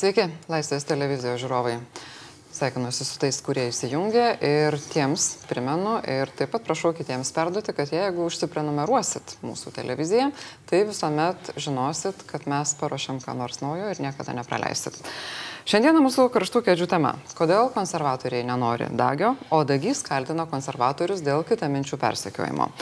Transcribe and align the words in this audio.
Sveiki, 0.00 0.30
Laisvės 0.48 0.86
televizijos 0.88 1.42
žiūrovai. 1.42 1.74
Sveikinuosi 2.56 3.04
su 3.04 3.18
tais, 3.20 3.36
kurie 3.44 3.66
įsijungia 3.68 4.30
ir 4.40 4.78
tiems 4.88 5.26
primenu 5.44 5.98
ir 6.08 6.32
taip 6.38 6.54
pat 6.54 6.64
prašau 6.64 6.94
kitiems 6.96 7.28
perduoti, 7.36 7.74
kad 7.76 7.92
jeigu 7.92 8.24
užsiprenumeruosit 8.24 9.36
mūsų 9.44 9.74
televiziją, 9.76 10.30
tai 10.72 10.80
visuomet 10.88 11.52
žinosit, 11.60 12.24
kad 12.32 12.48
mes 12.48 12.72
paruošiam 12.80 13.20
ką 13.20 13.36
nors 13.36 13.60
naujo 13.60 13.92
ir 13.92 14.00
niekada 14.00 14.32
nepraleisit. 14.40 14.96
Šiandieną 15.68 16.00
mūsų 16.06 16.30
karštų 16.32 16.64
kėdžių 16.70 16.88
tema. 16.96 17.18
Kodėl 17.36 17.68
konservatoriai 17.74 18.48
nenori 18.48 18.88
dagio, 18.96 19.34
o 19.52 19.60
dagys 19.68 20.00
kaltina 20.06 20.48
konservatorius 20.48 21.20
dėl 21.20 21.44
kitaminčių 21.44 22.00
persekiojimo. 22.00 22.72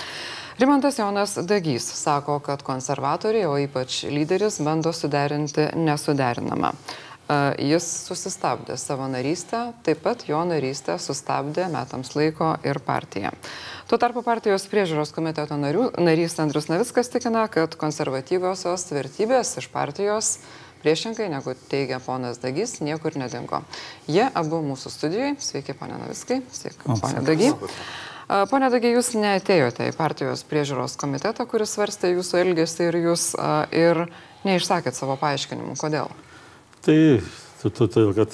Rimantas 0.59 0.96
Jonas 0.98 1.37
Dagys 1.46 1.85
sako, 1.95 2.38
kad 2.43 2.62
konservatoriai, 2.66 3.46
o 3.46 3.59
ypač 3.62 4.05
lyderis, 4.10 4.57
bando 4.66 4.91
suderinti 4.95 5.69
nesuderinamą. 5.79 6.73
Jis 7.60 7.87
susistabdė 8.06 8.78
savo 8.80 9.05
narystę, 9.12 9.74
taip 9.84 10.00
pat 10.00 10.23
jo 10.28 10.38
narystę 10.48 10.95
sustabdė 11.02 11.66
metams 11.68 12.14
laiko 12.16 12.54
ir 12.64 12.80
partija. 12.80 13.34
Tuo 13.88 13.98
tarpu 14.01 14.23
partijos 14.24 14.64
priežiūros 14.73 15.12
komiteto 15.12 15.59
narių, 15.60 15.91
narys 16.01 16.38
Andrius 16.41 16.70
Navickas 16.73 17.12
tikina, 17.12 17.45
kad 17.52 17.76
konservatyviosios 17.76 18.87
vertybės 18.96 19.59
iš 19.60 19.68
partijos 19.73 20.38
priešingai 20.80 21.26
negu 21.29 21.52
teigia 21.68 21.98
ponas 22.01 22.40
Dagys, 22.40 22.79
niekur 22.80 23.18
nedingo. 23.20 23.60
Jie 24.09 24.24
abu 24.32 24.63
mūsų 24.65 24.92
studijoje. 24.95 25.35
Sveiki, 25.42 25.74
ponė 25.76 25.98
Navickai. 26.01 26.40
Sveiki, 26.54 26.80
ponė 26.87 27.24
Dagy. 27.26 27.51
Pone 28.29 28.68
Dagiai, 28.73 28.92
jūs 28.92 29.15
neatėjote 29.16 29.88
į 29.88 29.96
partijos 29.96 30.45
priežiūros 30.48 30.96
komitetą, 31.01 31.45
kuris 31.48 31.73
svarstė 31.76 32.13
jūsų 32.13 32.40
elgesį 32.42 32.88
ir 32.90 32.98
jūs 33.07 33.30
ir 33.73 34.02
neišsakėt 34.45 34.96
savo 34.96 35.16
paaiškinimų. 35.20 35.76
Kodėl? 35.80 36.13
Tai 36.89 37.71
todėl, 37.75 38.15
kad 38.17 38.33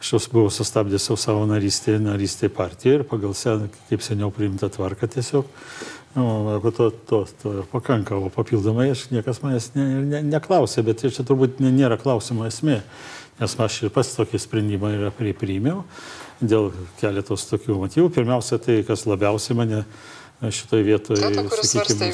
aš 0.00 0.12
jau 0.14 0.20
buvau 0.32 0.50
sustabdęs 0.50 1.10
jau 1.10 1.16
savo 1.20 1.44
narystę, 1.46 1.98
narystę 2.02 2.48
partijoje 2.50 2.98
ir 2.98 3.04
pagal 3.06 3.34
sen, 3.38 3.68
kaip 3.90 4.02
seniau 4.02 4.32
priimta 4.34 4.70
tvarka 4.72 5.06
tiesiog, 5.12 5.46
nu, 6.16 6.24
to, 6.74 6.88
to, 7.06 7.20
to 7.42 7.52
ir 7.60 7.68
pakanka, 7.70 8.16
o 8.18 8.32
papildomai 8.32 8.88
aš 8.94 9.06
niekas 9.12 9.42
manęs 9.44 9.70
ne, 9.76 9.86
ne, 10.08 10.22
neklausė, 10.32 10.82
bet 10.88 11.04
čia 11.04 11.26
turbūt 11.28 11.62
nėra 11.62 12.00
klausimo 12.00 12.48
esmė, 12.48 12.80
nes 13.38 13.54
aš 13.66 13.78
ir 13.84 13.94
pats 13.94 14.16
tokį 14.18 14.40
sprendimą 14.40 14.94
yra 14.96 15.12
priėmiau 15.14 15.84
dėl 16.42 16.72
keletos 16.98 17.46
tokių 17.52 17.78
motyvų. 17.84 18.10
Pirmiausia, 18.16 18.58
tai 18.58 18.80
kas 18.88 19.06
labiausiai 19.06 19.60
mane 19.60 19.84
šitoje 20.42 20.88
vietoje, 20.88 21.30
sakykime, 21.62 22.10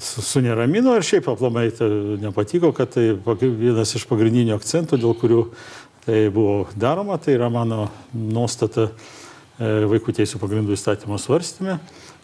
suneramino 0.00 0.94
ir 0.96 1.04
šiaip 1.04 1.28
aplamai 1.28 1.68
tai 1.76 1.88
nepatiko, 2.22 2.72
kad 2.76 2.94
tai 2.94 3.10
vienas 3.42 3.92
iš 3.98 4.06
pagrindinių 4.08 4.56
akcentų, 4.56 5.00
dėl 5.02 5.16
kurių 5.18 5.42
tai 6.06 6.28
buvo 6.32 6.62
daroma, 6.76 7.18
tai 7.20 7.36
yra 7.36 7.50
mano 7.52 7.90
nuostata 8.14 8.88
vaikų 9.58 10.14
teisų 10.16 10.40
pagrindų 10.40 10.72
įstatymo 10.76 11.18
svarstymė, 11.20 11.76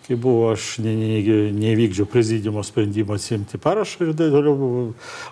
kai 0.06 0.16
buvo 0.20 0.52
aš 0.54 0.78
nevykdžiau 0.80 2.08
prezidiumo 2.08 2.64
sprendimą 2.64 3.18
atsimti 3.18 3.60
parašą 3.60 4.08
ir 4.08 4.16
toliau 4.16 4.56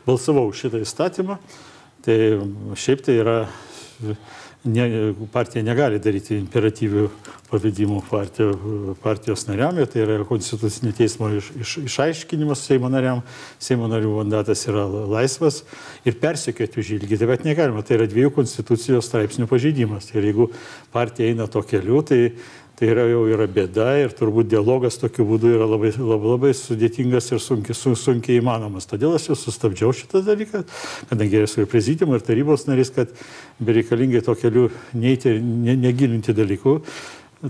balsavau 0.06 0.50
šitą 0.56 0.82
įstatymą. 0.84 1.38
Tai 2.02 2.18
šiaip 2.74 3.04
tai 3.06 3.18
yra 3.22 3.36
ne, 4.64 5.14
partija 5.32 5.62
negali 5.64 5.98
daryti 6.02 6.36
imperatyvių 6.38 7.08
pavedimų 7.50 7.98
partijos, 8.08 8.56
partijos 9.02 9.44
nariam, 9.48 9.76
tai 9.90 10.04
yra 10.04 10.20
konstitucinio 10.28 10.94
teismo 10.96 11.28
iš, 11.36 11.50
iš, 11.60 11.74
išaiškinimas 11.84 12.62
Seimo 12.64 12.88
nariam, 12.92 13.22
Seimo 13.62 13.90
narių 13.90 14.14
mandatas 14.20 14.64
yra 14.70 14.86
laisvas 14.86 15.62
ir 16.08 16.16
persekioti 16.22 16.80
už 16.80 16.94
jį 16.94 17.00
lygiai 17.02 17.20
taip 17.22 17.32
pat 17.34 17.46
negalima, 17.48 17.84
tai 17.84 17.98
yra 17.98 18.08
dviejų 18.10 18.32
konstitucijos 18.38 19.10
straipsnių 19.10 19.48
pažeidimas. 19.50 20.12
Ir 20.14 20.30
jeigu 20.30 20.48
partija 20.94 21.32
eina 21.32 21.48
to 21.50 21.64
keliu, 21.66 22.00
tai 22.06 22.22
tai 22.82 22.88
yra 22.90 23.04
jau 23.06 23.20
yra 23.30 23.44
bėda 23.46 23.84
ir 24.02 24.10
turbūt 24.18 24.48
dialogas 24.50 24.96
tokiu 24.98 25.22
būdu 25.28 25.52
yra 25.54 25.68
labai, 25.70 25.92
labai, 25.94 26.30
labai 26.32 26.48
sudėtingas 26.58 27.28
ir 27.30 27.38
sunkiai, 27.38 27.76
sun, 27.78 27.94
sunkiai 27.94 28.40
įmanomas. 28.40 28.88
Todėl 28.90 29.14
aš 29.14 29.28
jau 29.28 29.36
sustabdžiau 29.38 29.92
šitą 29.94 30.24
dalyką, 30.26 30.64
kadangi 31.12 31.44
esu 31.44 31.62
ir 31.62 31.68
prezidiumo, 31.70 32.18
ir 32.18 32.24
tarybos 32.26 32.66
narys, 32.66 32.90
kad 32.90 33.12
bereikalingai 33.62 34.24
to 34.26 34.34
keliu 34.40 34.64
neįti, 34.98 35.36
ne, 35.38 35.76
negilinti 35.78 36.34
dalykų. 36.34 36.74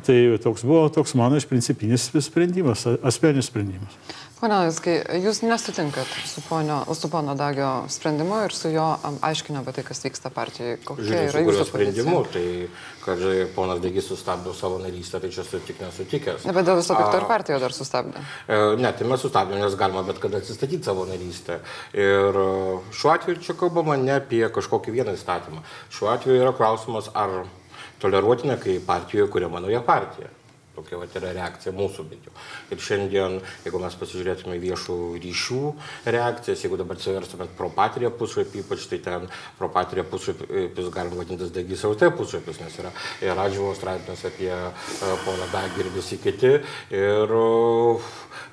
Tai 0.05 0.19
toks 0.45 0.67
buvo 0.69 0.85
toks 0.93 1.17
mano 1.17 1.41
iš 1.41 1.49
principinis 1.49 2.11
sprendimas, 2.29 2.85
asmeninis 3.01 3.49
sprendimas. 3.49 3.97
Pone 4.43 4.57
Laiskai, 4.59 4.97
jūs 5.23 5.39
nesutinkat 5.47 6.09
su, 6.27 6.43
ponio, 6.49 6.81
su 6.99 7.07
pono 7.07 7.37
Dagio 7.39 7.85
sprendimu 7.95 8.41
ir 8.43 8.55
su 8.59 8.73
jo 8.73 8.89
aiškinimu 9.23 9.63
apie 9.63 9.77
tai, 9.77 9.85
kas 9.87 10.03
vyksta 10.03 10.33
partijoje. 10.35 10.81
Kokia 10.83 11.05
Žiūrėjau, 11.07 11.29
yra 11.31 11.43
jūsų 11.47 11.67
sprendimu, 11.69 12.17
tai 12.35 12.43
kad 13.05 13.23
ponas 13.55 13.79
Dagis 13.85 14.11
sustabdo 14.11 14.51
savo 14.59 14.81
narystę, 14.83 15.21
tai 15.23 15.31
čia 15.31 15.47
sutik 15.47 15.79
nesutikęs. 15.85 16.49
Ne, 16.49 16.57
bet 16.59 16.67
dėl 16.67 16.81
viso 16.81 16.99
pikto 16.99 17.23
ir 17.23 17.29
partija 17.31 17.61
dar 17.63 17.77
sustabdė. 17.77 18.25
E, 18.51 18.61
ne, 18.83 18.91
tai 18.99 19.09
mes 19.15 19.23
sustabdėme, 19.23 19.63
nes 19.63 19.79
galima 19.79 20.03
bet 20.11 20.19
kada 20.27 20.43
atsistatyti 20.43 20.91
savo 20.91 21.07
narystę. 21.07 21.63
Ir 21.95 22.43
e, 22.43 22.51
šiuo 22.99 23.15
atveju 23.15 23.47
čia 23.47 23.59
kalbama 23.63 23.95
ne 24.03 24.19
apie 24.19 24.43
kažkokį 24.59 24.99
vieną 24.99 25.15
įstatymą. 25.23 25.63
Šiuo 25.95 26.11
atveju 26.17 26.43
yra 26.43 26.59
klausimas, 26.59 27.15
ar 27.15 27.45
toleruotina, 28.03 28.59
kai 28.59 28.81
partijoje 28.83 29.31
kuriama 29.31 29.63
nauja 29.63 29.87
partija. 29.87 30.35
Tokia 30.73 30.97
vat, 30.97 31.13
yra 31.19 31.35
reakcija 31.37 31.73
mūsų 31.77 32.05
bent 32.09 32.25
jau. 32.25 32.33
Ir 32.73 32.81
šiandien, 32.81 33.35
jeigu 33.67 33.81
mes 33.83 33.97
pasižiūrėtume 34.01 34.57
viešų 34.63 34.95
ryšių 35.21 35.61
reakcijas, 36.15 36.63
jeigu 36.65 36.79
dabar 36.81 36.97
atsiverstumėt 36.97 37.53
pro 37.59 37.69
patirę 37.77 38.09
puslapį, 38.17 38.63
ypač 38.65 38.87
tai 38.89 38.99
ten 39.05 39.27
pro 39.59 39.69
patirę 39.75 40.07
puslapis 40.09 40.89
galima 40.95 41.21
vadintis 41.21 41.53
Dagys 41.53 41.85
LT 41.85 42.09
puslapis, 42.17 42.63
nes 42.65 42.79
yra 42.81 42.93
ir 43.21 43.37
Radžiuvo 43.37 43.75
straipsnis 43.77 44.25
apie 44.31 44.49
uh, 44.49 45.13
poną 45.27 45.51
Dagį 45.53 45.85
ir 45.85 45.93
visi 45.93 46.17
kiti. 46.23 46.55
Ir, 46.93 47.37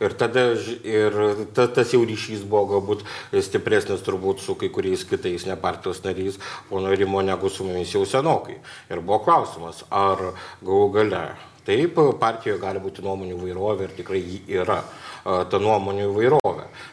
ir 0.04 0.16
tada 0.20 0.46
ir 0.84 1.20
ta, 1.56 1.70
tas 1.72 1.96
jau 1.96 2.04
ryšys 2.04 2.44
buvo 2.44 2.66
galbūt 2.74 3.06
stipresnis 3.48 4.04
turbūt 4.04 4.44
su 4.44 4.58
kai 4.60 4.68
kuriais 4.76 5.08
kitais 5.08 5.48
nepartijos 5.48 6.04
nariais, 6.04 6.40
pono 6.68 6.92
Rimo, 6.92 7.24
negu 7.24 7.48
su 7.48 7.68
mumis 7.68 7.96
jau 7.96 8.04
senokai. 8.04 8.60
Ir 8.92 9.00
buvo 9.00 9.24
klausimas, 9.24 9.86
ar 9.88 10.34
galų 10.60 10.90
gale 11.00 11.24
Taip, 11.68 12.00
partijoje 12.20 12.60
gali 12.62 12.82
būti 12.84 13.04
nuomonių 13.06 13.40
vairovė 13.44 13.90
ir 13.90 13.96
tikrai 14.00 14.22
jį 14.24 14.40
yra 14.62 14.82
ta 15.24 15.60
nuomonių 15.62 16.08
įvairovė. 16.10 16.39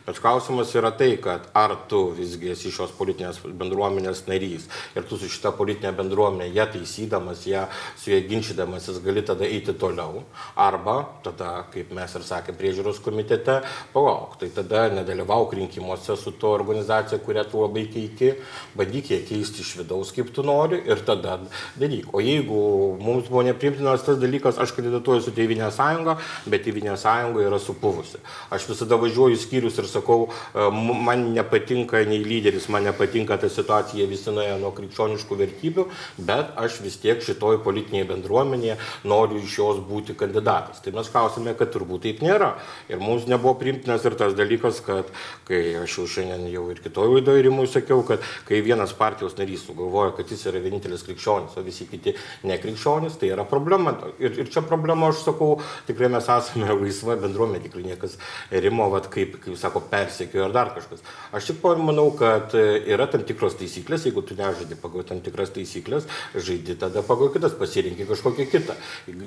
Bet 0.06 0.20
klausimas 0.22 0.70
yra 0.78 0.92
tai, 0.94 1.16
kad 1.18 1.48
ar 1.50 1.72
tu 1.90 2.12
visgi 2.14 2.52
esi 2.52 2.70
šios 2.70 2.92
politinės 2.94 3.40
bendruomenės 3.42 4.20
narys 4.28 4.68
ir 4.94 5.02
tu 5.08 5.16
su 5.18 5.26
šita 5.26 5.50
politinė 5.58 5.90
bendruomenė, 5.98 6.46
ją 6.54 6.66
taisydamas, 6.76 7.40
ją 7.50 7.64
su 7.98 8.12
ją 8.12 8.20
ginčydamasis 8.28 9.00
gali 9.02 9.24
tada 9.26 9.42
eiti 9.48 9.74
toliau. 9.74 10.22
Arba 10.54 10.94
tada, 11.24 11.64
kaip 11.72 11.90
mes 11.96 12.14
ir 12.14 12.26
sakėme 12.28 12.54
priežiūros 12.60 13.00
komitete, 13.02 13.56
palauk, 13.96 14.36
tai 14.38 14.52
tada 14.54 14.84
nedalyvauk 14.94 15.56
rinkimuose 15.58 16.14
su 16.20 16.30
to 16.38 16.54
organizacija, 16.54 17.18
kurią 17.26 17.42
tu 17.50 17.64
labai 17.64 17.88
keiki, 17.90 18.36
bandyk 18.78 19.10
ją 19.10 19.20
keisti 19.26 19.66
iš 19.66 19.74
vidaus, 19.80 20.14
kaip 20.14 20.30
tu 20.30 20.46
nori 20.46 20.84
ir 20.86 21.02
tada 21.08 21.40
daryk. 21.80 22.14
O 22.14 22.22
jeigu 22.22 22.60
mums 23.02 23.26
buvo 23.26 23.42
neprimtinas 23.50 24.06
tas 24.06 24.22
dalykas, 24.22 24.62
aš 24.62 24.76
kandidatuoju 24.78 25.26
su 25.26 25.34
Tėvinė 25.34 25.74
sąjunga, 25.74 26.14
bet 26.46 26.62
Tėvinė 26.68 26.94
sąjunga 26.94 27.42
yra 27.50 27.58
supuvusi. 27.58 28.22
Aš 28.54 28.70
visada 28.70 29.02
važiuoju 29.02 29.42
skyrius 29.42 29.82
ir 29.82 29.90
sakau, 29.96 30.28
e, 30.28 30.68
man 31.08 31.30
nepatinka 31.36 32.04
nei 32.08 32.22
lyderis, 32.24 32.68
man 32.72 32.86
nepatinka 32.86 33.38
ta 33.40 33.50
situacija, 33.52 34.06
visi 34.10 34.34
nuėjo 34.34 34.60
nuo 34.62 34.72
krikščioniškų 34.76 35.40
vertybių, 35.42 35.86
bet 36.28 36.54
aš 36.60 36.80
vis 36.84 36.98
tiek 37.02 37.22
šitoj 37.24 37.60
politinėje 37.66 38.10
bendruomenėje 38.12 38.78
noriu 39.08 39.42
iš 39.42 39.58
jos 39.60 39.82
būti 39.88 40.16
kandidatas. 40.18 40.82
Tai 40.84 40.94
mes 40.96 41.10
klausime, 41.12 41.56
kad 41.58 41.72
turbūt 41.74 42.06
taip 42.06 42.22
nėra. 42.24 42.54
Ir 42.92 43.02
mums 43.02 43.26
nebuvo 43.30 43.56
primtinas 43.60 44.04
ir 44.06 44.16
tas 44.18 44.36
dalykas, 44.36 44.82
kad 44.86 45.10
kai 45.48 45.62
aš 45.82 45.98
jau 46.00 46.06
šiandien 46.16 46.48
jau 46.52 46.66
ir 46.72 46.80
kitoje 46.84 47.16
laidoje 47.16 47.46
rimui 47.46 47.66
sakiau, 47.70 48.02
kad 48.06 48.24
kai 48.48 48.60
vienas 48.64 48.94
partijos 48.96 49.36
narys 49.38 49.64
sugalvoja, 49.66 50.14
kad 50.16 50.30
jis 50.30 50.46
yra 50.50 50.62
vienintelis 50.64 51.04
krikščionis, 51.06 51.56
o 51.56 51.64
visi 51.66 51.86
kiti 51.90 52.14
nekrikščionis, 52.46 53.18
tai 53.20 53.32
yra 53.34 53.46
problema. 53.48 53.94
Ir, 54.22 54.34
ir 54.42 54.50
čia 54.52 54.62
problema, 54.66 55.10
aš 55.10 55.24
sakau, 55.26 55.56
tikrai 55.88 56.10
mes 56.12 56.28
esame 56.36 56.70
laisva 56.82 57.18
bendruomenė, 57.22 57.64
tikrai 57.66 57.86
niekas 57.86 58.18
rimo, 58.50 58.88
vat, 58.92 59.10
kaip, 59.12 59.38
kaip 59.44 59.58
sako, 59.60 59.85
persekiojo 59.90 60.46
ar 60.48 60.54
dar 60.54 60.72
kažkas. 60.76 61.02
Aš 61.36 61.50
tik 61.50 61.66
manau, 61.80 62.08
kad 62.18 62.54
e, 62.58 62.64
yra 62.92 63.08
tam 63.10 63.24
tikros 63.26 63.58
taisyklės, 63.60 64.06
jeigu 64.08 64.24
tu 64.26 64.36
nežaidi 64.38 64.78
pagal 64.80 65.06
tam 65.08 65.20
tikras 65.24 65.52
taisyklės, 65.54 66.08
žaidi 66.34 66.76
tada 66.80 67.02
pagal 67.06 67.32
kitas, 67.34 67.56
pasirinkti 67.58 68.08
kažkokią 68.08 68.48
kitą. 68.52 68.78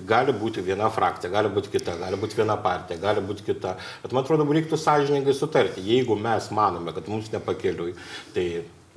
Gali 0.09 0.35
būti 0.35 0.63
viena 0.65 0.89
frakcija, 0.93 1.31
gali 1.33 1.51
būti 1.53 1.73
kita, 1.77 1.97
gali 2.01 2.19
būti 2.19 2.39
viena 2.39 2.57
partija, 2.61 2.99
gali 3.01 3.23
būti 3.25 3.47
kita. 3.51 3.77
Bet 4.03 4.15
man 4.15 4.25
atrodo, 4.25 4.47
reiktų 4.49 4.79
sąžiningai 4.79 5.35
sutarti. 5.37 5.85
Jeigu 5.85 6.17
mes 6.19 6.51
manome, 6.55 6.93
kad 6.95 7.07
mums 7.11 7.31
nepakeliui, 7.33 7.95
tai 8.35 8.49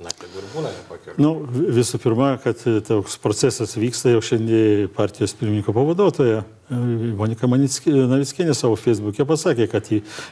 Na, 0.03 0.11
tai 0.11 0.27
ir 0.27 0.47
būna 0.51 0.71
nepakeliu. 0.73 1.15
Nu, 1.23 1.31
visų 1.77 1.99
pirma, 2.03 2.33
kad 2.43 2.59
toks 2.87 3.15
procesas 3.23 3.77
vyksta 3.79 4.11
jau 4.11 4.23
šiandien 4.25 4.89
partijos 4.95 5.35
pirmininko 5.39 5.75
pavaduotoja. 5.75 6.41
Monika 7.19 7.47
Navickienė 7.47 8.55
savo 8.57 8.75
Facebook'e 8.79 9.27
pasakė, 9.29 9.69
kad 9.71 9.87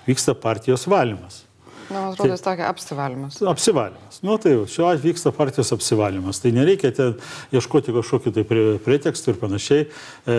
vyksta 0.09 0.35
partijos 0.35 0.87
valymas. 0.91 1.45
Na, 1.91 1.99
man 1.99 2.13
atrodo, 2.13 2.31
jis 2.31 2.43
tokia 2.43 2.67
apsivalymas. 2.71 3.37
Apsivalymas. 3.51 4.21
Nu, 4.23 4.37
tai 4.39 4.53
šiuo 4.71 4.87
atveju 4.87 5.11
vyksta 5.11 5.33
partijos 5.35 5.73
apsivalymas. 5.75 6.39
Tai 6.39 6.53
nereikia 6.55 6.91
ten 6.95 7.17
ieškoti 7.55 7.95
kažkokiu 7.95 8.31
tai 8.35 8.45
pretekstu 8.85 9.33
ir 9.33 9.39
panašiai. 9.41 9.87
E, 9.87 10.37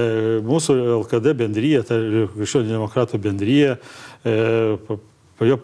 mūsų 0.49 0.76
LKD 1.02 1.37
bendryje, 1.43 1.82
tai 1.88 2.00
krikščionių 2.32 2.73
demokratų 2.73 3.20
bendryje, 3.28 3.76
e, 4.25 4.37
po 5.42 5.48
jo 5.48 5.56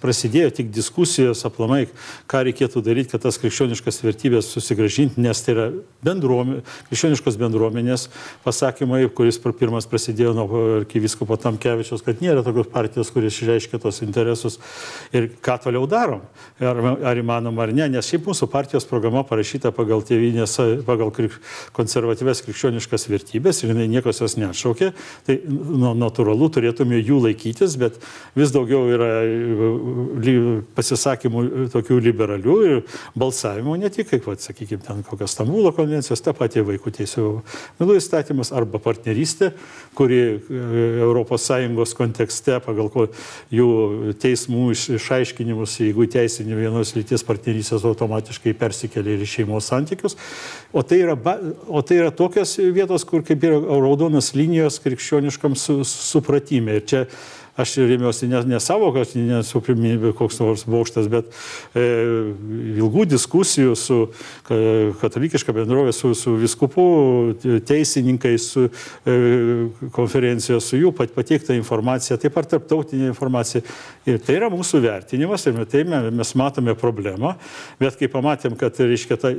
prasidėjo 0.00 0.48
tik 0.56 0.70
diskusijos 0.72 1.42
aplamai, 1.44 1.82
ką 2.30 2.40
reikėtų 2.48 2.80
daryti, 2.80 3.10
kad 3.12 3.26
tas 3.26 3.36
krikščioniškas 3.42 4.00
vertybės 4.00 4.48
susigražinti, 4.48 5.20
nes 5.20 5.42
tai 5.44 5.52
yra 5.52 5.66
bendruomenė, 6.06 6.62
krikščioniškos 6.88 7.36
bendruomenės 7.42 8.06
pasakymai, 8.46 9.02
kuris 9.12 9.36
pirmas 9.44 9.88
prasidėjo 9.90 10.32
nuo 10.38 10.62
arkiviskopo 10.78 11.36
Tamkevičios, 11.42 12.00
kad 12.06 12.22
nėra 12.24 12.44
tokios 12.46 12.70
partijos, 12.72 13.10
kuris 13.12 13.36
išreiškia 13.36 13.82
tos 13.82 14.00
interesus 14.06 14.56
ir 15.12 15.28
ką 15.44 15.58
toliau 15.66 15.84
darom, 15.90 16.24
ar, 16.56 16.80
ar 17.12 17.20
įmanoma 17.20 17.66
ar 17.66 17.74
ne, 17.76 17.90
nes 17.98 18.08
šiaip 18.08 18.30
mūsų 18.30 18.48
partijos 18.52 18.88
programa 18.88 19.20
parašyta 19.28 19.74
pagal 19.76 20.00
tėvynės, 20.06 20.56
pagal 20.88 21.12
krik, 21.12 21.36
konservatyves 21.76 22.40
krikščioniškas 22.46 23.04
vertybės 23.12 23.60
ir 23.60 23.74
jinai 23.74 23.90
niekas 23.98 24.24
jos 24.24 24.38
neatšaukė, 24.40 24.94
tai 25.28 25.38
nu, 25.44 25.92
natūralu 25.92 26.48
turėtume 26.56 27.02
jų 27.02 27.20
laikytis, 27.28 27.76
bet 27.84 28.00
vis 28.38 28.56
daugiau 28.56 28.86
yra 28.96 29.25
pasisakymų 30.76 31.68
tokių 31.72 31.98
liberalių 32.08 32.56
ir 32.66 32.82
balsavimų 33.18 33.76
ne 33.80 33.90
tik, 33.92 34.10
kaip, 34.10 34.28
sakykime, 34.42 34.82
ten 34.84 35.02
kokios 35.06 35.34
Stambulo 35.36 35.72
konvencijos, 35.76 36.22
ta 36.24 36.34
pati 36.36 36.62
vaikų 36.64 36.92
teisų 36.96 37.26
milų 37.80 37.98
įstatymas 38.00 38.52
arba 38.56 38.80
partnerystė, 38.82 39.52
kuri 39.96 40.20
ES 41.06 41.94
kontekste 41.96 42.58
pagal 42.64 42.90
jų 43.52 43.68
teismų 44.22 44.70
išaiškinimus, 44.96 45.78
jeigu 45.82 46.06
teisinių 46.10 46.60
vienos 46.60 46.94
lyties 46.96 47.24
partnerystės 47.26 47.86
automatiškai 47.86 48.54
persikelia 48.58 49.16
ir 49.16 49.24
į 49.24 49.30
šeimos 49.36 49.70
santykius. 49.70 50.16
O 50.72 50.82
tai, 50.86 51.00
yra, 51.04 51.16
o 51.68 51.82
tai 51.86 52.00
yra 52.02 52.12
tokios 52.14 52.56
vietos, 52.58 53.04
kur 53.08 53.24
kaip 53.26 53.44
yra 53.46 53.60
raudonas 53.60 54.32
linijos 54.36 54.80
krikščioniškam 54.84 55.56
su, 55.58 55.80
supratime. 55.86 56.80
Ir 56.80 56.86
čia 56.88 57.04
aš 57.56 57.76
remiuosi 57.76 58.28
ne, 58.28 58.42
ne 58.44 58.60
savo, 58.60 58.90
kad 58.92 59.14
nesu 59.16 59.60
pirminybė 59.64 60.12
koks 60.16 60.40
nors 60.42 60.64
bokštas, 60.68 61.08
bet 61.12 61.30
e, 61.72 61.84
ilgų 62.76 63.06
diskusijų 63.08 63.76
su 63.80 63.98
ka, 64.46 64.58
katalikiška 65.00 65.54
bendrovė, 65.56 65.94
su, 65.96 66.12
su 66.18 66.34
viskupu, 66.36 66.84
teisininkais, 67.66 68.50
su 68.52 68.66
e, 68.68 69.16
konferencijos, 69.96 70.68
su 70.68 70.80
jų 70.82 70.92
pat, 70.96 71.14
pateikta 71.16 71.56
informacija, 71.56 72.18
taip 72.20 72.36
pat 72.36 72.50
tarptautinė 72.52 73.08
informacija. 73.12 73.64
Ir 74.06 74.20
tai 74.22 74.36
yra 74.36 74.50
mūsų 74.52 74.82
vertinimas 74.84 75.48
ir 75.48 75.62
tai 75.70 75.82
mes 75.86 76.34
matome 76.38 76.76
problemą, 76.78 77.34
bet 77.80 77.96
kai 77.98 78.10
pamatėm, 78.12 78.58
kad, 78.60 78.76
reiškia, 78.84 79.18
ta, 79.22 79.32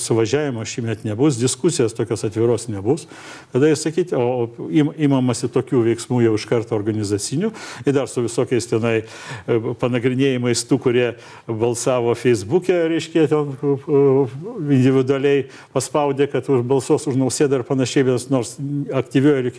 suvažiavimo 0.00 0.64
šįmet 0.64 1.04
nebus, 1.06 1.38
diskusijos 1.38 1.94
tokios 1.94 2.24
atviros 2.26 2.66
nebus, 2.72 3.04
tada 3.52 3.68
jis 3.68 3.84
sakyti, 3.84 4.16
o 4.16 4.48
imamasi 4.96 5.52
tokių 5.52 5.84
veiksmų 5.90 6.24
jau 6.24 6.34
iš 6.38 6.48
karto 6.48 6.76
organizacijų 6.78 7.33
teisinių 7.34 7.50
ir 7.84 7.94
dar 7.94 8.08
su 8.08 8.22
visokiais 8.24 8.66
tenai 8.68 9.02
e, 9.02 9.74
panagrinėjimais 9.80 10.64
tų, 10.68 10.78
kurie 10.82 11.06
balsavo 11.46 12.14
Facebook'e, 12.14 12.88
reiškia, 12.92 13.26
ten 13.30 13.54
e, 13.54 13.74
individualiai 14.78 15.46
paspaudė, 15.74 16.28
kad 16.30 16.48
už 16.48 16.64
balsos 16.66 17.06
už 17.10 17.18
nausėdą 17.18 17.60
ir 17.60 17.66
panašiai, 17.66 18.06
nors 18.30 18.56
aktyvioje 18.94 19.52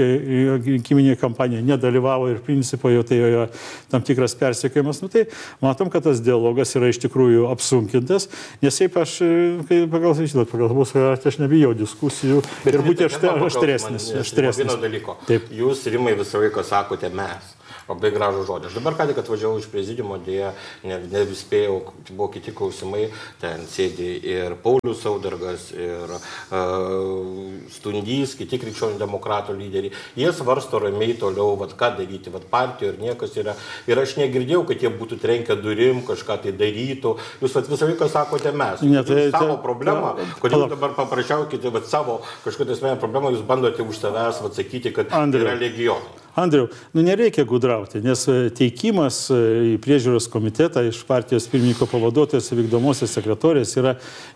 rinkiminėje 0.66 1.19
kampanijoje 1.22 1.66
nedalyvavo 1.66 2.30
ir 2.31 2.42
principo 2.45 2.89
jau 2.89 3.04
tai 3.06 3.19
jo 3.19 3.48
tam 3.92 4.04
tikras 4.06 4.36
persiekėjimas. 4.39 5.01
Nu, 5.04 5.12
tai 5.12 5.27
matom, 5.63 5.92
kad 5.94 6.06
tas 6.06 6.22
dialogas 6.24 6.75
yra 6.77 6.89
iš 6.92 7.01
tikrųjų 7.06 7.50
apsunkintas, 7.51 8.30
nes 8.63 8.80
šiaip 8.80 9.00
aš, 9.01 9.18
e, 9.25 9.33
kai 9.69 9.83
pagal, 9.92 10.16
žinot, 10.22 10.50
pagal 10.51 10.74
mūsų, 10.75 11.06
aš 11.16 11.42
nebijau 11.42 11.74
diskusijų 11.77 12.42
Bet 12.63 12.77
ir 12.77 12.86
būti 12.86 13.07
aštresnis. 13.07 14.12
Vieno 14.56 14.80
dalyko. 14.80 15.19
Taip. 15.27 15.50
Jūs, 15.54 15.86
Rimai, 15.92 16.16
visą 16.18 16.42
laiką 16.42 16.63
sakote 16.66 17.10
mes 17.13 17.56
labai 17.90 18.12
gražų 18.16 18.46
žodį. 18.48 18.70
Aš 18.70 18.78
dabar 18.80 18.98
ką 18.98 19.08
tik 19.10 19.20
atvažiavau 19.22 19.60
iš 19.62 19.68
prezidiumo, 19.70 20.18
dėja, 20.26 20.54
ne, 20.88 20.98
ne 21.12 21.24
vis 21.30 21.44
spėjau, 21.46 21.78
buvo 22.10 22.30
kiti 22.34 22.54
klausimai, 22.56 23.10
ten 23.42 23.66
sėdi 23.70 24.10
ir 24.26 24.58
Paulius 24.64 25.04
Saudargas, 25.04 25.70
ir 25.76 26.16
uh, 26.16 27.54
Stundys, 27.76 28.36
kiti 28.40 28.60
krikščionių 28.62 29.00
demokratų 29.02 29.56
lyderiai. 29.60 29.94
Jie 30.18 30.32
svarsto 30.36 30.82
ramiai 30.82 31.18
toliau, 31.22 31.54
vat, 31.62 31.76
ką 31.78 31.92
daryti, 32.00 32.34
vat, 32.34 32.48
partijoje 32.50 32.96
ir 32.96 33.02
niekas 33.04 33.38
yra. 33.42 33.56
Ir 33.90 34.02
aš 34.02 34.18
negirdėjau, 34.22 34.64
kad 34.72 34.82
jie 34.82 34.92
būtų 34.94 35.20
trenkę 35.22 35.60
durim, 35.62 36.02
kažką 36.08 36.40
tai 36.46 36.56
darytų. 36.58 37.16
Jūs 37.44 37.58
vat, 37.60 37.72
visą 37.72 37.90
laiką 37.92 38.10
sakote 38.12 38.54
mes. 38.56 38.86
Ne, 38.86 39.06
tai, 39.06 39.30
savo 39.30 39.56
tai, 39.56 39.62
problemą, 39.64 40.16
tai, 40.18 40.28
kodėl 40.42 40.68
dabar 40.74 40.98
paprašiaukite 40.98 41.74
savo 41.86 42.22
kažkokią 42.46 42.78
asmeninę 42.78 43.00
problemą, 43.02 43.34
jūs 43.36 43.46
bandote 43.46 43.86
už 43.86 44.02
savęs 44.02 44.42
atsakyti, 44.50 44.94
kad 44.96 45.14
Andrė. 45.14 45.46
yra 45.46 45.58
legionai. 45.60 46.25
Andriu, 46.36 46.68
nu 46.92 47.02
nereikia 47.02 47.44
gudrauti, 47.48 48.02
nes 48.04 48.26
e, 48.28 48.50
teikimas 48.52 49.22
e, 49.32 49.38
į 49.72 49.76
priežiūros 49.80 50.26
komitetą 50.28 50.82
iš 50.84 50.98
partijos 51.08 51.46
pirmininko 51.48 51.88
pavaduotojas 51.88 52.50
vykdomosios 52.52 53.14
sekretorės 53.16 53.72
yra 53.80 53.94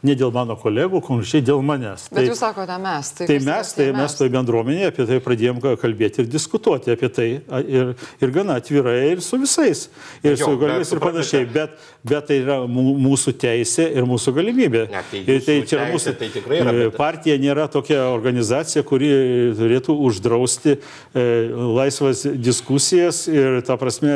ne 0.07 0.15
dėl 0.15 0.31
mano 0.31 0.55
kolegų, 0.55 1.01
konkrečiai 1.03 1.43
dėl 1.43 1.59
manęs. 1.59 2.05
Bet 2.07 2.21
tai, 2.21 2.23
jūs 2.29 2.39
sakote 2.39 2.77
mes. 2.79 3.09
Tai, 3.17 3.27
tai 3.27 3.37
mes, 3.43 3.71
tai 3.75 3.87
mes 3.97 4.15
toje 4.15 4.31
bendruomenėje 4.31 4.93
apie 4.93 5.07
tai 5.09 5.17
pradėjom 5.25 5.59
kalbėti 5.81 6.23
ir 6.23 6.29
diskutuoti 6.31 6.95
apie 6.95 7.09
tai 7.11 7.27
ir, 7.67 7.91
ir 8.23 8.33
gana 8.37 8.55
atvirai 8.63 8.95
ir 9.09 9.25
su 9.25 9.41
visais. 9.43 9.89
Ir 10.23 10.37
jo, 10.37 10.45
su 10.45 10.63
galais 10.63 10.95
ir 10.95 11.03
panašiai. 11.03 11.51
Bet, 11.51 11.75
bet 12.07 12.29
tai 12.31 12.39
yra 12.45 12.61
mūsų 12.69 13.35
teisė 13.43 13.89
ir 13.91 14.07
mūsų 14.07 14.37
galimybė. 14.39 14.85
Ne, 14.95 15.03
tai 15.11 15.25
ir 15.25 15.43
tai 15.43 15.59
čia 15.65 15.81
teisė, 15.81 15.91
mūsų 15.91 16.15
tai 16.23 16.31
yra, 16.61 16.77
bet... 16.79 16.95
partija 16.95 17.35
nėra 17.43 17.67
tokia 17.67 18.05
organizacija, 18.13 18.87
kuri 18.87 19.11
turėtų 19.59 19.99
uždrausti 20.07 20.77
e, 20.77 21.27
laisvę 21.51 21.88
laisvas 21.89 22.23
diskusijas 22.37 23.27
ir, 23.27 23.59
ta 23.65 23.75
prasme, 23.79 24.11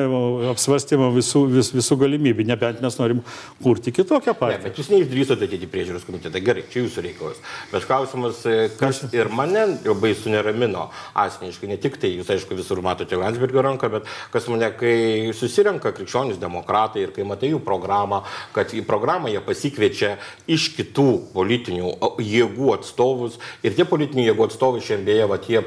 apsvarstymą 0.52 1.10
visų, 1.16 1.44
vis, 1.52 1.72
visų 1.74 1.98
galimybių, 2.04 2.46
nebent 2.48 2.82
mes 2.84 2.98
norim 3.00 3.22
kurti 3.64 3.94
kitokią 3.96 4.36
partiją. 4.38 4.62
Ne, 4.62 4.70
bet 4.70 4.80
jūs 4.80 4.92
neišdrįsote 4.94 5.48
ateiti 5.48 5.70
priežiūros 5.72 6.06
komitetą, 6.08 6.42
gerai, 6.44 6.66
čia 6.72 6.84
jūsų 6.84 7.04
reikalas. 7.08 7.42
Bet 7.72 7.88
klausimas, 7.90 8.44
e, 8.46 8.70
kas 8.80 9.02
ir 9.14 9.32
mane 9.34 9.66
labai 9.86 10.14
suneramino 10.18 10.90
asmeniškai, 11.18 11.72
ne 11.72 11.80
tik 11.82 11.98
tai, 12.02 12.14
jūs 12.20 12.30
aišku 12.36 12.58
visur 12.58 12.82
matote 12.86 13.18
Landsbergio 13.20 13.64
ranką, 13.66 13.90
bet 13.98 14.10
kas 14.34 14.50
mane, 14.52 14.70
kai 14.78 15.34
susirenka 15.38 15.94
krikščionys 15.96 16.42
demokratai 16.42 17.08
ir 17.08 17.16
kai 17.16 17.26
matai 17.28 17.54
jų 17.54 17.64
programą, 17.66 18.24
kad 18.56 18.74
į 18.76 18.86
programą 18.88 19.32
jie 19.34 19.42
pasikviečia 19.44 20.16
iš 20.52 20.70
kitų 20.78 21.10
politinių 21.34 21.96
jėgų 22.22 22.76
atstovus 22.78 23.40
ir 23.66 23.76
tie 23.78 23.88
politinių 23.90 24.30
jėgų 24.30 24.50
atstovai 24.50 24.84
šiandien 24.84 25.10
beje, 25.10 25.28
va, 25.32 25.40
tie 25.42 25.64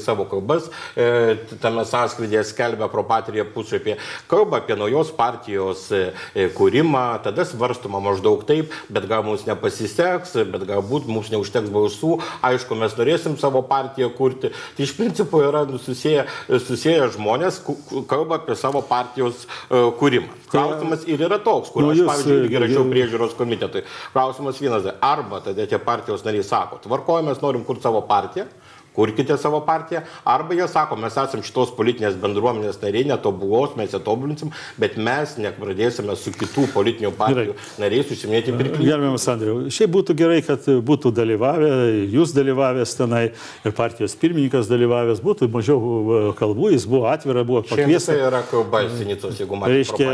savo 0.00 0.24
kalbas, 0.28 0.68
e, 0.96 1.36
tame 1.62 1.84
sąskrydėje 1.88 2.44
skelbia 2.48 2.88
propatrija 2.92 3.44
puslapyje, 3.54 3.96
kalba 4.30 4.60
apie 4.60 4.76
naujos 4.78 5.12
partijos 5.16 5.86
e, 5.94 6.02
e, 6.34 6.48
kūrimą, 6.56 7.04
tada 7.24 7.46
svarstoma 7.48 8.00
maždaug 8.04 8.44
taip, 8.48 8.74
bet 8.92 9.08
gal 9.10 9.24
mums 9.26 9.46
nepasiseks, 9.48 10.36
bet 10.52 10.66
galbūt 10.68 11.08
mums 11.10 11.30
neužteks 11.32 11.72
balsų, 11.74 12.16
aišku, 12.46 12.78
mes 12.80 12.96
norėsim 12.98 13.38
savo 13.40 13.62
partiją 13.66 14.10
kurti. 14.16 14.52
Tai 14.76 14.86
iš 14.86 14.94
principo 14.98 15.42
yra 15.44 15.64
nu, 15.68 15.80
susiję, 15.82 16.26
susiję 16.50 17.10
žmonės, 17.16 17.62
kalba 18.10 18.40
apie 18.40 18.56
savo 18.58 18.82
partijos 18.86 19.46
kūrimą. 19.70 20.40
Klausimas 20.50 21.04
ir 21.06 21.20
yra 21.22 21.38
toks, 21.42 21.70
kur 21.70 21.84
nu, 21.84 21.92
aš, 21.94 22.02
pavyzdžiui, 22.08 22.38
irgi 22.44 22.62
rašiau 22.64 22.86
priežiūros 22.90 23.36
komitetui. 23.38 23.84
Klausimas 24.14 24.58
vienas, 24.62 24.88
arba 25.04 25.38
tada 25.44 25.66
tie 25.70 25.78
partijos 25.82 26.24
nariai 26.26 26.46
sako, 26.46 26.80
tvarkoju, 26.82 27.28
mes 27.28 27.42
norim 27.44 27.62
kurti 27.66 27.86
savo 27.86 28.02
partiją, 28.08 28.48
kurkite 28.96 29.36
savo 29.38 29.60
partiją, 29.66 30.02
arba 30.24 30.54
jie 30.54 30.66
sako, 30.68 30.98
mes 31.00 31.16
esame 31.16 31.46
šitos 31.46 31.72
politinės 31.76 32.16
bendruomenės 32.20 32.80
nariai, 32.82 33.06
netobulos, 33.10 33.76
mes 33.78 33.94
ją 33.94 34.00
tobulinsim, 34.04 34.52
bet 34.80 34.96
mes 35.00 35.36
nepradėsime 35.40 36.16
su 36.18 36.32
kitų 36.34 36.66
politinių 36.74 37.12
partijų 37.18 37.54
gerai. 37.54 37.68
nariais 37.82 38.10
užsiminėti 38.10 38.54
pirklių. 38.56 38.86
Gerbiamas 38.86 39.26
Andriu, 39.30 39.56
šiaip 39.72 39.94
būtų 39.94 40.16
gerai, 40.18 40.40
kad 40.46 40.66
būtų 40.86 41.12
dalyvavę, 41.16 41.70
jūs 42.12 42.34
dalyvavęs 42.36 42.96
tenai 42.98 43.22
ir 43.64 43.76
partijos 43.76 44.16
pirmininkas 44.20 44.70
dalyvavęs, 44.70 45.22
būtų 45.24 45.50
mažiau 45.52 45.78
e, 45.80 46.20
kalbų, 46.38 46.72
jis 46.74 46.86
buvo 46.90 47.08
atvira, 47.10 47.44
buvo 47.46 47.62
pakviestas. 47.66 48.14
Tai 48.14 48.28
yra 48.28 48.42
kalba 48.50 48.82
sinicos, 48.96 49.38
jeigu 49.40 49.58
man 49.60 49.72
reiškia. 49.72 50.10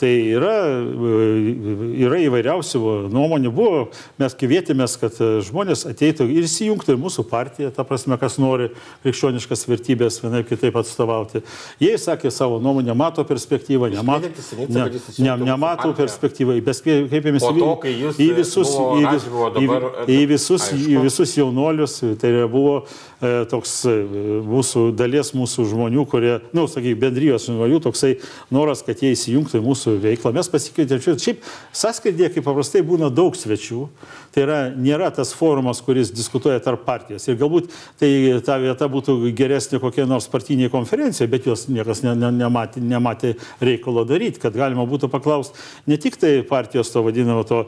Tai 0.00 0.12
yra, 0.36 0.54
e, 0.70 1.44
yra 2.04 2.20
įvairiausių 2.26 2.84
nuomonių, 3.12 3.54
buvo, 3.54 3.84
mes 4.20 4.36
kvietėmės, 4.40 4.96
kad 5.00 5.16
žmonės 5.46 5.86
ateitų 5.90 6.28
ir 6.30 6.46
įsijungtų 6.48 6.96
į 6.96 7.00
mūsų 7.00 7.26
partiją, 7.30 7.70
ta 7.74 7.84
prasme, 7.86 8.09
prasme, 8.10 8.18
kas 8.20 8.38
nori 8.38 8.68
krikščioniškas 9.04 9.66
vertybės 9.68 10.20
vienaip 10.22 10.48
kitaip 10.48 10.76
atstovauti. 10.76 11.42
Jie 11.80 11.96
sakė 11.98 12.30
savo 12.30 12.60
nuomonę, 12.60 12.94
mato 12.94 13.24
perspektyvą, 13.24 13.90
nemato, 13.90 14.28
ne, 14.68 14.86
ne, 15.18 15.36
nemato 15.44 15.92
perspektyvą, 15.94 16.58
bet 16.64 16.82
kreipėmės 16.82 17.44
į, 17.44 18.14
į 18.18 18.28
visus, 18.36 18.72
į, 18.74 19.04
vis, 19.06 19.26
dabar, 19.56 19.86
į, 20.06 20.18
į, 20.18 20.26
visus, 20.30 20.68
į 20.72 20.80
aišku. 20.80 21.04
visus 21.04 21.36
jaunuolius, 21.38 21.98
tai 22.20 22.32
buvo 22.50 22.84
e, 23.20 23.44
toks 23.50 23.76
e, 23.88 23.96
mūsų 24.46 24.90
dalies 24.96 25.32
mūsų 25.36 25.68
žmonių, 25.72 26.06
kurie, 26.10 26.34
na, 26.50 26.62
nu, 26.62 26.66
sakyk, 26.70 26.98
bendrijos 27.00 27.48
žmonių, 27.50 27.80
toksai 27.84 28.16
noras, 28.54 28.84
kad 28.86 29.02
jie 29.02 29.14
įsijungtų 29.14 29.60
į 29.60 29.66
mūsų 29.66 29.96
veiklą. 30.02 30.34
Mes 30.36 30.50
pasikvietėm 30.50 31.02
čia. 31.04 31.16
Šiaip 31.20 31.44
sąskaitėje, 31.76 32.34
kaip 32.36 32.46
paprastai, 32.46 32.82
būna 32.86 33.10
daug 33.12 33.36
svečių. 33.36 33.86
Tai 34.30 34.44
yra, 34.44 34.58
nėra 34.78 35.10
tas 35.14 35.32
forumas, 35.34 35.80
kuris 35.82 36.12
diskutuoja 36.14 36.60
tarp 36.62 36.84
partijos. 36.86 37.26
Ir 37.26 37.38
galbūt 37.40 37.70
tai 38.00 38.40
ta 38.44 38.56
vieta 38.60 38.88
būtų 38.90 39.18
geresnė 39.36 39.80
kokia 39.82 40.06
nors 40.08 40.28
partinė 40.32 40.70
konferencija, 40.72 41.28
bet 41.30 41.46
jos 41.48 41.66
niekas 41.68 42.02
ne, 42.06 42.14
ne, 42.16 42.30
nematė, 42.40 42.80
nematė 42.80 43.34
reikalo 43.60 44.06
daryti, 44.08 44.40
kad 44.40 44.56
galima 44.56 44.86
būtų 44.88 45.10
paklausti 45.12 45.60
ne 45.90 45.98
tik 46.00 46.16
tai 46.20 46.40
partijos 46.46 46.90
to 46.92 47.02
vadinamo 47.04 47.44
to 47.48 47.60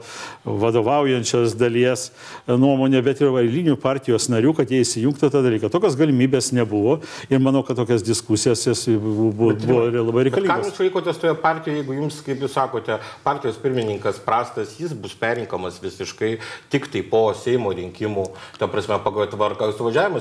vadovaujančios 0.44 1.56
dalies 1.60 2.08
nuomonė, 2.48 3.02
bet 3.04 3.20
ir 3.20 3.32
eilinių 3.42 3.76
partijos 3.80 4.28
narių, 4.32 4.54
kad 4.56 4.72
jie 4.72 4.82
įsijungtų 4.86 5.30
tą 5.32 5.42
dalyką. 5.44 5.70
Tokios 5.72 5.96
galimybės 6.00 6.52
nebuvo 6.56 6.98
ir 7.28 7.42
manau, 7.42 7.64
kad 7.66 7.78
tokias 7.80 8.04
diskusijas 8.06 8.64
jas 8.66 8.86
buvo, 8.88 9.30
buvo, 9.36 9.52
buvo 9.60 9.84
labai 10.08 10.26
reikalingos. 10.28 10.72
jūs 10.72 10.82
laikotės 10.86 11.20
toje 11.20 11.34
partijoje, 11.42 11.82
jeigu 11.82 11.98
jums, 11.98 12.22
kaip 12.24 12.42
jūs 12.42 12.56
sakote, 12.56 12.98
partijos 13.26 13.60
pirmininkas 13.62 14.20
prastas, 14.24 14.76
jis 14.80 14.94
bus 14.96 15.14
perinkamas 15.18 15.80
visiškai 15.82 16.34
tik 16.72 16.88
tai 16.92 17.04
po 17.06 17.24
Seimo 17.36 17.72
rinkimų, 17.76 18.26
ta 18.58 18.68
prasme, 18.70 18.98
pagal 19.04 19.28
tvarką, 19.32 19.70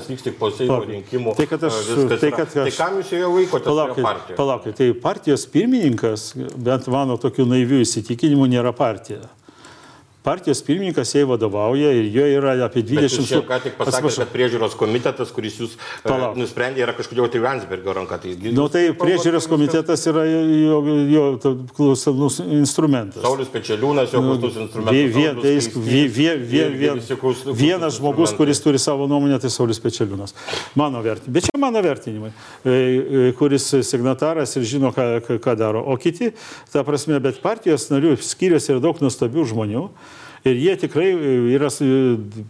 suvažiavimas 0.02 0.08
vyks 0.10 0.22
tik 0.22 0.38
po 0.38 0.50
Seimo 0.50 0.80
rinkimų. 0.84 1.36
Tai, 1.36 1.46
kad 1.46 1.60
aš- 1.60 2.18
tai, 2.20 2.30
kad 2.30 2.52
tai 2.52 2.66
aš- 2.66 2.76
kam 2.76 2.98
jūs 3.00 3.10
joje 3.12 3.28
laikotės 3.30 3.64
toje 3.64 3.94
Palaukit, 4.02 4.36
palaukit, 4.36 4.74
tai 4.76 4.92
partijos 4.92 5.46
pirmininkas, 5.46 6.34
bent 6.56 6.86
mano 6.88 7.16
tokių 7.16 7.46
naivių 7.46 7.80
įsitikinimų, 7.86 8.48
nėra 8.48 8.72
partija. 8.74 9.20
Partijos 10.22 10.60
pirmininkas 10.62 11.10
jai 11.16 11.24
vadovauja 11.26 11.88
ir 11.98 12.04
jo 12.14 12.22
yra 12.38 12.52
apie 12.62 12.82
Bet 12.86 13.08
jūs 13.10 13.16
20 13.18 13.26
čia 13.26 13.38
ką 13.42 13.56
tik 13.64 13.72
pasakėte, 13.74 13.90
Atsiprašau. 13.90 14.20
kad 14.22 14.28
priežiūros 14.30 14.76
komitetas, 14.78 15.32
kuris 15.34 15.56
jūs 15.58 15.72
e, 15.74 16.06
Palauk. 16.06 16.36
nusprendė, 16.38 16.78
yra 16.84 16.94
kažkodėl 16.94 17.26
tai 17.32 17.40
Vansbergio 17.42 17.90
ranka. 17.96 18.18
Tai, 18.22 18.36
Nu, 18.54 18.68
tai 18.70 18.84
priežiūros 18.94 19.48
komitetas 19.50 20.06
yra 20.06 20.22
jo, 20.30 20.78
jo 21.10 21.24
to- 21.42 21.56
klausomus 21.74 22.38
instrumentas. 22.38 23.18
Saulis 23.26 23.48
Pečeliūnas, 23.50 24.14
jo 24.14 24.22
klaustus 24.22 24.60
instrumentas. 24.62 24.94
Vie- 24.94 25.10
vie- 25.10 25.32
Saulius 25.34 25.42
tai 25.42 25.82
vie- 25.82 26.06
vie- 26.06 26.36
vie- 26.38 26.70
vie- 26.70 26.94
visi 27.00 27.16
klaustus 27.18 27.58
Vienas 27.58 27.98
žmogus, 27.98 28.30
kuris 28.38 28.62
turi 28.62 28.78
savo 28.78 29.08
nuomonę, 29.10 29.40
tai 29.42 29.50
Saulis 29.50 29.80
Pečeliūnas. 29.82 30.34
Mano 30.78 31.02
vertinimas. 31.02 31.34
Bet 31.34 31.50
čia 31.50 31.58
mano 31.58 31.82
vertinimai, 31.82 32.30
e, 32.64 32.70
e, 32.70 33.32
kuris 33.34 33.66
signataras 33.82 34.54
ir 34.56 34.62
žino, 34.62 34.94
ką, 34.94 35.18
ką- 35.42 35.56
daro. 35.58 35.82
O 35.82 35.96
kiti, 35.98 36.30
ta 36.72 36.84
prasme, 36.86 37.18
bet 37.20 37.42
partijos 37.42 37.90
narių 37.90 38.14
skyriuose 38.22 38.70
yra 38.70 38.80
daug 38.80 38.94
nuostabių 39.02 39.50
žmonių. 39.50 39.88
Ir 40.44 40.56
jie 40.58 40.72
tikrai 40.76 41.08
e, 41.14 41.32
yra, 41.54 41.68
s- 41.70 41.84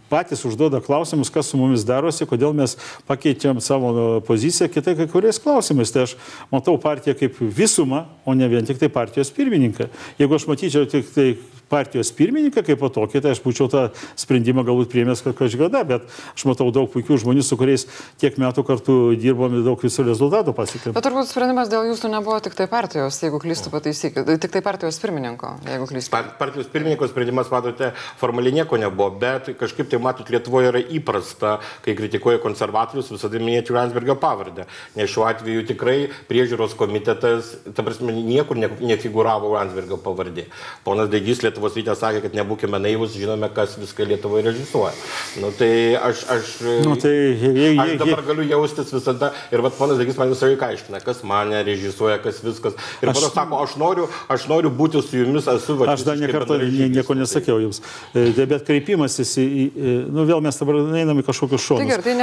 patys 0.09 0.41
užduoda 0.49 0.79
klausimus, 0.81 1.29
kas 1.29 1.51
su 1.51 1.59
mumis 1.59 1.83
darosi, 1.85 2.25
kodėl 2.25 2.55
mes 2.57 2.73
pakeitėm 3.09 3.59
savo 3.61 4.19
poziciją 4.25 4.69
kitai 4.73 4.95
kai 4.97 5.05
kuriais 5.11 5.37
klausimais. 5.43 5.91
Tai 5.93 6.07
aš 6.07 6.15
matau 6.51 6.73
partiją 6.81 7.13
kaip 7.19 7.37
visumą, 7.53 8.05
o 8.25 8.33
ne 8.33 8.49
vien 8.49 8.65
tik 8.65 8.81
tai 8.81 8.89
partijos 8.89 9.29
pirmininką. 9.35 9.91
Jeigu 10.17 10.39
aš 10.39 10.47
matyčiau 10.49 10.89
tik 10.89 11.11
tai 11.13 11.27
partijos 11.73 12.13
pirmininką 12.15 12.63
kaip 12.69 12.79
po 12.83 12.91
tokį, 12.93 13.23
tai 13.25 13.33
aš 13.33 13.41
būčiau 13.43 13.67
tą 13.73 13.83
sprendimą 14.19 14.63
galbūt 14.67 14.91
priemęs 14.93 15.25
kažkada, 15.25 15.83
bet 15.89 16.05
aš 16.35 16.45
matau 16.49 16.69
daug 16.75 16.89
puikių 16.93 17.17
žmonių, 17.25 17.43
su 17.45 17.57
kuriais 17.59 17.87
tiek 18.21 18.37
metų 18.41 18.63
kartu 18.67 18.97
dirbom 19.17 19.57
ir 19.57 19.65
daug 19.65 19.81
visų 19.81 20.05
rezultatų 20.11 20.53
pasiekėm. 20.57 20.93
Bet 20.95 21.05
turbūt 21.07 21.29
sprendimas 21.31 21.71
dėl 21.71 21.89
jūsų 21.91 22.13
nebuvo 22.13 22.37
tik 22.45 22.55
tai 22.59 22.67
partijos, 22.71 23.17
jeigu 23.23 23.41
klystu 23.41 23.73
pataisykit, 23.73 24.29
tik 24.43 24.53
tai 24.53 24.61
partijos 24.65 24.99
pirmininko, 25.03 25.55
jeigu 25.67 25.89
klystu. 25.89 26.13
Par- 26.13 26.31
Partijos 26.43 26.67
pirmininko 26.69 27.07
sprendimas, 27.09 27.49
matote, 27.53 27.91
formaliai 28.19 28.57
nieko 28.59 28.77
nebuvo, 28.77 29.09
bet 29.21 29.51
kažkaip 29.59 29.89
tai, 29.91 29.99
matot, 30.03 30.29
Lietuvoje 30.33 30.69
yra 30.71 30.81
įprasta, 30.97 31.55
kai 31.85 31.93
kritikuoja 31.97 32.41
konservatorius, 32.43 33.11
visada 33.13 33.39
minėti 33.41 33.73
Landsbergio 33.75 34.15
pavardę. 34.19 34.65
Nes 34.97 35.11
šiuo 35.13 35.25
atveju 35.29 35.63
tikrai 35.69 35.97
priežiūros 36.29 36.75
komitetas, 36.79 37.53
ta 37.75 37.85
prasme, 37.85 38.13
niekur 38.15 38.59
ne, 38.59 38.69
nefiguravo 38.81 39.53
Landsbergio 39.55 39.99
pavardė. 40.03 40.47
Ponas 40.85 41.09
Daigys 41.13 41.43
Lietuvos 41.63 41.77
rytė 41.77 41.93
sakė, 41.95 42.19
kad 42.25 42.33
nebūkime 42.35 42.79
naivus, 42.81 43.13
žinome, 43.15 43.47
kas 43.55 43.75
viską 43.79 44.05
Lietuvoje 44.09 44.43
režisuoja. 44.49 44.91
Nu, 45.39 45.51
tai 45.55 45.95
aš, 45.95 46.23
aš, 46.29 46.49
Nu, 46.83 46.95
tai 46.99 47.11
jei- 47.11 47.53
jei- 47.55 47.77
aš 47.79 47.89
jei- 47.93 47.97
dabar 48.01 48.21
galiu 48.27 48.43
jaustis 48.49 48.91
visada. 48.91 49.31
Ir 49.51 49.61
vat 49.61 49.73
ponas 49.77 49.97
Daigys 49.97 50.17
man 50.17 50.29
visą 50.29 50.49
laiką 50.51 50.67
aiškina, 50.73 50.99
kas 51.03 51.23
mane 51.23 51.63
režisuoja, 51.63 52.19
kas 52.21 52.41
viskas. 52.43 52.73
Ir 53.01 53.09
Aš- 53.09 53.23
aš 53.29 53.33
sako, 53.33 53.61
aš 53.63 53.75
noriu, 53.79 54.07
aš 54.29 54.47
noriu 54.49 54.69
būti 54.71 55.01
su 55.03 55.17
jumis, 55.17 55.47
esu 55.47 55.77
va, 55.79 55.93
Aš 55.93 56.03
dar 56.03 56.17
nekartą 56.17 56.59
nieko 56.91 57.13
nesakiau 57.15 57.59
jums. 57.63 57.81
E, 58.13 58.31
tai 58.33 58.45
Bet 58.53 58.65
kreipimasis 58.67 59.37
į, 59.39 59.45
į- 59.71 60.11
nu 60.11 60.25
vėl 60.27 60.41
mes 60.41 60.57
dabar 60.59 60.75
einam 60.99 61.17
į 61.17 61.23
kažkokius 61.23 61.63
šonus. 61.63 61.87
Tai 61.87 61.87
tai 62.03 62.13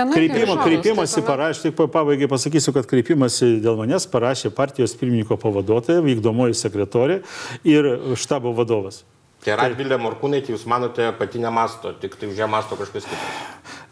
šonus, 0.46 0.64
kreipimasi 0.64 1.14
tai 1.14 1.22
parašė, 1.22 1.62
tik 1.62 1.76
pa- 1.76 1.86
pabaigai 1.88 2.28
pasakysiu, 2.28 2.72
kad 2.74 2.86
kreipimasi 2.86 3.60
dėl 3.64 3.76
manęs 3.80 4.06
parašė 4.06 4.50
partijos 4.54 4.94
pirmininko 4.94 5.36
pavaduotoja, 5.40 6.00
vykdomoji 6.04 6.54
sekretorė 6.54 7.22
ir 7.64 7.82
štabo 8.14 8.54
vadovas. 8.54 9.02
Tai 9.40 9.54
Radvilė 9.56 9.96
Morkūnaitė, 9.96 10.52
jūs 10.52 10.66
manote, 10.68 11.06
pati 11.16 11.40
nemasto, 11.40 11.94
tik 11.96 12.16
tai 12.20 12.28
už 12.28 12.36
ją 12.42 12.48
masto 12.52 12.76
kažkas 12.76 13.06
kitas. 13.08 13.38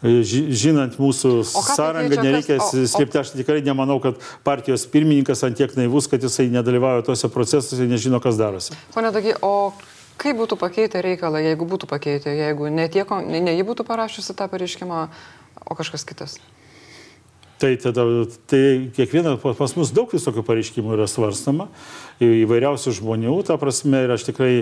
Ži- 0.03 0.45
Žinant 0.55 0.93
mūsų 1.01 1.31
tai 1.41 1.63
sąrangą, 1.75 2.19
nereikia 2.23 2.59
slėpti. 2.61 3.17
Aš 3.19 3.31
tikrai 3.33 3.63
nemanau, 3.65 3.97
kad 4.03 4.21
partijos 4.45 4.85
pirmininkas 4.87 5.41
ant 5.43 5.57
tiek 5.57 5.73
naivus, 5.75 6.07
kad 6.07 6.21
jisai 6.23 6.45
nedalyvauja 6.53 7.01
tuose 7.09 7.27
procesuose 7.33 7.81
ir 7.83 7.89
nežino, 7.89 8.21
kas 8.23 8.37
darosi. 8.39 8.77
Pone 8.93 9.09
Dagi, 9.11 9.33
o 9.41 9.73
kaip 10.21 10.37
būtų 10.37 10.55
pakeitę 10.61 11.01
reikalą, 11.01 11.41
jeigu 11.41 11.65
būtų 11.65 11.89
pakeitę, 11.89 12.29
jeigu 12.35 12.69
ne, 12.69 12.85
tie, 12.87 13.03
ne, 13.25 13.41
ne 13.49 13.57
ji 13.57 13.65
būtų 13.67 13.83
parašiusi 13.89 14.37
tą 14.37 14.47
pareiškimą, 14.53 15.01
o 15.65 15.75
kažkas 15.75 16.05
kitas? 16.05 16.37
Tai, 17.59 17.73
tada, 17.75 18.05
tai 18.47 18.87
kiekvieną, 18.95 19.33
pas 19.43 19.73
mus 19.75 19.89
daug 19.91 20.07
visokių 20.15 20.45
pareiškimų 20.47 20.93
yra 20.95 21.09
svarstama, 21.11 21.65
įvairiausių 22.23 22.93
žmonių, 23.01 23.33
ta 23.43 23.57
prasme, 23.59 24.05
ir 24.05 24.13
aš 24.15 24.29
tikrai 24.29 24.53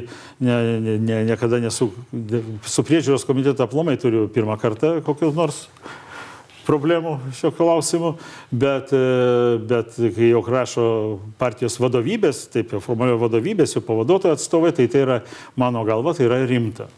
ne, 0.42 0.56
ne, 0.82 0.96
ne, 0.98 1.20
niekada 1.30 1.60
nesu, 1.62 1.92
su 2.66 2.86
priežiūros 2.88 3.28
komiteto 3.30 3.68
aplomai 3.68 4.00
turiu 4.02 4.26
pirmą 4.34 4.58
kartą 4.58 4.96
kokius 5.06 5.38
nors 5.38 5.62
problemų 6.66 7.16
šio 7.38 7.54
klausimu, 7.56 8.16
bet, 8.52 8.90
e, 8.98 9.58
bet 9.70 9.94
kai 10.18 10.34
jau 10.34 10.42
rašo 10.44 10.88
partijos 11.40 11.78
vadovybės, 11.78 12.48
taip 12.54 12.74
jau 12.74 12.82
formalio 12.84 13.22
vadovybės, 13.22 13.78
jau 13.78 13.86
pavaduotojų 13.86 14.36
atstovai, 14.36 14.74
tai 14.76 14.90
tai 14.92 15.06
yra, 15.06 15.22
mano 15.56 15.86
galva, 15.88 16.18
tai 16.18 16.28
yra 16.28 16.42
rimta. 16.50 16.90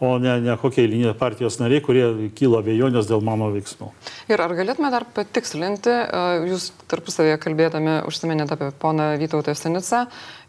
O 0.00 0.14
ne, 0.16 0.38
ne 0.40 0.54
kokie 0.56 0.86
eilinė 0.86 1.12
partijos 1.20 1.58
nariai, 1.60 1.82
kurie 1.84 2.30
kilo 2.32 2.62
abejonės 2.62 3.08
dėl 3.10 3.20
mano 3.24 3.50
veiksmų. 3.52 3.90
Ir 4.32 4.40
ar 4.40 4.54
galėtume 4.56 4.88
dar 4.92 5.04
patikslinti, 5.04 5.92
e, 5.92 6.22
jūs 6.48 6.70
tarpusavėje 6.88 7.36
kalbėdami 7.42 7.98
užsiminėte 8.08 8.56
apie 8.56 8.70
poną 8.80 9.10
Vytautą 9.20 9.52
Senicą 9.58 10.06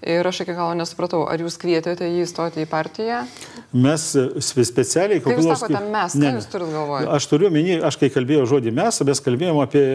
ir 0.08 0.28
aš 0.28 0.46
iki 0.46 0.56
galo 0.56 0.72
nesupratau, 0.80 1.26
ar 1.28 1.44
jūs 1.44 1.60
kvietėte 1.60 2.08
jį 2.08 2.24
įstoti 2.24 2.64
į 2.64 2.70
partiją? 2.72 3.26
Mes 3.76 4.08
e, 4.16 4.26
spe- 4.40 4.66
specialiai... 4.72 5.20
Kai 5.20 5.34
kokiu 5.36 5.50
jūs 5.50 5.66
sakote 5.66 5.84
mes, 5.98 6.16
ką 6.16 6.34
jūs 6.38 6.50
turit 6.56 6.72
galvoje? 6.72 7.12
Aš 7.20 7.30
turiu 7.34 7.52
minį, 7.52 7.82
aš 7.92 8.00
kai 8.00 8.12
kalbėjau 8.16 8.48
žodį 8.56 8.76
mes, 8.80 9.04
mes 9.12 9.24
kalbėjome 9.28 9.68
apie 9.68 9.86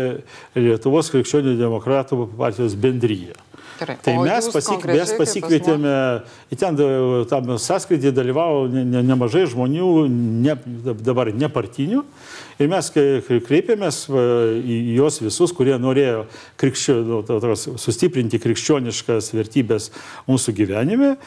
Lietuvos 0.60 1.08
krikščionių 1.16 1.56
demokratų 1.64 2.26
partijos 2.36 2.76
bendryją. 2.76 3.40
Gerai. 3.78 3.97
Tai 4.02 4.14
O 4.16 4.25
mes, 4.25 4.49
pasik, 4.52 4.85
mes 4.88 5.12
pasikvietėme, 5.18 5.95
į 6.52 6.56
ten 6.56 6.76
da- 6.78 7.25
tam 7.28 7.56
sąskrydį 7.61 8.12
dalyvavo 8.16 8.66
ne, 8.73 8.85
ne, 8.85 9.02
nemažai 9.04 9.45
žmonių, 9.52 10.09
ne, 10.47 10.56
dabar 11.04 11.33
nepartinių. 11.33 12.04
Ir 12.56 12.71
mes 12.73 12.88
kreipėmės 12.88 14.06
į 14.09 14.76
juos 14.97 15.21
visus, 15.21 15.52
kurie 15.52 15.76
norėjo 15.76 16.25
krikščio, 16.56 16.95
nu, 17.04 17.18
sustiprinti 17.76 18.40
krikščioniškas 18.40 19.35
vertybės 19.37 19.90
mūsų 20.25 20.54
gyvenime, 20.56 21.16
e, 21.16 21.18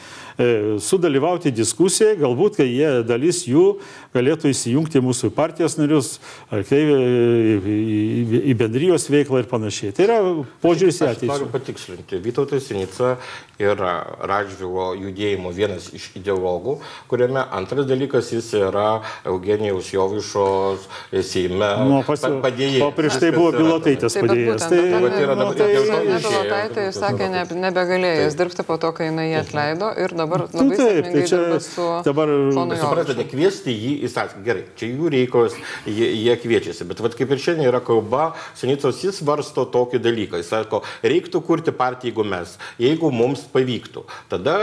sudalyvauti 0.80 1.50
diskusijai, 1.54 2.16
galbūt, 2.20 2.56
kai 2.60 2.66
jie 2.70 2.90
dalis 3.06 3.42
jų 3.48 3.78
galėtų 4.14 4.50
įsijungti 4.54 5.02
mūsų 5.04 5.30
partijos 5.36 5.76
narius, 5.78 6.18
ar 6.50 6.64
kai, 6.68 6.80
į, 6.80 7.58
į, 7.60 8.40
į, 8.50 8.54
bendrijos 8.58 9.08
veiklą 9.12 9.42
ir 9.44 9.48
panašiai. 9.50 9.92
Tai 9.96 10.06
yra 10.08 10.18
požiūris 10.64 11.00
į 11.00 11.06
Aš 11.10 11.22
noriu 11.22 11.46
ateitį. 11.46 11.50
patikslinti. 11.54 12.20
Vytautas 12.24 12.66
Sinica 12.70 13.16
yra 13.60 13.92
Radžvilo 14.30 14.90
judėjimo 14.98 15.52
vienas 15.54 15.90
iš 15.96 16.10
ideologų, 16.18 16.78
kuriame 17.10 17.42
antras 17.56 17.86
dalykas 17.88 18.30
jis 18.32 18.48
yra 18.56 19.02
Eugenijaus 19.28 19.90
Jovišos 19.92 20.86
Seime 21.26 21.68
Nu, 21.84 22.00
pas, 22.06 22.20
padėjėjas. 22.20 22.82
o 22.86 22.90
prieš 22.96 23.18
tai 23.20 23.30
buvo 23.34 23.50
bet 23.52 24.30
padėjėjas. 24.30 24.64
būtent 24.64 24.90
dabar 24.90 25.10
vat 25.10 25.18
yra 25.20 25.34
nu, 25.34 25.40
dabar- 25.42 25.56
tai 25.60 25.68
dėl 25.74 25.84
to 25.84 25.90
Sonja 25.90 26.16
išėjo. 26.16 26.30
Bilotaitė 26.30 26.86
jūs 26.88 26.98
sakė, 27.00 27.28
ne, 27.30 27.42
nebegalėjo 27.66 28.24
jis 28.24 28.36
dirbti 28.40 28.64
po 28.66 28.76
to, 28.80 28.92
kai 28.96 29.10
jinai 29.10 29.26
jį 29.30 29.38
atleido 29.44 29.90
ir 30.04 30.14
dabar 30.20 30.44
Nu, 30.46 30.60
labai 30.62 30.76
taip, 30.76 30.86
sėkmingai 30.86 31.12
tai 31.12 31.26
čia 31.30 31.60
su 31.64 31.86
dabar- 32.06 32.34
Suprantate, 32.80 33.26
kviesti 33.32 33.74
jį 33.74 33.92
į 34.04 34.10
sąskaitą. 34.12 34.44
Gerai, 34.46 34.64
čia 34.78 34.86
jų 34.92 35.10
reikalas, 35.16 35.56
jie, 35.88 36.08
jie 36.20 36.36
kviečiasi. 36.44 36.86
Bet 36.88 37.00
vat, 37.04 37.16
kaip 37.18 37.30
ir 37.34 37.42
šiandien 37.42 37.68
yra 37.72 37.80
kalba, 37.84 38.30
Senicos 38.58 39.02
jis 39.04 39.18
svarsto 39.22 39.64
tokį 39.66 40.00
dalyką. 40.04 40.40
Jis 40.40 40.52
sako, 40.52 40.82
reiktų 41.02 41.42
kurti 41.46 41.72
partiją, 41.72 42.10
jeigu 42.12 42.24
mes, 42.26 42.56
jeigu 42.80 43.10
mums 43.12 43.44
pavyktų. 43.52 44.04
Tada 44.32 44.56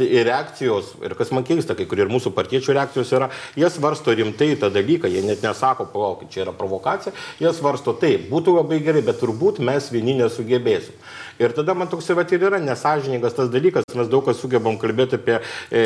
reakcijos, 0.00 0.94
ir 1.04 1.14
kas 1.18 1.30
man 1.34 1.44
keista, 1.46 1.74
kai 1.76 1.86
kurie 1.88 2.04
ir 2.06 2.12
mūsų 2.12 2.32
partiečių 2.36 2.74
reakcijos 2.76 3.12
yra, 3.16 3.30
jie 3.58 3.68
svarsto 3.72 4.14
rimtai 4.16 4.52
tą 4.60 4.70
dalyką, 4.72 5.10
jie 5.10 5.22
net 5.26 5.42
nesako, 5.44 5.86
palaukit, 5.92 6.30
čia 6.32 6.44
yra 6.46 6.54
provokacija, 6.56 7.12
jie 7.40 7.52
svarsto 7.56 7.94
taip, 8.00 8.28
būtų 8.30 8.56
labai 8.60 8.80
gerai, 8.84 9.02
bet 9.06 9.20
turbūt 9.22 9.60
mes 9.64 9.90
vieni 9.92 10.16
nesugebėsim. 10.20 10.96
Ir 11.40 11.54
tada 11.56 11.72
man 11.72 11.88
toks 11.88 12.10
va 12.12 12.24
ir 12.28 12.42
yra 12.44 12.58
nesažiningas 12.60 13.32
tas 13.32 13.48
dalykas, 13.48 13.86
mes 13.96 14.08
daug 14.12 14.26
kas 14.26 14.36
sugebam 14.42 14.76
kalbėti 14.80 15.16
apie, 15.16 15.38
e, 15.72 15.84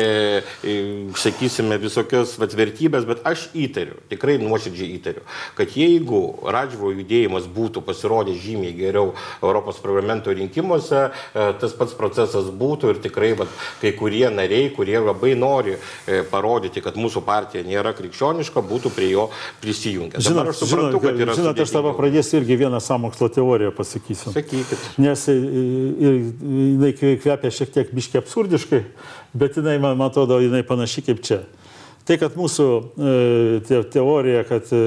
e, 0.67 0.73
sakysime, 1.15 1.77
visokias 1.79 2.33
vat, 2.41 2.51
vertybės, 2.59 3.05
bet 3.07 3.21
aš 3.23 3.47
įtariu, 3.55 3.95
tikrai 4.11 4.35
nuoširdžiai 4.41 4.97
įtariu, 4.97 5.23
kad 5.55 5.71
jeigu 5.79 6.19
Radžvo 6.43 6.91
judėjimas 6.91 7.47
būtų 7.55 7.85
pasirodęs 7.87 8.41
žymiai 8.43 8.75
geriau 8.75 9.13
Europos 9.39 9.79
parlamento 9.79 10.33
rinkimuose, 10.35 11.05
e, 11.07 11.47
tas 11.61 11.77
pats 11.79 11.95
procesas 11.95 12.51
būtų 12.51 12.91
ir 12.91 13.01
tikrai 13.07 13.31
vat, 13.39 13.55
kai 13.79 13.93
kurie 13.95 14.27
nariai, 14.27 14.67
kurie 14.75 14.99
labai 14.99 15.37
nori 15.39 15.77
e, 15.77 16.19
parodyti, 16.31 16.83
kad 16.83 16.99
mūsų 16.99 17.23
partija 17.23 17.63
nėra 17.63 17.95
krikščioniška, 17.95 18.59
būtų 18.59 18.91
prie 18.97 19.13
jo 19.13 19.29
prisijungę. 19.63 20.19
Dabar 20.19 20.27
Žinot, 20.27 20.51
aš 20.51 20.61
suprantu, 20.65 21.03
kad 21.07 21.23
yra 21.23 21.39
žinot, 21.39 21.63
aš 21.63 21.75
tavo 21.79 21.95
pradėsiu 21.95 22.41
irgi 22.41 22.59
vieną 22.65 22.83
samokslo 22.83 23.31
teoriją 23.31 23.71
pasakysiu. 23.79 24.35
Sakykit. 24.35 24.91
Nes 24.99 25.27
ir 25.45 26.17
jinai 26.41 26.93
kvepia 26.95 27.51
šiek 27.53 27.73
tiek 27.75 27.93
biškiai 27.95 28.23
absurdiškai, 28.23 28.81
bet 29.37 29.59
jinai, 29.59 29.77
man 29.79 29.97
man 29.99 30.09
atrodo, 30.11 30.41
jinai 30.43 30.65
panaši 30.67 31.05
kaip 31.05 31.23
čia. 31.25 31.43
Tai, 32.05 32.19
kad 32.21 32.35
mūsų 32.37 32.65
e, 33.01 33.13
te, 33.65 33.79
teorija, 33.95 34.43
kad 34.45 34.69
e, 34.77 34.81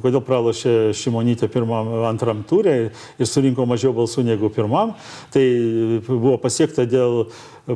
kodėl 0.00 0.22
pralašė 0.24 0.94
Šimonytė 0.96 1.50
pirmam, 1.52 1.90
antram 2.08 2.40
turė 2.48 2.76
ir 3.20 3.28
surinko 3.28 3.66
mažiau 3.68 3.92
balsų 3.96 4.24
negu 4.24 4.48
pirmam, 4.52 4.94
tai 5.34 5.44
buvo 6.08 6.38
pasiekta 6.40 6.86
dėl 6.88 7.26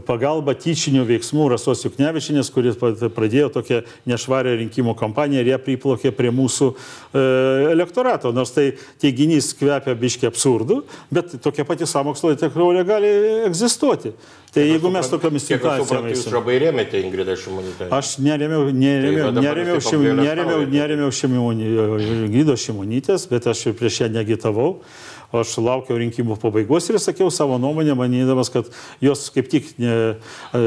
pagalba 0.06 0.54
tyčinių 0.58 1.04
veiksmų 1.06 1.46
Rasos 1.52 1.84
Juknevičinės, 1.86 2.50
kuris 2.54 2.78
pradėjo 2.80 3.50
tokią 3.54 3.82
nešvarę 4.10 4.56
rinkimų 4.62 4.96
kampaniją 4.98 5.44
ir 5.44 5.52
ją 5.52 5.58
priplaukė 5.62 6.10
prie 6.16 6.32
mūsų 6.34 6.72
e, 6.72 7.22
elektorato. 7.70 8.32
Nors 8.34 8.50
tai 8.56 8.72
teiginys 9.02 9.52
kvepia 9.58 9.94
biški 9.98 10.26
absurdu, 10.26 10.82
bet 11.14 11.38
tokia 11.42 11.66
pati 11.68 11.86
samokslo 11.86 12.34
teorija 12.40 12.86
gali 12.88 13.12
egzistuoti. 13.46 14.16
Tai 14.56 14.64
jeigu 14.64 14.88
mes 14.88 15.08
tokiamis 15.12 15.44
Kiek 15.44 15.60
situacijomis... 15.60 16.20
Jūs 16.22 16.32
labai 16.32 16.54
rėmėte 16.62 17.00
Ingridą 17.04 17.34
Šimonytę. 17.36 17.90
Aš 17.92 18.14
neremiau, 18.24 18.70
neremiau, 18.72 19.34
Tai 19.36 19.42
taip 19.68 19.84
šim, 19.84 20.06
neremiau 20.72 21.10
Šimony- 21.12 21.68
Ingridos 22.24 22.64
Šimonytės, 22.64 23.26
bet 23.28 23.50
aš 23.52 23.66
prieš 23.76 24.06
ją 24.06 24.08
negitavau. 24.14 24.70
Aš 25.34 25.56
laukiau 25.58 25.98
rinkimų 25.98 26.36
pabaigos 26.40 26.86
ir 26.90 27.00
sakiau 27.02 27.30
savo 27.34 27.58
nuomonę, 27.58 27.96
manydamas, 27.98 28.50
kad 28.52 28.68
jos 29.02 29.26
kaip 29.34 29.48
tik 29.50 29.72
ne, 29.82 29.94
e, 30.54 30.62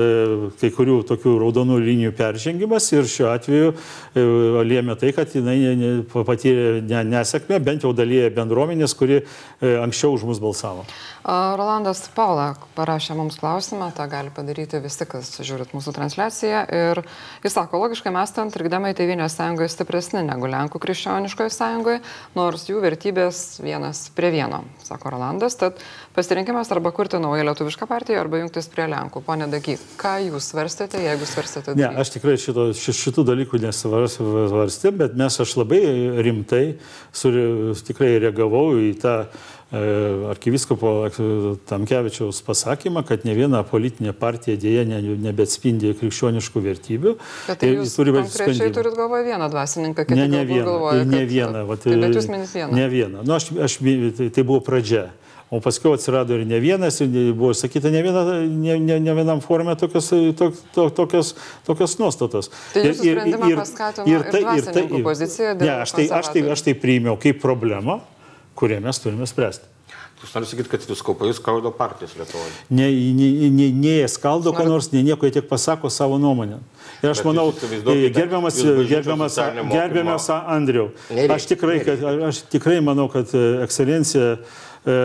kai 0.60 0.72
kurių 0.76 1.00
tokių 1.10 1.38
raudonų 1.44 1.80
linijų 1.86 2.16
peržengimas 2.18 2.90
ir 2.92 3.08
šiuo 3.10 3.30
atveju 3.32 3.72
e, 3.72 4.26
lėmė 4.68 4.98
tai, 5.00 5.14
kad 5.16 5.32
jinai 5.36 6.04
patyrė 6.12 6.82
ne- 6.84 7.06
nesėkmę, 7.14 7.62
bent 7.64 7.88
jau 7.88 7.94
dalyje 7.96 8.34
bendruomenės, 8.36 8.98
kuri 9.00 9.22
e, 9.22 9.24
anksčiau 9.80 10.18
už 10.18 10.28
mus 10.28 10.44
balsavo. 10.44 10.86
Rolandas 11.30 12.06
Paula 12.16 12.54
parašė 12.78 13.14
mums 13.20 13.38
klausimą, 13.40 13.92
tą 13.94 14.08
gali 14.10 14.32
padaryti 14.34 14.80
visi, 14.82 15.06
kas 15.06 15.36
žiūrit 15.46 15.76
mūsų 15.76 15.94
transliaciją. 15.94 16.64
Ir 16.74 17.02
jis 17.44 17.54
sako, 17.54 17.82
logiškai 17.84 18.14
mestant, 18.16 18.54
trikdamai 18.56 18.96
Tevinės 18.98 19.36
sąjungoje 19.38 19.70
stipresni 19.74 20.24
negu 20.26 20.50
Lenkų 20.50 20.82
krikščioniškoje 20.82 21.54
sąjungoje, 21.54 22.00
nors 22.40 22.66
jų 22.72 22.82
vertybės 22.82 23.60
vienas 23.62 24.08
prie 24.16 24.32
vieno, 24.34 24.49
sako 24.84 25.10
Rolandas. 25.16 25.56
Tad 25.60 25.80
pasirinkimas 26.16 26.72
arba 26.72 26.92
kurti 26.96 27.20
naują 27.22 27.44
lietuvišką 27.50 27.88
partiją, 27.90 28.20
arba 28.24 28.42
jungtis 28.42 28.68
prie 28.72 28.88
Lenkų. 28.92 29.22
Pone 29.26 29.48
Dagy, 29.52 29.78
ką 30.00 30.16
jūs 30.30 30.52
svarstėte, 30.54 31.02
jeigu 31.04 31.26
svarstėte? 31.30 31.76
Ne, 31.76 31.84
daryti? 31.88 32.02
aš 32.02 32.14
tikrai 32.18 32.38
šito, 32.42 32.70
ši- 32.78 32.96
šitų 33.04 33.26
dalykų 33.32 33.62
nesvarstė, 33.68 34.92
bet 34.98 35.16
mes 35.20 35.40
aš 35.44 35.56
labai 35.62 35.82
rimtai 36.26 36.64
suri, 37.16 37.46
tikrai 37.88 38.16
reagavau 38.24 38.74
į 38.80 38.94
tą 39.02 39.16
arkiviskopo 39.72 41.06
e, 41.08 41.12
Tamkevičiaus 41.70 42.42
pasakymą, 42.46 43.04
kad 43.06 43.26
ne 43.28 43.36
viena 43.38 43.62
politinė 43.68 44.14
partija 44.18 44.58
dėja 44.60 44.86
ne, 44.90 44.98
nebeatspindi 45.30 45.92
krikščioniškų 46.00 46.64
vertybių. 46.66 47.14
Bet 47.48 47.62
tai 47.62 47.70
ir 47.74 47.82
jūs 47.84 47.94
turi 48.00 48.14
būti 48.16 48.34
sprendimai. 48.34 48.72
turit 48.80 48.98
galvoje 48.98 49.28
vieną 49.30 49.50
dvasininką, 49.54 50.06
kiti 50.10 50.18
Ne, 50.20 50.28
ne 50.28 50.44
vieną. 50.46 50.66
galvoja, 50.66 51.02
ir 51.02 51.06
ne 51.08 51.22
kad- 51.22 51.30
vieną. 51.36 51.66
Vat, 51.70 51.80
Tai 51.86 51.96
bet 52.02 52.16
jūs 52.18 52.30
minit 52.30 52.50
vieną. 52.54 52.72
Ne 52.74 52.88
vieną. 52.90 53.24
Nu, 53.26 53.34
aš, 53.38 53.52
aš, 53.70 53.78
tai, 54.18 54.30
tai 54.30 54.44
buvo 54.44 54.60
pradžia. 54.66 55.10
O 55.52 55.58
paskui 55.60 55.90
atsirado 55.96 56.36
ir 56.38 56.46
ne 56.46 56.60
vienas, 56.62 57.00
ir 57.02 57.34
buvo 57.34 57.54
sakyta 57.58 57.90
ne, 57.90 58.04
viena, 58.06 58.22
ne, 58.46 58.76
ne, 58.80 59.00
ne 59.02 59.14
vienam 59.18 59.40
forume 59.42 59.74
tokios, 59.76 60.10
to, 60.38 60.52
to, 60.76 60.90
tokios, 60.94 61.32
tokios 61.66 61.96
nuostatos. 61.98 62.52
Tai 62.74 62.84
jūsų 62.86 63.02
sprendimą 63.02 63.56
paskatino 63.58 64.06
ir 64.06 64.28
dvasininkų 64.30 65.02
pozicija 65.04 65.56
dėl 65.58 65.66
Ne, 65.66 65.72
aš 65.82 65.92
tai, 65.98 66.06
aš, 66.06 66.30
tai, 66.30 66.44
konservatorių. 66.44 66.52
aš 66.54 66.62
tai 66.68 66.74
priėmiau 66.78 67.18
kaip 67.18 67.42
problemą, 67.42 67.98
kurią 68.60 68.82
mes 68.84 69.00
turime 69.00 69.28
spręsti. 69.30 69.76
Jūs 70.20 70.34
norite 70.36 70.52
sakyti, 70.52 70.70
kad 70.74 70.84
viskopai 70.84 71.30
skaldo 71.32 71.72
partijas 71.72 72.12
Lietuvoje. 72.20 72.52
Ne, 72.76 72.90
ne, 73.16 73.28
ne, 73.56 73.68
ne 73.72 73.94
jie 74.02 74.08
skaldo, 74.12 74.52
ko 74.52 74.66
nors, 74.68 74.90
ne 74.92 75.00
nieko, 75.08 75.24
jie 75.24 75.38
tik 75.38 75.48
pasako 75.48 75.88
savo 75.94 76.18
nuomonę. 76.20 76.58
Ir 77.00 77.14
aš 77.14 77.22
Bet 77.22 77.30
manau, 77.30 77.46
įsivaizduokite, 77.54 78.10
gerbiamas, 78.18 78.58
gerbiamas, 78.90 79.38
gerbiamas 79.72 80.28
Andriu, 80.36 80.90
aš 81.08 81.48
tikrai, 81.54 81.78
kad, 81.88 82.04
aš 82.28 82.42
tikrai 82.52 82.82
manau, 82.84 83.08
kad 83.14 83.32
e, 83.32 83.46
ekscelencija 83.64 84.34
e, 84.86 84.96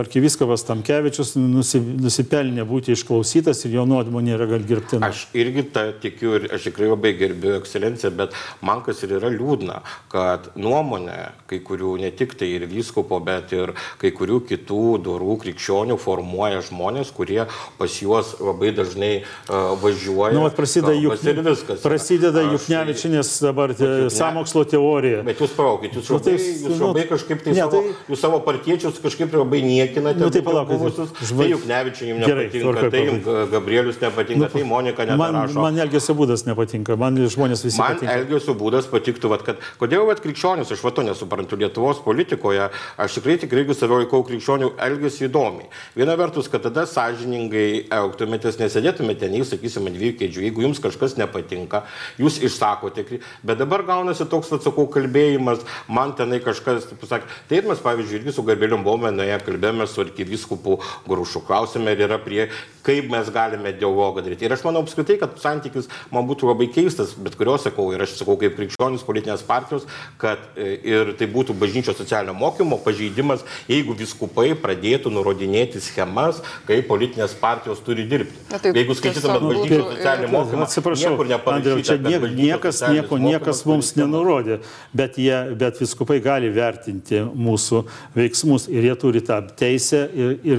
arkiviskovas 0.00 0.64
Tamkevičius 0.68 1.34
nusi, 1.40 1.80
nusipelnė 1.80 2.64
būti 2.68 2.92
išklausytas 2.94 3.64
ir 3.66 3.76
jo 3.78 3.84
nuomonė 3.88 4.34
yra 4.36 4.46
gal 4.50 4.64
gerbtina. 4.68 5.08
Aš 5.08 5.26
irgi 5.36 5.64
tą 5.74 5.88
tikiu 6.02 6.36
ir 6.38 6.48
aš 6.54 6.68
tikrai 6.70 6.90
labai 6.92 7.12
gerbiu 7.18 7.56
ekscelenciją, 7.58 8.12
bet 8.18 8.36
man 8.64 8.82
kas 8.86 9.02
ir 9.06 9.16
yra 9.18 9.30
liūdna, 9.32 9.80
kad 10.12 10.50
nuomonė 10.56 11.18
kai 11.50 11.58
kurių, 11.64 11.96
ne 12.02 12.10
tik 12.14 12.36
tai 12.38 12.50
ir 12.58 12.66
vyskupo, 12.70 13.18
bet 13.24 13.52
ir 13.56 13.74
kai 13.98 14.12
kurių 14.14 14.40
kitų 14.48 14.82
dorų 15.04 15.38
krikščionių 15.42 15.98
formuoja 16.00 16.62
žmonės, 16.68 17.10
kurie 17.16 17.44
pas 17.78 17.98
juos 18.02 18.36
labai 18.40 18.70
dažnai 18.76 19.12
uh, 19.22 19.74
važiuoja. 19.82 20.34
Nu, 20.36 20.44
prasideda 20.54 20.94
juk, 20.94 21.64
prasideda 21.82 22.44
Juknevičinės 22.52 23.32
dabar 23.42 23.74
te, 23.74 23.84
Jukne- 23.84 24.14
samokslo 24.14 24.64
teorija. 24.68 25.22
Bet 25.26 25.40
jūs 25.42 25.54
palaukit, 25.56 25.96
jūs 25.98 26.10
Nu, 26.12 26.20
tai 26.22 26.36
labai, 26.36 26.46
jūs 26.54 26.78
nu, 26.78 26.86
labai 26.86 27.04
kažkaip 27.08 27.42
tai, 27.44 27.52
ne, 27.52 27.60
savo, 27.64 27.70
tai- 27.82 28.12
jūs 28.12 28.20
savo 28.22 28.38
partiečius 28.46 29.00
kažkaip 29.02 29.17
labai 29.26 29.62
niekinate. 29.62 30.18
Nu, 30.20 30.30
tai 30.30 30.42
palaukit, 30.42 30.78
buvusius. 30.78 31.10
žva- 31.22 31.38
Tai 31.42 31.48
juk 31.50 31.64
nevičiai 31.66 32.08
jums 32.12 32.26
nepatinka, 32.26 32.62
tvarkoj, 32.62 32.90
tai 32.90 33.02
jums 33.06 33.50
Gabrielius 33.50 33.98
nepatinka, 34.00 34.48
tai 34.52 34.62
Monika 34.62 35.06
man, 35.16 35.32
nedarašo. 35.34 35.60
man 35.60 35.74
elgesio 35.78 36.14
būdas 36.14 36.46
nepatinka, 36.46 36.96
man 36.96 37.16
žmonės 37.16 37.64
visi 37.64 37.78
Man 37.78 37.94
patinka. 37.96 38.14
elgesio 38.14 38.54
būdas 38.54 38.86
patiktų, 38.86 39.28
vat, 39.28 39.42
kad 39.42 39.56
kodėl 39.78 40.06
vat, 40.06 40.20
krikščionis, 40.20 40.70
aš 40.72 40.82
va 40.84 40.90
to 40.90 41.02
nesuprantu, 41.02 41.56
Lietuvos 41.58 41.98
politikoje, 42.04 42.70
aš 42.98 43.14
tikrai 43.18 43.38
tikrai 43.38 43.64
irgi 43.64 43.74
save 43.74 44.04
laikau 44.04 44.22
krikščionių 44.24 44.72
elgesį 44.78 45.28
įdomiai. 45.28 45.66
Viena 45.96 46.14
vertus, 46.16 46.48
kad 46.48 46.62
tada 46.62 46.86
sąžiningai 46.86 47.88
elgtumėtės, 47.90 48.58
nesėdėtumėte 48.60 49.28
nei, 49.30 49.42
sakysime, 49.44 49.90
dviejų 49.94 50.16
kėdžių, 50.20 50.42
jeigu 50.46 50.62
jums 50.66 50.78
kažkas 50.82 51.16
nepatinka, 51.18 51.82
jūs 52.20 52.38
išsakote, 52.44 53.04
bet 53.42 53.58
dabar 53.58 53.82
gaunasi 53.82 54.26
toks, 54.28 54.50
atsakau, 54.52 54.86
kalbėjimas, 54.92 55.60
man 55.88 56.12
tenai 56.18 56.40
kažkas, 56.44 56.86
taip 56.90 57.02
sakė, 57.08 57.24
taip 57.48 57.68
mes, 57.68 57.78
pavyzdžiui, 57.78 58.20
irgi 58.22 58.32
su 58.34 58.42
Gabrieliu 58.42 58.78
buvome, 58.84 59.07
nuėję, 59.14 59.38
kalbėjome 59.46 59.86
su 59.88 60.02
arkivyskupu 60.04 60.78
Grušu, 61.08 61.42
klausėme, 61.46 61.94
ar 61.94 62.04
yra 62.08 62.18
prie, 62.22 62.48
kaip 62.88 63.10
mes 63.12 63.28
galime 63.32 63.72
dialogą 63.76 64.22
daryti. 64.24 64.46
Ir 64.46 64.54
aš 64.56 64.64
manau 64.64 64.82
apskritai, 64.84 65.18
kad 65.20 65.36
santykis 65.42 65.90
man 66.14 66.26
būtų 66.28 66.48
labai 66.48 66.68
keistas, 66.72 67.12
bet 67.18 67.36
kurios 67.38 67.66
sakau, 67.66 67.90
ir 67.92 68.04
aš 68.04 68.16
sakau 68.20 68.38
kaip 68.40 68.56
krikščionis 68.56 69.04
politinės 69.06 69.44
partijos, 69.46 69.84
kad 70.20 70.40
e, 70.56 70.76
ir 70.88 71.12
tai 71.18 71.28
būtų 71.30 71.56
bažnyčios 71.58 71.98
socialinio 72.00 72.36
mokymo 72.38 72.78
pažeidimas, 72.84 73.44
jeigu 73.68 73.96
viskupai 73.98 74.52
pradėtų 74.58 75.12
nurodinėti 75.12 75.82
schemas, 75.84 76.40
kaip 76.68 76.88
politinės 76.88 77.36
partijos 77.38 77.82
turi 77.84 78.06
dirbti. 78.08 78.46
Na, 78.52 78.62
tai 78.62 78.72
jeigu 78.76 78.96
skaitytumėt 78.96 79.48
bažnyčios 79.50 79.84
socialinį 79.92 80.32
mokymą, 80.32 80.68
Atsiprašau, 80.68 81.14
neparašyta, 81.28 81.76
čia 81.82 81.98
kad 81.98 82.08
nie, 82.08 82.18
bažnyčios 82.24 82.48
niekas, 82.48 82.82
nieko, 82.94 83.20
niekas 83.22 83.62
mums 83.68 83.92
nenurodė, 83.98 84.60
bet, 84.96 85.18
jie, 85.20 85.36
bet 85.58 85.80
viskupai 85.82 86.18
gali 86.24 86.50
vertinti 86.52 87.20
mūsų 87.28 87.84
veiksmus 88.16 88.68
ir 88.72 88.88
jie 88.88 88.96
turi 89.00 89.22
tą 89.24 89.40
teisę 89.58 90.02
ir, 90.14 90.34
ir 90.44 90.58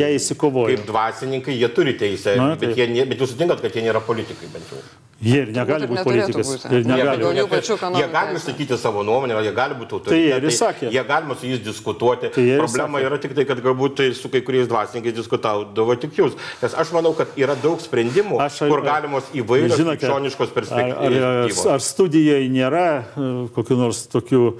ją 0.00 0.10
įsikovoja. 0.18 0.76
Kaip 0.76 0.86
dvasininkai, 0.90 1.54
jie 1.60 1.68
turi 1.74 1.94
teisę, 1.98 2.36
Na, 2.36 2.50
bet, 2.56 2.68
taip. 2.72 2.76
jie, 2.82 2.88
ne- 2.94 3.06
bet 3.06 3.18
jūs 3.22 3.32
sutinkat, 3.36 3.62
kad 3.64 3.72
jie 3.78 3.86
nėra 3.88 4.02
politikai 4.06 4.50
bent 4.52 4.68
jau. 4.74 4.82
Jie 5.22 5.36
ir 5.44 5.50
negali 5.54 5.86
būti 5.86 6.02
politikas. 6.02 6.48
būti. 6.50 6.66
Ir 6.74 6.80
Jie 6.82 6.88
negali. 6.90 7.22
Jie- 7.36 7.44
pačių 7.46 7.74
Jie 7.94 8.06
gali 8.10 8.32
išsakyti 8.40 8.76
savo 8.76 9.04
nuomonę, 9.06 9.36
jie 9.46 9.52
gali 9.54 9.74
būti 9.78 10.00
Tai 10.08 10.16
jie 10.18 10.32
autoritetai. 10.34 10.90
Jie 10.96 11.04
galima 11.06 11.36
su 11.38 11.46
jais 11.46 11.60
diskutuoti. 11.62 12.30
Tai 12.34 12.42
Problema 12.58 12.98
įsakė. 12.98 13.06
yra 13.06 13.18
tik 13.22 13.34
tai, 13.36 13.44
kad 13.44 13.60
galbūt 13.62 13.94
tai 14.00 14.08
su 14.18 14.28
kai 14.28 14.40
kuriais 14.42 14.66
dvasininkais 14.66 15.14
diskutaudavo 15.14 15.94
tik 16.02 16.18
jūs. 16.18 16.34
Nes 16.62 16.74
aš 16.74 16.90
manau, 16.90 17.14
kad 17.14 17.28
yra 17.38 17.54
daug 17.54 17.78
sprendimų, 17.78 18.40
Aš- 18.42 18.66
kur 18.66 18.82
galimos 18.82 19.22
įvairios 19.32 19.78
Žinote, 19.78 20.00
krikščioniškos 20.02 20.50
Ar, 20.50 20.50
ar, 20.50 20.58
perspektyvos. 20.58 21.66
ar 21.70 21.78
studijai 21.78 22.50
nėra 22.50 23.04
e, 23.14 23.48
kokiu 23.54 23.76
nors 23.78 24.06
tokiu 24.10 24.58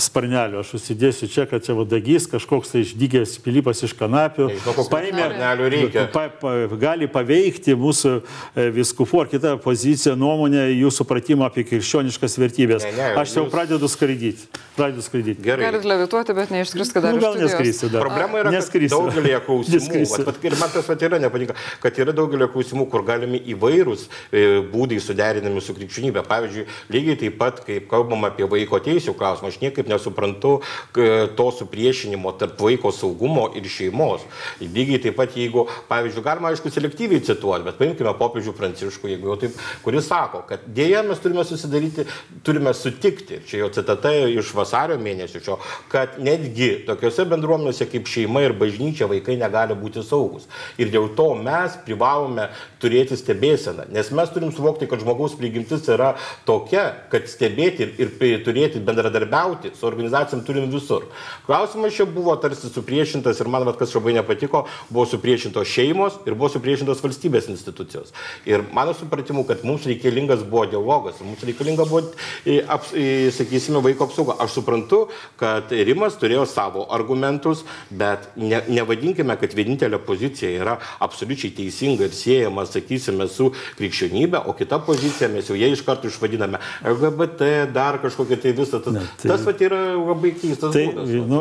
sparneliu? 0.00 0.60
Aš 0.62 0.74
užsidėsiu 0.78 1.28
čia, 1.32 1.44
kad 1.50 1.64
čia 1.64 1.74
vadagys, 1.76 2.26
kažkoks 2.30 2.72
tai 2.72 2.82
išdygęs 2.84 3.34
Pilypas 3.44 3.82
iš 3.84 3.94
kanapių. 3.98 4.48
Kokių 4.64 4.84
paėmė-. 4.92 6.06
Pa, 6.14 6.28
pa, 6.40 6.52
gali 6.80 7.08
paveikti 7.10 7.74
mūsų 7.78 8.12
e, 8.56 8.68
viskupų 8.76 9.22
ar 9.24 9.30
kitą 9.32 9.54
poziciją, 9.62 10.14
nuomonę, 10.18 10.68
jų 10.72 10.92
supratimą 10.94 11.48
apie 11.50 11.64
krikščioniškas 11.68 12.38
vertybės. 12.40 12.86
Ne, 12.86 12.92
ne, 12.96 13.08
Aš 13.22 13.36
jau 13.36 13.44
jūs- 13.46 13.52
pradedu 13.52 13.88
skraidyti. 13.90 14.48
Pradedu 14.76 15.02
skraidyti. 15.04 15.42
Gerai. 15.44 15.66
Galit 15.68 15.84
levituoti, 15.84 16.34
bet 16.36 16.50
neišskriskite 16.54 17.02
dar 17.04 17.12
Nu, 17.12 17.18
iš 17.18 17.24
gal 17.24 17.34
studijos. 17.34 17.52
neskrysi 17.52 17.90
dar. 17.92 18.06
Problema 18.06 18.38
yra, 18.40 18.50
kad 18.52 18.86
daugelį 18.92 19.34
klausimų, 19.46 20.06
vat, 20.10 20.26
vat, 20.26 20.44
ir 20.44 20.56
man 20.60 20.70
tas 20.72 20.88
vat 20.88 21.02
yra 21.02 21.18
nepatinka, 21.20 21.54
kad 21.82 21.98
yra 22.00 22.12
daugelį 22.16 22.48
klausimų, 22.54 22.86
kur 22.90 23.02
galimi 23.04 23.40
įvairūs 23.52 24.06
e, 24.32 24.62
būdai 24.72 25.00
suderinami 25.02 25.60
su 25.60 25.74
krikščionybė. 25.76 26.22
Pavyzdžiui, 26.28 26.66
lygiai 26.92 27.18
taip 27.20 27.38
pat, 27.40 27.60
kaip 27.66 27.88
kalbam 27.90 28.24
apie 28.28 28.46
vaiko 28.48 28.80
teisų 28.82 29.14
klausimą, 29.18 29.48
aš 29.52 29.60
niekaip 29.60 29.81
nesuprantu 29.90 30.60
k- 30.92 31.28
to 31.36 31.48
supriešinimo 31.58 32.32
tarp 32.38 32.60
vaiko 32.60 32.92
saugumo 32.92 33.48
ir 33.58 33.66
šeimos. 33.68 34.22
Lygiai 34.60 35.00
taip 35.02 35.16
pat, 35.18 35.34
jeigu, 35.36 35.66
pavyzdžiui, 35.88 36.24
galima 36.24 36.52
aišku 36.52 36.70
selektyviai 36.72 37.22
cituoti, 37.24 37.64
bet 37.66 37.78
paimkime 37.80 38.12
popiežių 38.18 38.54
Pranciškų, 38.58 39.08
jeigu 39.14 39.32
jau 39.32 39.38
taip, 39.46 39.56
kuris 39.84 40.06
sako, 40.10 40.42
kad 40.48 40.64
dėja 40.76 41.02
mes 41.06 41.18
turime 41.22 41.44
susidaryti, 41.48 42.04
turime 42.46 42.74
sutikti, 42.76 43.40
čia 43.48 43.62
jau 43.64 43.70
citata 43.74 44.12
iš 44.28 44.52
vasario 44.54 44.98
mėnesio, 45.02 45.40
šio, 45.42 45.58
kad 45.92 46.18
netgi 46.22 46.84
tokiuose 46.86 47.24
bendruomenėse 47.30 47.88
kaip 47.90 48.06
šeima 48.10 48.44
ir 48.46 48.54
bažnyčia 48.58 49.08
vaikai 49.10 49.38
negali 49.40 49.74
būti 49.78 50.04
saugus. 50.06 50.46
Ir 50.78 50.92
dėl 50.92 51.10
to 51.16 51.32
mes 51.38 51.74
privalome 51.86 52.48
turėti 52.82 53.16
stebėseną, 53.18 53.88
nes 53.92 54.10
mes 54.14 54.30
turim 54.34 54.52
suvokti, 54.54 54.86
kad 54.90 55.02
žmogaus 55.02 55.34
prigimtis 55.38 55.86
yra 55.90 56.12
tokia, 56.48 56.84
kad 57.12 57.26
stebėti 57.30 57.88
ir, 57.98 58.12
ir 58.22 58.44
turėti 58.46 58.82
bendradarbiauti 58.84 59.71
su 59.78 59.86
organizacijom 59.86 60.44
turim 60.44 60.70
visur. 60.70 61.02
Klausimas 61.46 61.94
čia 61.94 62.04
buvo 62.06 62.36
tarsi 62.36 62.68
supriešintas 62.68 63.40
ir 63.40 63.48
man, 63.48 63.64
vat, 63.64 63.78
kas 63.78 63.94
labai 63.94 64.14
nepatiko, 64.16 64.64
buvo 64.90 65.06
supriešintos 65.06 65.68
šeimos 65.68 66.18
ir 66.26 66.34
buvo 66.34 66.48
supriešintos 66.52 67.02
valstybės 67.02 67.48
institucijos. 67.52 68.12
Ir 68.46 68.62
mano 68.72 68.94
supratimu, 68.94 69.44
kad 69.48 69.64
mums 69.64 69.86
reikalingas 69.86 70.44
buvo 70.44 70.66
dialogas, 70.66 71.20
mums 71.20 71.42
reikalinga 71.46 71.84
buvo, 71.88 72.02
e, 72.46 72.60
aps, 72.68 72.92
e, 72.94 73.30
sakysime, 73.32 73.82
vaiko 73.82 74.04
apsauga. 74.08 74.36
Aš 74.42 74.58
suprantu, 74.60 75.06
kad 75.36 75.70
Rimas 75.72 76.16
turėjo 76.20 76.46
savo 76.46 76.86
argumentus, 76.90 77.64
bet 77.90 78.28
ne, 78.36 78.62
nevadinkime, 78.68 79.36
kad 79.40 79.54
vienintelė 79.54 79.98
pozicija 80.06 80.50
yra 80.62 80.78
absoliučiai 81.02 81.52
teisinga 81.56 82.06
ir 82.08 82.14
siejama, 82.16 82.64
sakysime, 82.66 83.28
su 83.28 83.50
krikščionybė, 83.78 84.42
o 84.48 84.54
kita 84.58 84.78
pozicija 84.86 85.28
mes 85.32 85.48
jau 85.50 85.56
ją 85.58 85.70
iš 85.72 85.82
karto 85.86 86.10
išvadiname 86.10 86.60
LGBT, 86.84 87.66
dar 87.72 87.98
kažkokia 88.02 88.40
tai 88.42 88.52
visą. 88.56 88.80
Tas, 88.82 88.94
tai- 88.94 89.28
tas 89.30 89.44
vat, 89.52 89.64
yra 89.68 89.80
labai 90.00 90.32
keistas. 90.34 90.74
Tai, 90.74 90.84
būdas. 90.96 91.14
nu, 91.30 91.40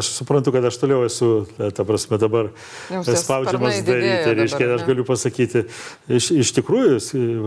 aš 0.00 0.10
suprantu, 0.18 0.52
kad 0.56 0.68
aš 0.68 0.80
toliau 0.82 1.04
esu, 1.06 1.30
ta 1.60 1.86
prasme, 1.86 2.18
dabar 2.22 2.50
Jums 2.90 3.08
tie 3.08 3.18
spaudžiamas 3.20 3.80
daryti. 3.80 3.90
didėja 3.92 4.36
Reiškia, 4.40 4.66
dabar, 4.66 4.78
aš 4.80 4.88
galiu 4.90 5.08
pasakyti, 5.08 5.66
iš, 6.08 6.30
iš 6.44 6.54
tikrųjų 6.58 6.96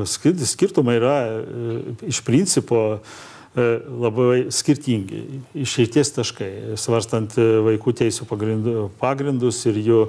sk- 0.07 0.35
skirtumai 0.53 0.97
yra 0.99 1.15
e, 1.27 1.81
iš 2.11 2.21
principo 2.25 2.83
e, 2.97 3.65
labai 3.89 4.47
skirtingi. 4.53 5.41
Išeities 5.57 6.13
taškai, 6.17 6.49
svarstant 6.79 7.35
e, 7.41 7.45
vaikų 7.65 7.93
teisų 8.03 8.27
pagrindu- 8.29 8.87
pagrindus 9.01 9.63
ir 9.69 9.79
jų 9.81 9.99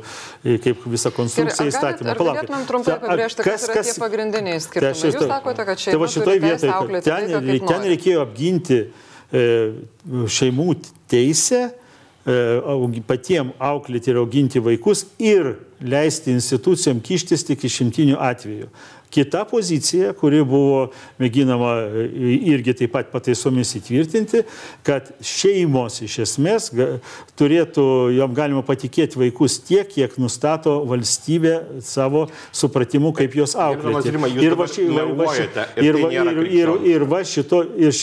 e, 0.44 0.58
kaip 0.62 0.84
visą 0.90 1.12
konstrukciją 1.16 1.72
įstatymą. 1.72 2.12
ar 2.14 2.22
galėtumėm 2.22 2.68
trumpai 2.68 2.96
apibrėžti, 2.98 3.46
kas 3.48 3.68
yra 3.68 3.84
tie 3.88 3.96
pagrindiniai 4.02 4.60
skirtumai? 4.60 4.94
Tai 5.00 5.12
Jūs 5.12 5.28
sakote, 5.32 5.68
kad 5.72 5.84
šeima 5.84 5.96
tai 5.96 6.00
va 6.02 6.08
turi 6.08 6.16
šitoj 6.18 6.38
teisę 6.38 6.48
vietoj, 6.48 6.72
auklėti 6.76 7.08
ten, 7.10 7.36
kaip 7.48 7.68
ten 7.72 7.86
reikėjo 7.94 8.24
apginti 8.26 8.80
e, 8.84 9.07
šeimų 9.32 10.74
teisę 11.10 11.62
e, 11.68 11.72
augi- 12.64 13.02
patiem 13.06 13.52
auklėti 13.58 14.12
ir 14.12 14.20
auginti 14.22 14.60
vaikus 14.64 15.06
ir 15.18 15.56
leisti 15.80 16.32
institucijom 16.34 17.00
kištis 17.04 17.44
tik 17.46 17.64
išimtinių 17.68 18.16
atvejų. 18.18 18.68
Kita 19.08 19.46
pozicija, 19.48 20.10
kuri 20.12 20.42
buvo 20.44 20.90
mėginama 21.16 21.70
e, 21.88 22.02
irgi 22.52 22.74
taip 22.76 22.90
pat 22.92 23.06
pataisomis 23.08 23.70
įtvirtinti, 23.78 24.42
kad 24.84 25.08
šeimos 25.24 26.02
iš 26.04 26.18
esmės 26.26 26.66
turėtų, 27.40 27.86
jom 28.18 28.34
galima 28.36 28.60
patikėti 28.68 29.16
vaikus 29.22 29.56
tiek, 29.64 29.88
kiek 29.88 30.18
nustato 30.20 30.82
valstybė 30.90 31.54
savo 31.80 32.26
supratimu, 32.52 33.14
kaip 33.16 33.32
Gerbiamas 33.32 33.56
auklėti. 33.56 34.44
Ir 34.44 34.58
va 34.60 34.68
ši- 34.68 34.90
va- 35.22 35.32
ši- 35.32 35.48
ir 35.80 35.88
ir 35.88 35.94
tai 35.94 36.02
va- 36.02 36.12
ir- 36.12 36.20
ir- 36.20 36.36
krikščioniška. 36.36 36.92
ir 36.92 37.08
va 37.14 37.22
šito, 37.32 37.62
iš, 37.88 38.02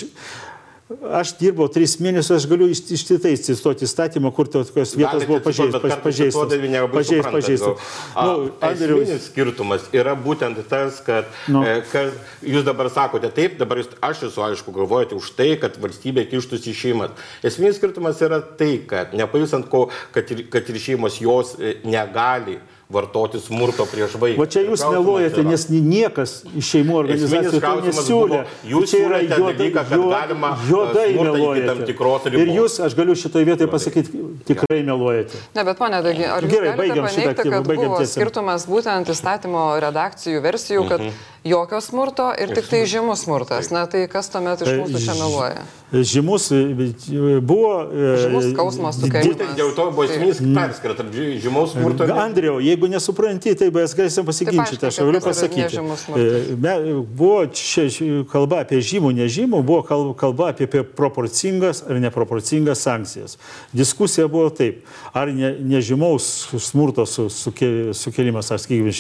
aš 1.18 1.32
dirbau 1.40 1.66
tris 1.74 1.96
mėnesius, 1.98 2.36
aš 2.38 2.46
galiu 2.50 2.68
iš- 2.70 2.92
ištisai 2.94 3.32
cituoti 3.42 3.88
įstatymą, 3.88 4.30
kur 4.36 4.46
tokios 4.46 4.94
vietos 4.94 5.24
Galite 5.26 5.28
buvo 5.28 5.40
pažeistos. 5.42 5.82
Pažeistos. 6.04 7.32
Pažeistos. 7.32 7.80
A, 8.16 8.26
Nu, 8.26 8.52
Esminis 8.62 9.26
skirtumas 9.32 9.82
yra 9.94 10.14
būtent 10.16 10.62
tas, 10.70 11.00
kad, 11.06 11.26
Nu. 11.48 11.64
e, 11.66 11.82
kad 11.92 12.14
jūs 12.44 12.64
dabar 12.64 12.90
sakote 12.90 13.30
taip, 13.34 13.58
dabar 13.58 13.78
jūs, 13.82 13.90
aš 14.02 14.24
esu 14.30 14.42
aišku, 14.46 14.72
galvojate 14.74 15.16
už 15.18 15.32
tai, 15.36 15.56
kad 15.58 15.76
valstybė 15.78 16.30
kištųsi 16.30 16.70
į 16.70 16.76
šeimas. 16.78 17.10
Esminis 17.44 17.78
skirtumas 17.82 18.22
yra 18.22 18.42
tai, 18.42 18.78
kad 18.88 19.14
nepaisant 19.14 19.68
ko, 19.70 19.90
kad 20.14 20.30
ir, 20.32 20.46
kad 20.50 20.70
ir 20.70 20.76
šeimos 20.78 21.18
jos 21.22 21.56
e, 21.60 21.78
negali 21.84 22.60
vartoti 22.96 23.40
smurto 23.44 23.86
prieš 23.92 24.16
vaiką. 24.22 24.38
Va 24.40 24.46
čia 24.48 24.64
jūs 24.66 24.84
meluojate, 24.92 25.44
nes 25.46 25.68
ni- 25.70 25.82
niekas 25.84 26.34
iš 26.56 26.72
šeimų 26.74 26.96
organizacijų 27.02 27.62
to 27.62 27.74
nesiūlė. 27.90 28.42
jūs 28.72 28.90
čia 28.92 29.02
yra 29.06 29.20
siūlėte 29.20 29.40
juoda- 29.40 29.58
dalyką, 29.60 29.84
kad 29.90 30.00
galima, 30.16 30.50
e, 30.56 30.70
juodai 30.72 31.08
meluojate. 31.20 31.66
tam 31.68 31.80
tikros 31.92 32.26
Ir 32.32 32.48
jūs, 32.56 32.80
aš 32.86 32.96
galiu 32.96 33.16
šitoje 33.16 33.46
vietoje 33.52 33.68
pasakyti, 33.68 34.10
tikrai 34.48 34.82
meluojate. 34.84 35.36
Ne, 35.56 35.64
bet 35.64 35.78
ponė 35.78 36.00
ar 36.00 36.42
jūs 36.44 36.50
Gerai, 36.56 36.76
galite 36.78 37.02
paneigti, 37.06 37.50
kad 37.52 37.64
buvo 37.68 38.00
skirtumas 38.06 38.66
būtent 38.68 39.06
įstatymo 39.14 39.64
redakcijų 39.82 40.42
versijų, 40.42 40.88
kad 40.90 41.00
Mhm. 41.02 41.12
Jokio 41.46 41.82
smurto 41.82 42.30
ir 42.42 42.54
tik 42.56 42.68
tai 42.70 42.84
žymus 42.90 43.26
smurtas. 43.26 43.72
Na 43.72 43.86
tai 43.90 44.06
kas 44.12 44.30
tuomet 44.34 44.62
iš 44.66 44.76
mūsų 44.82 45.02
čia 45.06 45.16
meluoja? 45.20 45.64
Žymus 45.96 46.50
e, 46.52 47.40
buvo. 47.40 47.74
e, 47.88 48.16
Žymus 48.26 48.48
skausmas 48.52 48.98
sukėlimas. 49.00 49.30
Būtent 49.32 49.56
dėl 49.60 49.72
to 49.78 49.86
buvo 49.94 50.08
esminis 50.10 50.42
perskiras 50.42 50.98
tarp 51.00 51.14
žymaus 51.16 51.76
smurto 51.76 52.08
Andriau, 52.20 52.58
jeigu 52.64 52.90
nesupranti, 52.92 53.54
tai 53.56 53.70
mes 53.72 53.94
galėsim 53.96 54.26
pasiginčyti, 54.28 54.90
aš 54.90 55.00
galiu 55.04 55.22
pasakyti. 55.24 55.84
E, 56.20 56.96
Buvo 57.16 57.46
čia 57.54 57.86
kalba 58.32 58.64
apie 58.66 58.82
žymų, 58.84 59.14
nežymų, 59.22 59.62
buvo 59.66 59.84
kal- 59.88 60.12
kalba 60.18 60.50
apie 60.52 60.66
apie 60.66 60.84
proporcingas 60.84 61.84
ar 61.90 62.00
neproporcingas 62.02 62.82
sankcijas. 62.82 63.38
Diskusija 63.74 64.28
buvo 64.28 64.50
taip, 64.50 64.84
ar 65.14 65.28
ne, 65.34 65.54
nežymaus 65.60 66.28
smurto 66.60 67.06
su, 67.06 67.30
suke, 67.30 67.94
sukelimas, 67.94 68.52
ar 68.52 68.60
sakykime, 68.60 68.92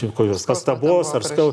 pastabos, 0.48 1.14
ar 1.18 1.26
skau, 1.26 1.52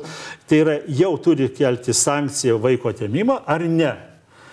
tai 0.49 0.61
yra 0.63 0.77
jau 0.89 1.17
turi 1.23 1.49
kelti 1.49 1.93
sankciją 1.95 2.59
vaiko 2.63 2.89
atėmimą, 2.93 3.43
ar 3.47 3.61
ne. 3.61 3.93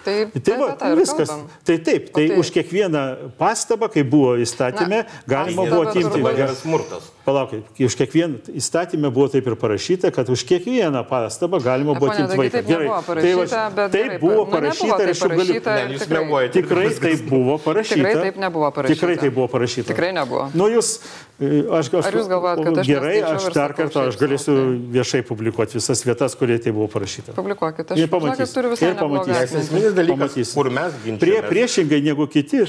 Taip, 0.03 0.31
Tai 0.43 0.55
va, 0.57 0.67
apie 0.71 0.79
tą 0.79 0.91
ir 0.93 0.97
viskas. 1.01 1.27
kalbam. 1.27 1.47
Tai 1.65 1.77
taip, 1.77 2.05
tai 2.15 2.27
tai- 2.29 2.37
už 2.39 2.51
kiekvieną 2.55 3.01
pastabą, 3.37 3.89
kai 3.91 4.03
buvo 4.03 4.37
įstatymė, 4.39 5.05
galima 5.27 5.63
pastaba 5.65 5.75
buvo 5.75 5.89
atimti. 5.89 6.55
smurtas. 6.55 7.03
Palaukit, 7.29 7.63
už 7.77 7.93
kiekvieną 7.99 8.39
įstatymę 8.57 9.11
buvo 9.13 9.27
taip 9.29 9.45
ir 9.45 9.55
parašyta, 9.55 10.09
kad 10.15 10.29
už 10.33 10.41
kiekvieną 10.49 11.03
pastabą 11.05 11.59
galima 11.61 11.93
buvo 11.93 12.09
atimti 12.09 12.37
vaiką. 12.39 12.51
taip 12.57 12.67
nebuvo 12.73 12.97
tai 12.97 13.05
parašyta, 13.05 13.61
bet 13.77 13.91
taip 13.93 14.05
gerai, 14.09 14.19
buvo 14.23 14.41
nu, 14.45 14.51
parašyta 14.51 14.97
taip 14.97 15.05
ir 15.05 15.09
aš 15.13 15.19
jau 15.21 15.29
galiu. 15.29 15.53
Ne, 15.59 15.93
jūs 15.93 16.01
tikrai. 16.05 16.23
meluojate. 16.25 16.53
Tikrai 16.57 16.87
taip 17.05 17.21
buvo 17.29 17.57
parašyta. 17.61 17.95
Tikrai 18.01 18.15
taip 18.25 18.37
nebuvo 18.45 18.71
parašyta. 18.73 18.95
Tikrai 18.95 19.17
taip 19.21 19.33
buvo 19.37 19.47
parašyta. 19.53 19.87
Tikrai 19.93 20.11
nebuvo. 20.17 20.43
Nu, 20.57 20.65
jūs, 20.73 20.89
e, 21.37 21.51
aš, 21.69 21.91
aš, 21.93 22.05
Ar 22.09 22.17
jūs 22.17 22.29
galvojat, 22.33 22.63
kad 22.65 22.81
aš 22.81 22.87
Gerai, 22.89 23.15
aš 23.29 23.45
dar 23.53 23.73
kartą, 23.77 24.07
aš 24.09 24.17
galėsiu 24.17 24.55
viešai 24.97 25.21
publikuoti 25.29 25.77
visas 25.77 26.01
vietas, 26.07 26.33
kurie 26.39 26.57
tai 26.57 26.73
buvo 26.73 26.87
parašyta. 26.89 27.35
Publikuokit, 27.37 27.91
aš 27.93 27.97
Ir 27.99 28.07
žinokit, 28.07 28.25
pamatys. 28.25 28.53
turiu 28.57 28.73
visai 28.73 28.89
Ir 28.89 28.95
pamatys. 28.97 29.27
neblogą 29.27 29.27
Nes 29.29 29.37
atmintį. 29.45 29.63
esminis 29.67 29.93
dalykas, 29.99 30.53
kur 30.57 30.69
mes 30.73 30.91
Prie, 30.97 31.11
ginčiamės. 31.13 31.49
priešingai 31.53 32.01
negu 32.09 32.25
kiti, 32.27 32.63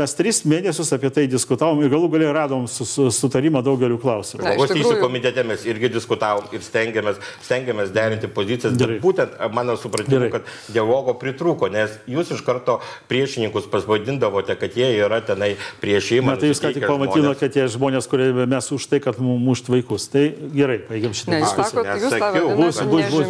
mes 0.00 0.14
tris 0.16 0.42
mėnesius 0.48 0.92
apie 0.96 1.10
tai 1.10 1.26
diskutavom 1.26 1.82
ir 1.84 1.90
galų 1.92 2.08
galę 2.16 2.32
radom 2.32 2.64
su, 2.66 2.84
su, 2.88 3.10
sutarimą 3.10 3.60
daugeliu 3.62 3.98
klausimų. 3.98 4.05
Na, 4.06 4.54
iš 4.54 4.56
Žmogaus 4.56 4.70
teisų 4.70 4.82
tikrųjų- 4.82 5.00
komitete 5.02 5.44
mes 5.44 5.64
irgi 5.66 5.88
diskutavom 5.92 6.44
ir 6.52 6.60
stengiamės, 6.60 7.16
stengiamės 7.42 7.90
derinti 7.92 8.28
pozicijas, 8.28 8.76
Gerai. 8.78 8.98
bet 8.98 9.02
būtent 9.02 9.30
a, 9.38 9.48
mano 9.48 9.74
supratimu, 9.76 10.10
Gerai. 10.16 10.30
kad 10.30 10.42
dialogo 10.72 11.14
pritrūko, 11.18 11.70
nes 11.72 11.90
jūs 12.08 12.32
iš 12.32 12.44
karto 12.46 12.80
priešininkus 13.08 13.66
pasvadindavote, 13.70 14.54
kad 14.58 14.70
jie 14.76 14.88
yra 15.02 15.20
tenai 15.20 15.56
prieš 15.80 16.10
šeimą. 16.12 16.26
Na, 16.26 16.36
tai 16.36 16.50
jūs 16.52 16.60
ką 16.62 16.72
tik 16.74 16.86
pamatinote, 16.86 17.38
kad 17.40 17.52
tie 17.52 17.66
žmonės, 17.66 18.06
kurie 18.08 18.30
mes 18.46 18.70
už 18.72 18.86
tai, 18.88 19.00
kad 19.00 19.18
mu- 19.18 19.38
mušt 19.38 19.66
vaikus. 19.68 20.08
Tai 20.10 20.24
gerai, 20.54 20.78
baigiam 20.88 21.12
šitą 21.12 21.30
Ne, 21.34 21.40
jūs 21.42 21.50
diskusiją. 21.52 21.82
sakote, 21.82 21.98
jūs 21.98 22.12
vadinate 22.14 22.56
Bus, 22.56 22.76
bus, 22.80 23.04
bus, 23.10 23.26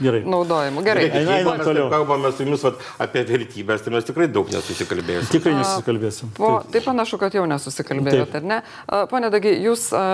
gerai. 0.00 0.22
naudojimu. 0.24 0.82
Gerai. 0.82 1.04
Gerai, 1.06 1.10
Eina, 1.10 1.18
eina 1.20 1.36
jeigu 1.38 1.56
mes 1.58 1.66
toliau. 1.66 1.88
kalbame 1.90 2.32
su 2.32 2.44
jumis 2.44 2.62
vat, 2.66 2.74
apie 2.98 3.22
vertybės, 3.28 3.82
tai 3.84 3.90
mes 3.94 4.04
tikrai 4.04 4.26
daug 4.32 4.48
nesusikalbėsime. 4.52 5.30
Tikrai 5.30 5.54
nesusikalbėsim. 5.60 6.30
Po, 6.36 6.50
tai 6.72 6.80
panašu, 6.80 7.18
kad 7.18 7.32
jau 7.36 7.44
nesusikalbėjote, 7.46 8.34
ar 8.40 8.42
ne? 8.42 8.62
A, 8.88 9.06
Pone 9.06 9.30
Dagi, 9.30 9.52
jūs 9.64 9.75
a, 9.94 10.04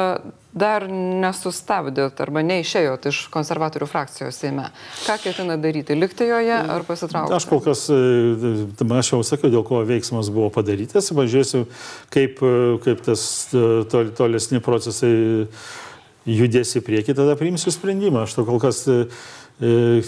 dar 0.53 0.85
nesustabdėt 0.91 2.19
arba 2.21 2.43
neišėjot 2.45 3.07
iš 3.09 3.21
konservatorių 3.33 3.89
frakcijos 3.89 4.41
Seime. 4.43 4.69
Ką 5.07 5.17
ketina 5.23 5.57
daryti? 5.61 5.97
Likti 5.97 6.29
joje 6.29 6.59
ar 6.75 6.85
pasitraukti? 6.89 7.37
Aš 7.37 7.49
kol 7.49 7.63
kas, 7.65 7.87
e, 7.93 8.99
aš 8.99 9.15
jau 9.15 9.23
sakiau, 9.27 9.53
dėl 9.53 9.65
ko 9.69 9.81
veiksmas 9.89 10.29
buvo 10.33 10.51
padarytas, 10.53 11.09
pažiūrėsiu, 11.17 11.65
kaip, 12.13 12.43
e, 12.45 12.77
kaip 12.85 13.07
tas 13.07 13.25
e, 13.55 13.65
tol, 13.93 14.13
tolesni 14.19 14.61
procesai 14.65 15.15
judės 16.29 16.77
į 16.79 16.83
priekį, 16.87 17.17
tada 17.19 17.37
priimsiu 17.39 17.73
sprendimą. 17.75 18.27
Aš 18.27 18.37
to 18.39 18.47
kol 18.47 18.61
kas, 18.63 18.85
e, 18.87 19.07
e, 19.61 20.03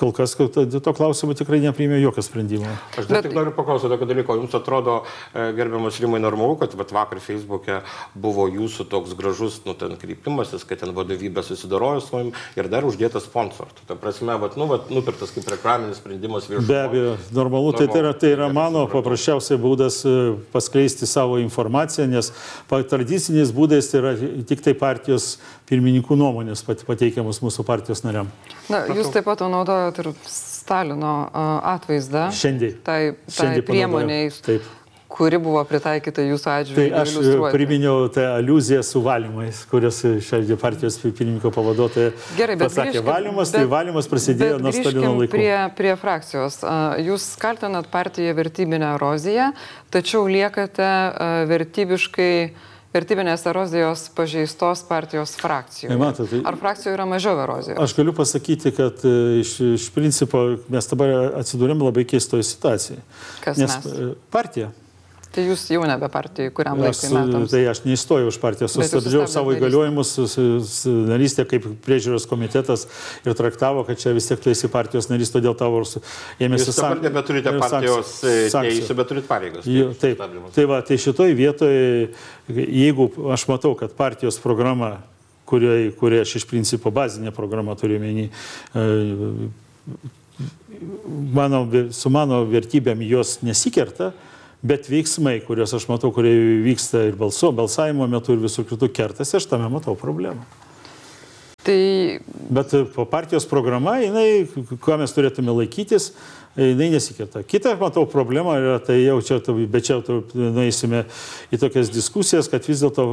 kol 0.00 0.12
kas 0.16 0.34
dėl 0.38 0.80
to 0.80 0.92
klausimo 0.96 1.34
tikrai 1.36 1.60
nepriėmė 1.62 2.00
jokio 2.00 2.24
sprendimo. 2.24 2.68
Aš 2.96 3.08
dar 3.08 3.20
Bet- 3.20 3.28
tik 3.28 3.36
noriu 3.36 3.52
paklausyti 3.56 3.92
tokio 3.92 4.08
dalyko. 4.08 4.36
Jums 4.40 4.54
atrodo, 4.56 5.02
e, 5.34 5.52
gerbiamas 5.56 6.00
Rimai, 6.00 6.20
normalu, 6.20 6.56
kad 6.60 6.74
vat, 6.74 6.92
vakar 6.92 7.20
Facebook'e 7.20 7.82
buvo 8.14 8.48
jūsų 8.48 8.88
toks 8.88 9.14
gražus, 9.18 9.60
nu, 9.66 9.74
ten 9.74 9.96
krypimasis, 10.00 10.64
kad 10.64 10.80
ten 10.80 10.94
vadovybė 10.96 11.44
susidarojo 11.44 12.00
su 12.00 12.16
manim 12.16 12.32
ir 12.56 12.68
dar 12.72 12.86
uždėtas 12.88 13.28
sponsor. 13.28 13.68
Ta 13.86 13.94
prasme, 13.94 14.38
vat, 14.40 14.56
nu, 14.56 14.66
vat, 14.70 14.90
nupirktas 14.90 15.34
kaip 15.36 15.48
reklaminis 15.52 16.00
sprendimas 16.00 16.48
viešumoje. 16.48 16.68
Be 16.68 16.80
abejo, 16.80 17.16
normalu, 17.36 17.74
tai, 17.76 17.88
tai, 17.90 18.00
yra, 18.00 18.14
tai 18.14 18.32
yra 18.36 18.48
mano 18.52 18.86
paprasčiausiai 18.90 19.60
būdas 19.60 20.00
e, 20.08 20.16
paskleisti 20.54 21.08
savo 21.10 21.38
informaciją, 21.42 22.08
nes 22.10 22.32
tradiciniais 22.70 23.52
būdais 23.52 23.90
tai 23.90 24.00
yra 24.00 24.14
tik 24.48 24.64
tai 24.64 24.74
partijos 24.78 25.36
pirmininkų 25.70 26.16
nuomonės 26.18 26.64
pat- 26.66 26.82
pateikiamus 26.88 27.38
mūsų 27.44 27.64
partijos 27.68 28.02
nariam. 28.04 28.28
Na, 28.68 28.84
jūs 28.90 29.12
taip 29.14 29.24
pat 29.30 29.40
naudojot 29.46 30.02
ir 30.02 30.10
Stalino 30.26 31.14
atvaizdą. 31.64 32.28
Šiandien. 32.34 32.76
Tai, 32.84 33.00
tai 33.14 33.32
Šiandien 33.38 33.64
priemoniai, 33.66 34.28
Taip. 34.44 34.66
kuri 35.10 35.38
buvo 35.42 35.62
pritaikyta 35.66 36.22
jūsų 36.22 36.44
Tai 36.46 36.52
atžvilgiu. 36.62 36.94
aš 37.00 37.14
e, 37.18 37.52
priminiau 37.54 38.04
tą 38.14 38.26
aliuziją 38.36 38.82
su 38.86 39.00
valymais, 39.02 39.64
kurios 39.70 39.98
šiandien 40.22 40.56
partijos 40.60 40.98
pirmininko 41.02 41.50
pavaduotoja 41.54 42.12
Gerai, 42.38 42.54
pasakė 42.60 42.92
grįžkim- 43.00 43.08
valymas, 43.08 43.50
tai 43.50 43.64
bet- 43.64 43.72
valymas 43.72 44.06
prasidėjo 44.12 44.60
nuo 44.62 44.70
Stalino 44.72 45.14
laikų. 45.18 45.32
Prie, 45.34 45.56
prie 45.76 45.96
frakcijos. 45.98 46.60
Jūs 47.08 47.26
kaltinat 47.42 47.90
partiją 47.90 48.34
vertybinę 48.38 48.94
eroziją, 48.94 49.50
tačiau 49.90 50.26
liekate 50.30 50.90
vertybiškai, 51.50 52.50
vertybinės 52.94 53.44
erozijos 53.46 54.08
pažeistos 54.16 54.82
partijos 54.88 55.36
frakcijoje. 55.38 55.92
Ne, 55.94 55.98
matot, 56.00 56.30
tai- 56.30 56.42
Ar 56.44 56.56
frakcijoje 56.58 56.96
yra 56.96 57.06
mažiau 57.06 57.38
erozijos? 57.44 57.78
Aš 57.78 57.94
galiu 57.96 58.12
pasakyti, 58.16 58.72
kad 58.76 59.04
e, 59.04 59.40
iš, 59.44 59.54
iš 59.78 59.88
principo 59.94 60.42
mes 60.68 60.88
dabar 60.90 61.08
atsidūrėm 61.42 61.82
labai 61.86 62.04
keistoje 62.04 62.42
situacijoje. 62.50 63.02
Kas 63.44 63.56
Nes 63.62 63.76
mes? 63.76 63.86
e, 63.86 64.12
partija. 64.30 64.70
Tai 65.30 65.44
jūs 65.46 65.62
jau 65.70 65.84
nebe 65.86 66.08
partijai, 66.10 66.50
kuriam 66.50 66.80
Aš, 66.82 67.04
laikui 67.04 67.08
metams. 67.14 67.52
tai 67.52 67.60
aš 67.70 67.80
neįstojau 67.84 68.30
už 68.32 68.38
partiją, 68.42 68.66
sustabdžiau 68.72 69.28
savo 69.30 69.52
įgaliojimus, 69.54 70.10
narystė 71.06 71.44
kaip 71.46 71.68
priežiūros 71.86 72.26
komitetas 72.26 72.88
ir 73.22 73.36
traktavo, 73.38 73.84
kad 73.86 74.00
čia 74.02 74.10
vis 74.16 74.26
tiek 74.26 74.40
tu 74.42 74.50
esi 74.50 74.70
partijos 74.72 75.06
narys, 75.06 75.30
todėl 75.30 75.54
tavo 75.58 75.84
ėmėsi 76.42 76.66
Jūs 76.72 76.80
dabar 76.80 77.02
nebeturite 77.04 77.52
partijos 77.62 78.10
e, 78.24 78.32
sankcijų. 78.50 78.80
teisų, 78.82 78.96
bet 78.98 79.10
turite 79.12 79.30
pareigas. 79.30 79.68
Jo, 79.70 79.92
taip. 79.94 80.24
Tai 80.56 80.64
va, 80.72 80.80
tai 80.86 80.98
šitoj 80.98 81.34
vietoje, 81.38 81.84
jeigu 82.50 83.06
aš 83.30 83.46
matau, 83.52 83.76
kad 83.78 83.94
partijos 83.94 84.40
programa, 84.42 84.96
kurioje, 85.46 85.92
kurie 86.00 86.24
aš 86.24 86.40
iš 86.40 86.48
principo 86.50 86.90
bazinė 86.94 87.30
programa 87.36 87.78
turiu 87.78 88.00
menį, 88.02 88.26
mano, 91.38 91.62
su 91.94 92.10
mano 92.10 92.42
vertybėm 92.50 93.06
jos 93.06 93.38
nesikerta, 93.46 94.10
bet 94.62 94.88
veiksmai, 94.90 95.38
kuriuos 95.46 95.74
aš 95.76 95.86
matau, 95.90 96.12
kurie 96.14 96.34
vyksta 96.64 97.06
ir 97.08 97.18
balso, 97.20 97.52
balsavimo 97.56 98.08
metu 98.10 98.36
ir 98.36 98.42
visur 98.42 98.66
kitų 98.68 98.90
kertasi, 98.96 99.38
aš 99.40 99.48
tame 99.50 99.68
matau 99.72 99.96
problemą. 99.98 100.44
Tai 101.60 101.80
Bet 102.50 102.72
po 102.94 103.04
partijos 103.06 103.44
programa, 103.46 104.00
jinai, 104.02 104.42
ko 104.82 104.96
mes 104.98 105.12
turėtume 105.14 105.52
laikytis, 105.54 106.08
jinai 106.56 106.90
nesikerta. 106.90 107.42
Kita, 107.46 107.76
matau, 107.78 108.06
problema 108.10 108.56
yra, 108.58 108.78
tai 108.82 108.98
jau 109.04 109.20
čia, 109.22 109.38
bet 109.70 109.86
čia 109.86 110.00
nueisime 110.34 111.04
į 111.54 111.60
tokias 111.62 111.92
diskusijas, 111.94 112.48
kad 112.50 112.66
vis 112.66 112.82
dėlto 112.82 113.04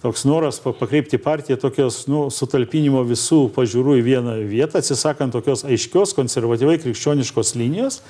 toks 0.00 0.24
noras 0.24 0.60
pa- 0.64 0.72
pakreipti 0.76 1.20
partiją 1.20 1.58
tokios 1.60 2.06
nu, 2.08 2.28
sutalpinimo 2.32 3.02
visų 3.04 3.42
pažiūrų 3.56 3.98
į 4.00 4.06
vieną 4.06 4.38
vietą, 4.48 4.80
atsisakant 4.80 5.36
tokios 5.36 5.66
aiškios, 5.68 6.16
konservatyvai 6.16 6.78
krikščioniškos 6.80 7.52
linijos, 7.60 8.00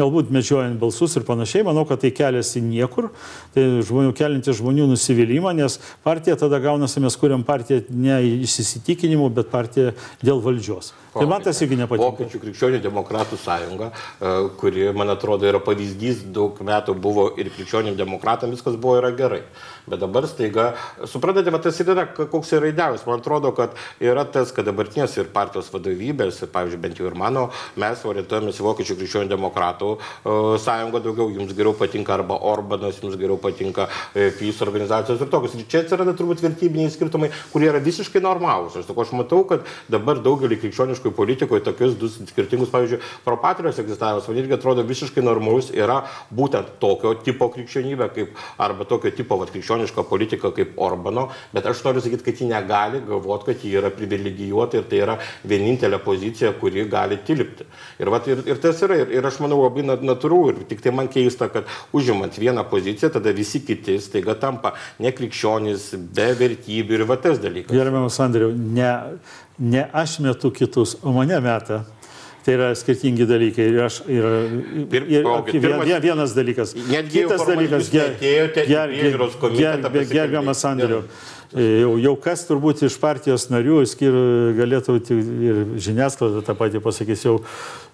galbūt 0.00 0.34
medžiojant 0.34 0.80
balsus 0.82 1.14
ir 1.16 1.26
panašiai, 1.28 1.62
manau, 1.68 1.86
kad 1.86 2.02
tai 2.02 2.10
keliasi 2.10 2.64
niekur, 2.66 3.12
tai 3.54 3.68
žmonių 3.86 4.10
kelinti 4.18 4.58
žmonių 4.58 4.90
nusivylimą, 4.90 5.54
nes 5.54 5.78
partija 6.06 6.34
tada 6.40 6.58
gaunasi, 6.62 7.00
mes 7.04 7.16
kuriam 7.20 7.46
partiją 7.46 7.86
ne 7.94 8.18
iš 8.42 8.58
įsitikinimų, 8.66 9.30
bet 9.38 9.54
partiją 9.54 9.94
dėl 10.24 10.42
valdžios. 10.42 10.96
Tai 11.16 11.28
man 11.30 11.44
tas 11.44 11.60
irgi 11.64 11.78
nepatinka. 11.80 12.10
Vokiečių 12.10 12.40
krikščionių 12.42 12.80
demokratų 12.84 13.38
sąjunga, 13.40 13.90
e, 13.92 14.34
kuri, 14.60 14.86
man 14.96 15.12
atrodo, 15.14 15.48
yra 15.48 15.60
pavyzdys, 15.64 16.26
daug 16.36 16.58
metų 16.60 16.96
buvo 17.00 17.28
ir 17.40 17.50
krikščionių 17.54 17.96
demokratam, 17.98 18.52
viskas 18.54 18.76
buvo 18.80 18.98
yra 19.00 19.12
gerai. 19.16 19.42
Bet 19.86 20.00
dabar 20.02 20.26
staiga, 20.26 20.72
suprantate, 21.06 21.52
bet 21.54 21.62
tas 21.62 21.76
ir 21.78 21.90
yra, 21.92 22.06
koks 22.10 22.50
yra 22.56 22.70
idealas. 22.72 23.04
Man 23.06 23.20
atrodo, 23.20 23.52
kad 23.54 23.76
yra 24.02 24.24
tas, 24.26 24.50
kad 24.54 24.66
dabartinės 24.66 25.14
ir 25.20 25.28
partijos 25.34 25.68
vadovybės, 25.70 26.40
ir, 26.42 26.50
pavyzdžiui, 26.50 26.80
bent 26.82 26.98
jau 26.98 27.06
ir 27.06 27.14
mano, 27.18 27.44
mes 27.78 28.02
orientuojamės 28.02 28.58
į 28.58 28.66
Vokiečių 28.66 28.96
krikščionių 28.98 29.30
demokratų 29.30 29.92
e, 29.94 30.00
sąjungą 30.64 31.02
daugiau, 31.04 31.28
jums 31.36 31.54
geriau 31.54 31.74
patinka 31.78 32.16
arba 32.16 32.38
Orbanas, 32.50 32.98
jums 33.02 33.14
geriau 33.20 33.38
patinka 33.38 33.86
e, 34.10 34.32
FIS 34.34 34.58
organizacijos 34.66 35.22
ir 35.22 35.30
tokius. 35.30 35.54
Ir 35.54 35.68
čia 35.70 35.84
atsiranda 35.84 36.16
turbūt 36.18 36.42
vertybiniai 36.42 36.90
skirtumai, 36.90 37.30
kurie 37.52 37.70
yra 37.70 37.82
visiškai 37.82 38.24
normalūs. 38.24 38.80
Aš, 38.82 38.90
aš 38.90 39.14
matau, 39.14 39.44
kad 39.46 39.62
dabar 39.92 40.18
daugelį 40.24 40.58
krikščioniškų 40.64 41.14
politikoje 41.14 41.62
tokius 41.68 41.94
du 42.00 42.10
skirtingus, 42.16 42.74
pavyzdžiui, 42.74 43.00
propatrijos 43.22 43.78
egzistavimas, 43.84 44.26
man 44.26 44.42
irgi 44.42 44.58
atrodo 44.58 44.82
visiškai 44.86 45.22
normalus 45.22 45.70
yra 45.74 46.02
būtent 46.34 46.74
tokio 46.82 47.14
tipo 47.22 47.52
krikščionybė, 47.54 48.10
kaip, 48.18 48.44
arba 48.62 48.88
tokio 48.88 49.14
tipo 49.14 49.38
vat, 49.38 49.54
krikščioniška 49.76 50.04
politika 50.08 50.50
kaip 50.54 50.76
Orbano, 50.76 51.28
bet 51.52 51.66
aš 51.66 51.82
noriu 51.84 52.00
sakyti, 52.00 52.24
kad 52.24 52.40
ji 52.40 52.48
negali 52.48 53.00
galvoti, 53.06 53.46
kad 53.46 53.64
ji 53.64 53.74
yra 53.76 53.90
privilegijuota 53.90 54.78
ir 54.78 54.86
tai 54.88 55.00
yra 55.04 55.16
vienintelė 55.44 56.00
pozicija, 56.04 56.52
kuri 56.60 56.86
gali 56.88 57.18
tilpti. 57.26 57.66
Ir, 58.00 58.10
vat, 58.10 58.26
ir, 58.28 58.42
ir 58.46 58.60
tas 58.62 58.80
yra, 58.82 58.96
ir, 59.02 59.12
ir 59.18 59.26
aš 59.26 59.40
manau 59.44 59.62
labai 59.64 59.84
nat- 59.86 60.04
natūralu, 60.04 60.62
ir 60.62 60.68
tik 60.70 60.82
tai 60.84 60.92
man 60.94 61.08
keista, 61.08 61.48
kad 61.52 61.68
užimant 61.92 62.38
vieną 62.38 62.66
poziciją, 62.70 63.12
tada 63.16 63.32
visi 63.36 63.62
kiti 63.64 63.98
staiga 64.00 64.36
tampa 64.40 64.74
nekrikščionys, 65.02 65.92
be 66.16 66.30
vertybių 66.38 67.00
ir 67.00 67.06
va 67.08 67.18
tas 67.20 67.40
dalykas. 67.42 67.74
Gerbiamas 67.76 68.20
Andriu, 68.24 68.52
ne, 68.54 68.92
ne 69.58 69.86
aš 69.92 70.20
metu 70.24 70.52
kitus, 70.54 70.96
o 71.02 71.14
mane 71.16 71.40
meta. 71.44 71.84
Tai 72.46 72.54
yra 72.54 72.68
skirtingi 72.78 73.24
dalykai. 73.26 73.64
Ir 73.72 73.80
aš, 73.82 73.96
ir, 74.06 74.26
ir, 74.86 74.92
vien, 75.02 75.24
pirmas- 75.50 75.86
vien, 75.88 76.02
vienas 76.02 76.34
dalykas. 76.36 76.76
Kitas 77.10 77.42
dalykas, 77.42 77.88
komitetą 79.40 79.82
ger, 79.82 79.90
pasikalbėti. 79.90 80.12
gerbiamas 80.14 80.62
Andriu. 80.64 81.00
Jau, 81.56 81.96
jau 81.98 82.14
kas 82.22 82.46
turbūt 82.46 82.84
iš 82.86 82.98
partijos 83.02 83.48
narių, 83.50 83.80
skir, 83.86 84.14
galėtų 84.58 84.96
ir 85.46 85.60
žiniasklaida 85.78 86.42
tą 86.46 86.54
patį 86.58 86.82
pasakys, 86.82 87.22
jau 87.26 87.40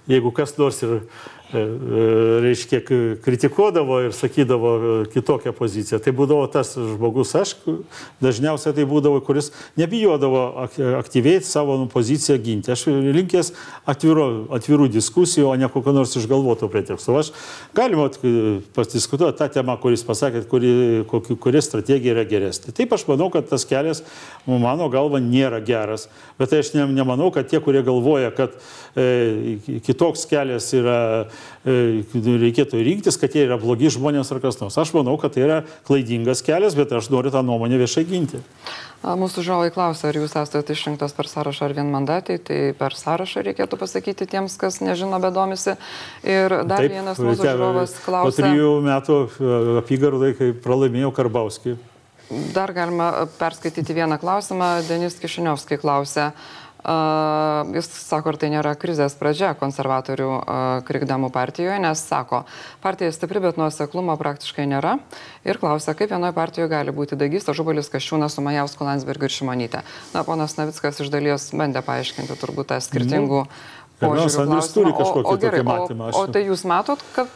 jeigu 0.09 0.33
kas 0.35 0.57
nors 0.59 0.83
ir, 0.83 0.89
e, 0.97 1.01
e, 1.01 1.42
reiškia, 1.53 2.81
k- 2.85 3.17
kritikuodavo 3.25 4.01
ir 4.07 4.13
sakydavo 4.17 4.71
e, 4.79 4.95
kitokią 5.13 5.53
poziciją, 5.57 6.01
tai 6.03 6.13
būdavo 6.17 6.47
tas 6.53 6.75
žmogus, 6.77 7.35
aš 7.39 7.55
dažniausiai 8.23 8.75
tai 8.77 8.87
būdavo, 8.89 9.21
kuris 9.25 9.51
nebijodavo 9.79 10.43
ak- 10.65 10.81
aktyviai 11.03 11.43
savo 11.45 11.77
nu, 11.81 11.89
poziciją 11.93 12.39
ginti. 12.43 12.73
Aš 12.73 12.87
linkęs 12.89 13.53
atviro, 13.89 14.27
atvirų 14.57 14.89
diskusijų, 14.95 15.49
o 15.53 15.57
ne 15.61 15.69
kokio 15.73 15.95
nors 15.97 16.17
išgalvoto 16.19 16.69
preteksto. 16.73 17.17
Aš 17.21 17.33
galima 17.77 18.09
e, 18.09 18.35
padiskutuoti 18.77 19.39
tą 19.43 19.51
temą, 19.59 19.77
kuris 19.83 20.05
pasakėt, 20.09 20.49
kuri, 20.51 20.73
koki, 21.11 21.37
kuri 21.37 21.63
strategija 21.65 22.17
yra 22.17 22.27
geresnė. 22.29 22.75
Taip 22.77 22.93
aš 22.97 23.07
manau, 23.11 23.31
kad 23.35 23.49
tas 23.51 23.67
kelias, 23.69 24.03
mano 24.47 24.89
galva, 24.93 25.21
nėra 25.23 25.61
geras. 25.65 26.09
Bet 26.41 26.53
tai 26.53 26.63
aš 26.65 26.73
ne, 26.77 26.87
nemanau, 26.93 27.31
kad 27.35 27.49
tie, 27.51 27.61
kurie 27.63 27.83
galvoja, 27.87 28.33
kad 28.35 28.57
e, 28.97 29.59
kitoks 29.85 30.25
kelias 30.31 30.71
yra 30.77 30.99
e, 31.27 31.42
reikėtų 31.65 32.81
rinktis, 32.83 33.19
kad 33.21 33.35
jie 33.35 33.47
yra 33.47 33.59
blogi 33.61 33.91
žmonės 33.93 34.33
ar 34.35 34.41
kas 34.43 34.59
nors. 34.61 34.79
Aš 34.79 34.95
manau, 34.97 35.19
kad 35.21 35.35
tai 35.35 35.45
yra 35.47 35.59
klaidingas 35.89 36.43
kelias, 36.47 36.77
bet 36.79 36.95
aš 36.95 37.11
noriu 37.13 37.33
tą 37.35 37.45
nuomonę 37.47 37.79
viešai 37.83 38.07
ginti. 38.09 38.43
Mūsų 39.03 39.43
žiūrovai 39.43 39.73
klausia, 39.75 40.13
ar 40.13 40.19
jūs 40.21 40.37
esate 40.39 40.77
išrinktas 40.77 41.15
per 41.17 41.27
sąrašą 41.27 41.67
ar 41.67 41.73
vienmandatį, 41.75 42.37
tai 42.47 42.59
per 42.79 42.95
sąrašą 42.95 43.43
reikėtų 43.49 43.79
pasakyti 43.81 44.29
tiems, 44.31 44.55
kas 44.61 44.79
nežino, 44.79 45.19
bet 45.23 45.35
domisi. 45.35 45.75
Ir 46.23 46.61
dar 46.71 46.85
Taip, 46.85 46.95
vienas 46.95 47.19
mūsų 47.19 47.49
žiūrovas 47.49 47.97
klausia. 48.05 48.31
Po 48.31 48.37
trijų 48.39 48.75
metų 48.87 49.17
e, 49.27 49.57
apygardai, 49.83 50.35
kai 50.39 50.53
pralaimėjau 50.55 51.11
Karbauskį. 51.19 51.75
Dar 52.55 52.71
galima 52.73 53.27
perskaityti 53.41 53.99
vieną 53.99 54.17
klausimą. 54.23 54.71
Denis 54.87 55.19
Kišiniovskai 55.21 55.83
klausia. 55.83 56.31
Jis 56.83 57.87
sako, 57.95 58.33
ar 58.33 58.39
tai 58.43 58.49
nėra 58.51 58.73
krizės 58.75 59.15
pradžia 59.15 59.53
konservatorių 59.59 60.31
krikdamų 60.89 61.31
partijoje, 61.35 61.77
nes 61.83 62.03
sako, 62.03 62.43
partija 62.83 63.13
stipri, 63.15 63.43
bet 63.45 63.61
nuoseklumo 63.61 64.17
praktiškai 64.19 64.67
nėra. 64.67 64.97
Ir 65.47 65.61
klausia, 65.63 65.95
kaip 65.95 66.11
vienoje 66.11 66.35
partijoje 66.35 66.73
gali 66.73 66.95
būti 66.95 67.19
Dagys, 67.19 67.47
Žubalis, 67.47 67.91
Kaščiūnas, 67.93 68.35
Sumajausku, 68.35 68.83
Landsberg 68.89 69.29
ir 69.29 69.35
Šimonytė. 69.35 69.85
Na, 70.17 70.25
ponas 70.27 70.57
Navickas 70.59 70.99
iš 71.05 71.13
dalies 71.13 71.53
bandė 71.55 71.85
paaiškinti 71.87 72.39
turbūt 72.41 72.73
tą 72.73 72.81
skirtingų 72.83 73.45
nu, 73.45 73.63
požiūrių. 74.03 74.59
Jis 74.59 74.73
turi 74.75 74.97
kažkokį 74.99 75.31
o, 75.31 75.37
o, 75.37 75.41
gerai, 75.47 75.63
matymą. 75.69 76.11
O, 76.11 76.27
o 76.27 76.35
tai 76.35 76.47
jūs 76.49 76.67
matot, 76.67 77.03
kad 77.15 77.31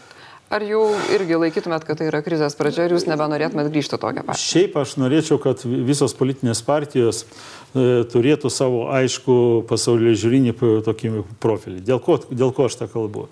Ar 0.47 0.63
jau 0.63 0.85
irgi 1.11 1.35
laikytumėt, 1.43 1.83
kad 1.83 1.99
tai 1.99 2.07
yra 2.07 2.21
krizės 2.23 2.55
pradžia 2.55 2.85
ir 2.87 2.93
jūs 2.95 3.09
nebenorėtumėt 3.11 3.67
grįžti 3.73 3.99
tokią 3.99 4.23
partiją? 4.29 4.45
Šiaip 4.47 4.77
aš 4.79 4.93
norėčiau, 5.03 5.41
kad 5.43 5.65
visos 5.67 6.15
politinės 6.15 6.61
partijos 6.63 7.25
e, 7.25 8.05
turėtų 8.13 8.53
savo 8.55 8.85
aišku 8.95 9.67
pasaulio 9.67 10.15
žiūrinį 10.15 10.55
tokį 10.87 11.11
profilį. 11.43 11.83
Dėl 11.89 11.99
ko, 12.05 12.21
dėl 12.31 12.55
ko 12.55 12.69
aš 12.71 12.79
tą 12.79 12.87
kalbu? 12.93 13.27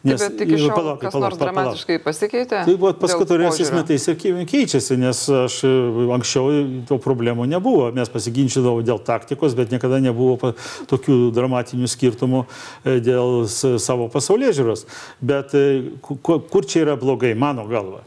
Nes, 0.00 0.16
Taip, 0.16 0.32
bet 0.32 0.46
iki 0.46 0.56
šiol 0.56 0.70
palauk, 0.72 0.98
kas 1.02 1.12
palauk, 1.12 1.26
nors 1.26 1.40
dramatiškai 1.42 1.96
palauk. 1.98 2.04
pasikeitė? 2.06 2.60
Tai 2.64 2.74
buvo 2.80 2.92
paskutiniaisiais 3.02 3.72
metais 3.74 4.06
ir 4.08 4.16
keičiasi, 4.48 4.96
nes 4.96 5.18
aš 5.42 5.58
e, 5.68 5.72
anksčiau 6.16 6.62
to 6.88 6.96
problemų 7.04 7.44
nebuvo. 7.50 7.90
Mes 7.92 8.08
pasiginčydavom 8.08 8.80
dėl 8.86 9.02
taktikos, 9.04 9.52
bet 9.58 9.74
niekada 9.74 10.00
nebuvo 10.00 10.54
tokių 10.88 11.18
dramatinių 11.36 11.90
skirtumų 11.92 12.46
e, 12.46 12.96
dėl 13.04 13.44
savo 13.50 14.08
pasaulyje 14.08 14.56
žiūros. 14.62 14.86
Bet 15.20 15.52
e, 15.52 15.66
kur 16.00 16.64
čia 16.64 16.86
yra 16.86 16.96
blogai, 17.00 17.34
mano 17.36 17.68
galva? 17.68 18.00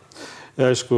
Aišku, 0.60 0.98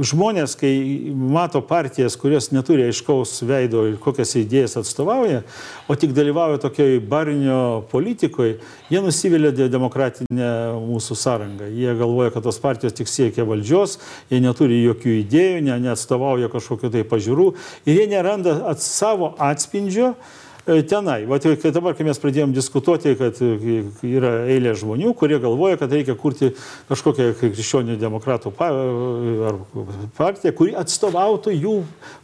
žmonės, 0.00 0.54
kai 0.56 0.72
mato 1.12 1.60
partijas, 1.60 2.16
kurios 2.16 2.48
neturi 2.54 2.86
aiškaus 2.88 3.34
veido 3.44 3.82
ir 3.90 3.98
kokias 4.00 4.32
idėjas 4.40 4.78
atstovauja, 4.80 5.42
o 5.88 5.96
tik 5.98 6.14
dalyvauja 6.16 6.62
tokioj 6.62 6.96
barinio 7.04 7.58
politikoje, 7.90 8.56
jie 8.88 9.02
nusivilia 9.04 9.52
demokratinę 9.68 10.48
mūsų 10.86 11.18
sąrangą. 11.20 11.68
Jie 11.76 11.92
galvoja, 12.00 12.32
kad 12.32 12.46
tos 12.48 12.60
partijos 12.62 12.96
tik 12.96 13.12
siekia 13.12 13.44
valdžios, 13.48 13.98
jie 14.32 14.40
neturi 14.40 14.80
jokių 14.86 15.20
idėjų, 15.20 15.60
ne, 15.68 15.76
neatstovauja 15.90 16.48
kažkokiu 16.52 16.92
tai 16.94 17.04
pažiūrų 17.04 17.52
ir 17.84 18.00
jie 18.00 18.08
neranda 18.10 18.56
at 18.72 18.80
savo 18.84 19.34
atspindžio 19.36 20.14
tenai. 20.66 21.24
Vat, 21.26 21.46
kai 21.62 21.70
dabar, 21.74 21.94
kai 21.96 22.06
mes 22.06 22.18
pradėjom 22.20 22.52
diskutuoti, 22.54 23.14
kad 23.18 23.38
e, 23.44 23.82
yra 24.06 24.32
eilė 24.50 24.74
žmonių, 24.78 25.12
kurie 25.18 25.38
galvoja, 25.42 25.78
kad 25.80 25.92
reikia 25.94 26.16
kurti 26.18 26.52
kažkokią 26.90 27.30
krikščionių 27.40 27.96
demokratų 28.00 28.52
partiją, 30.16 30.52
kuri 30.58 30.74
atstovautų 30.78 31.54
jų 31.54 31.76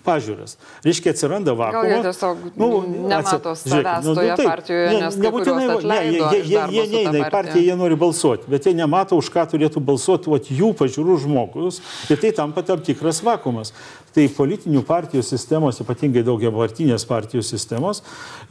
pažiūras. 0.07 0.57
Reiškia, 0.87 1.14
atsiranda 1.14 1.55
vakuumas. 1.59 1.87
Gal 1.87 1.94
jie 1.94 2.02
tiesiog 2.09 2.44
nu, 2.59 2.70
nemato 3.07 3.55
savęs 3.59 4.07
nu, 4.09 4.16
toje 4.18 4.33
nu, 4.33 4.37
taip, 4.40 4.50
partijoje, 4.50 4.88
ne, 4.88 5.00
nes 5.05 5.18
nebūtinai 5.22 5.66
ne, 5.87 6.00
jie, 6.11 6.42
jie, 6.50 6.61
jie, 6.74 6.87
neina 6.96 7.16
į 7.20 7.31
partiją, 7.33 7.64
jie 7.68 7.78
nori 7.78 7.98
balsuoti, 8.00 8.50
bet 8.52 8.66
jie 8.66 8.74
nemato, 8.78 9.18
už 9.20 9.31
ką 9.35 9.46
turėtų 9.55 9.83
balsuoti 9.87 10.33
vat, 10.33 10.50
jų 10.50 10.72
pažiūrų 10.78 11.18
žmogus 11.26 11.83
ir 12.11 12.20
tai 12.22 12.35
tampa 12.37 12.66
tam 12.66 12.83
tikras 12.83 13.22
vakuumas. 13.24 13.74
Tai 14.12 14.27
politinių 14.37 14.83
partijų 14.85 15.22
sistemos, 15.25 15.79
ypatingai 15.81 16.20
daugiapartinės 16.27 17.07
partijų 17.09 17.40
sistemos, 17.46 18.03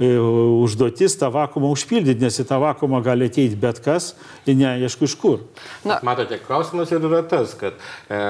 e, 0.01 0.07
užduotis 0.17 1.13
tą 1.21 1.29
vakumą 1.33 1.69
užpildyti, 1.75 2.23
nes 2.23 2.39
į 2.41 2.47
tą 2.49 2.57
vakumą 2.63 3.03
gali 3.05 3.27
ateiti 3.29 3.59
bet 3.61 3.77
kas 3.85 4.15
ir 4.49 4.57
neaišku 4.57 5.05
iš 5.05 5.15
kur. 5.21 5.43
Na. 5.85 5.99
Matote, 6.01 6.39
klausimas 6.41 6.89
ir 6.89 7.05
yra 7.05 7.21
tas, 7.29 7.53
kad 7.59 7.77
e, 8.09 8.21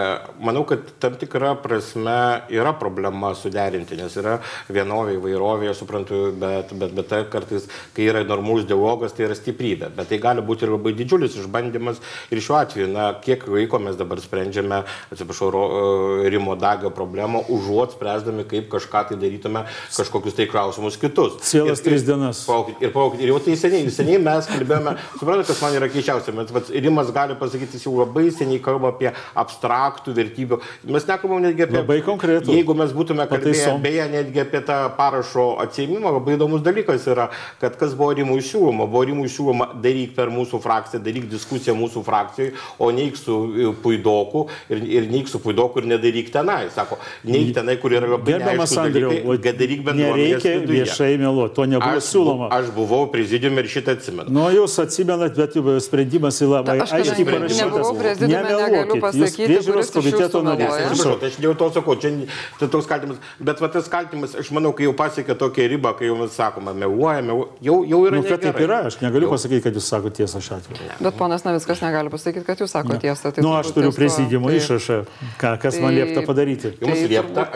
manau, 0.44 0.66
kad 0.68 0.90
tam 1.00 1.16
tikra 1.22 1.54
prasme 1.64 2.18
yra 2.52 2.74
problema 2.76 3.32
suderinti, 3.40 3.96
nes 3.96 4.18
yra 4.20 4.42
vienovė, 4.68 5.16
įvairovė, 5.16 5.72
aš 5.72 5.86
suprantu, 5.86 6.22
bet, 6.36 6.76
bet, 6.76 6.98
bet 7.00 7.10
tai 7.14 7.22
kartais, 7.32 7.70
kai 7.96 8.10
yra 8.12 8.26
normalus 8.28 8.68
dialogas, 8.68 9.16
tai 9.16 9.30
yra 9.30 9.40
stiprybė. 9.40 9.94
Bet 9.96 10.12
tai 10.12 10.20
gali 10.20 10.44
būti 10.44 10.68
ir 10.68 10.76
labai 10.76 10.92
didžiulis 11.00 11.40
išbandymas 11.40 12.04
ir 12.28 12.44
šiuo 12.44 12.60
atveju, 12.60 12.92
na, 12.92 13.08
kiek 13.24 13.48
laiko 13.48 13.80
mes 13.80 13.96
dabar 13.96 14.20
sprendžiame, 14.20 14.84
atsiprašau, 15.16 15.52
e, 15.56 16.30
Rimo 16.32 16.60
Dagio 16.60 16.92
problemą 16.92 17.21
problemą, 17.22 17.44
užuot 17.50 17.92
spręsdami, 17.94 18.46
kaip 18.46 18.70
kažką 18.70 19.10
tai 19.10 19.18
darytume, 19.18 19.66
kažkokius 19.96 20.36
tai 20.36 20.48
klausimus 20.48 20.98
kitus. 20.98 21.38
Cielas 21.42 21.80
ir, 21.80 21.86
tris 21.86 22.04
dienas. 22.04 22.46
Paukit, 22.46 22.82
ir, 22.82 22.92
paukit, 22.92 23.22
ir 23.22 23.30
jau 23.30 23.40
tai 23.40 23.56
seniai, 23.56 23.90
seniai 23.92 24.20
mes 24.22 24.48
kalbėjome, 24.50 24.96
suprantate, 25.20 25.48
kas 25.52 25.62
man 25.62 25.76
yra 25.78 25.90
keičiausia, 25.92 26.34
bet, 26.52 26.72
Rimas 26.82 27.12
gali 27.14 27.36
pasakyti, 27.38 27.78
jis 27.78 27.86
jau 27.86 27.94
labai 28.00 28.32
seniai 28.34 28.62
kalba 28.64 28.92
apie 28.92 29.12
abstraktų 29.38 30.16
vertybių. 30.18 30.60
Mes 30.90 31.06
nekalbam 31.08 31.44
netgi 31.46 31.66
apie... 31.68 31.78
Labai 31.78 32.00
konkretų. 32.06 32.56
Jeigu 32.56 32.76
mes 32.78 32.94
būtume 32.96 33.28
kalbėję, 33.30 33.76
beje, 33.84 34.08
netgi 34.12 34.44
apie 34.44 34.64
tą 34.66 34.80
parašo 34.98 35.48
atsėmimą, 35.66 36.16
labai 36.18 36.38
įdomus 36.38 36.64
dalykas 36.66 37.06
yra, 37.12 37.30
kad 37.62 37.78
kas 37.80 37.94
buvo 37.98 38.16
Rimui 38.18 38.42
siūloma. 38.46 38.88
Buvo 38.90 39.06
Rimui 39.10 39.30
siūloma 39.32 39.72
daryk 39.84 40.16
per 40.18 40.34
mūsų 40.34 40.62
frakciją, 40.64 41.04
daryk 41.06 41.30
diskusiją 41.32 41.76
mūsų 41.78 42.04
frakcijoje, 42.08 42.56
o 42.82 42.90
neik 42.96 43.20
su 43.20 43.38
puidoku 43.84 44.48
ir, 44.72 44.82
ir 45.00 45.10
neik 45.12 45.30
su 45.32 45.42
puidoku 45.44 45.82
ir 45.82 45.90
nedaryk 45.94 46.32
tenai. 46.34 46.72
Sako, 46.74 46.98
neik 47.28 47.54
tenai, 47.56 47.78
kur 47.82 47.96
yra 47.96 48.10
labai 48.16 48.36
gerbiamas 48.36 48.76
Andriu, 48.82 49.12
kad 49.44 49.60
daryk 49.60 49.84
bendruomenės. 49.88 50.44
Nereikia 50.44 50.54
viešai 50.68 51.12
meluoti, 51.22 51.56
to 51.58 51.68
nebuvo 51.70 52.00
aš, 52.00 52.10
siūloma. 52.12 52.50
Aš 52.58 52.72
buvau 52.76 53.06
prezidiume 53.14 53.64
ir 53.64 53.70
šitą 53.72 53.96
atsimenu. 53.98 54.34
Nu, 54.34 54.48
jūs 54.56 54.78
atsimenat, 54.82 55.38
bet 55.38 55.58
sprendimas 55.86 56.40
į 56.42 56.50
labai 56.52 56.78
aiškiai 56.86 57.28
parašytas. 57.28 58.22
Nemeluokit, 58.22 59.20
jūs 59.22 59.38
priežiūros 59.40 59.94
komiteto 59.96 60.44
narys. 60.46 61.04
Tai 61.06 61.30
aš 61.30 61.40
dėl 61.42 61.56
to 61.60 61.70
sakau, 61.76 61.98
čia 62.02 62.14
tai 62.60 62.70
toks 62.72 62.90
kaltimas, 62.90 63.22
bet 63.40 63.62
va 63.62 63.70
tas 63.72 63.90
kaltimas, 63.92 64.36
aš 64.38 64.52
manau, 64.56 64.74
kai 64.76 64.88
jau 64.88 64.94
pasiekė 64.98 65.36
tokią 65.40 65.68
ribą, 65.76 65.94
kai 65.98 66.10
jau 66.10 66.18
mes 66.20 66.34
sakoma, 66.36 66.74
meluoja, 66.78 67.22
meluoja, 67.26 67.52
jau, 67.68 67.78
jau 67.88 68.02
yra. 68.08 68.22
Nu, 68.22 68.28
kad 68.28 68.44
taip 68.44 68.60
yra, 68.64 68.82
aš 68.90 69.00
negaliu 69.04 69.28
jau. 69.28 69.36
pasakyti, 69.36 69.64
kad 69.66 69.78
jūs 69.78 69.88
sakote 69.92 70.22
tiesą 70.22 70.42
šiuo 70.44 70.58
atveju. 70.60 70.90
Bet 71.02 71.18
ponas 71.20 71.46
Navickas 71.48 71.84
negali 71.84 72.12
pasakyti, 72.14 72.46
kad 72.48 72.64
jūs 72.64 72.74
sakote 72.76 73.00
tiesą. 73.04 73.34
Tai 73.36 73.46
nu, 73.46 73.54
aš 73.58 73.72
turiu 73.76 73.92
prezidimo 73.96 74.52
išrašą, 74.54 75.00
kas 75.42 75.80
man 75.84 75.96
liepta 75.98 76.24
padaryti. 76.28 76.74
Jums 76.82 77.01
liepta, 77.10 77.48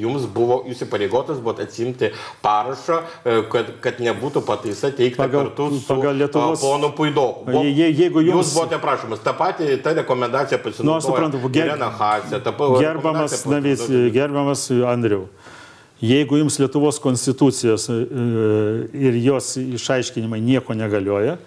jums 0.00 0.26
buvo, 0.30 0.60
jūs 0.68 0.84
įpareigotas 0.86 1.40
buvote 1.42 1.66
atsimti 1.66 2.10
parašą, 2.44 3.00
e, 3.24 3.36
kad, 3.52 3.70
kad 3.84 4.00
nebūtų 4.04 4.44
pataisa 4.46 4.92
teikta 4.94 5.24
pagal, 5.24 5.48
kartu 5.48 5.68
su 5.78 5.86
pagal 5.88 6.20
Lietuvos 6.22 6.64
ponu 6.64 6.92
Puidoku. 6.96 7.46
Buvo, 7.48 7.64
je, 7.68 7.88
jeigu 7.90 8.24
jums... 8.24 8.50
Jūs 8.50 8.54
buvote 8.58 8.80
prašomas, 8.82 9.22
tą 9.24 9.34
patį, 9.38 9.70
tą 9.84 9.96
rekomendaciją 10.00 10.60
pasinaudojo. 10.64 10.90
Nu, 10.90 10.98
aš 10.98 11.08
suprantu, 11.08 11.42
ger... 11.54 11.74
Hasė, 12.04 12.40
gerbamas, 12.82 13.40
navys, 13.48 13.88
gerbamas 14.14 14.68
Andriu. 14.90 15.26
Jeigu 16.04 16.36
jums 16.40 16.58
Lietuvos 16.60 16.98
konstitucijos 17.00 17.88
e, 17.88 17.98
ir 18.98 19.18
jos 19.24 19.54
išaiškinimai 19.62 20.40
nieko 20.42 20.74
negalioja, 20.76 21.38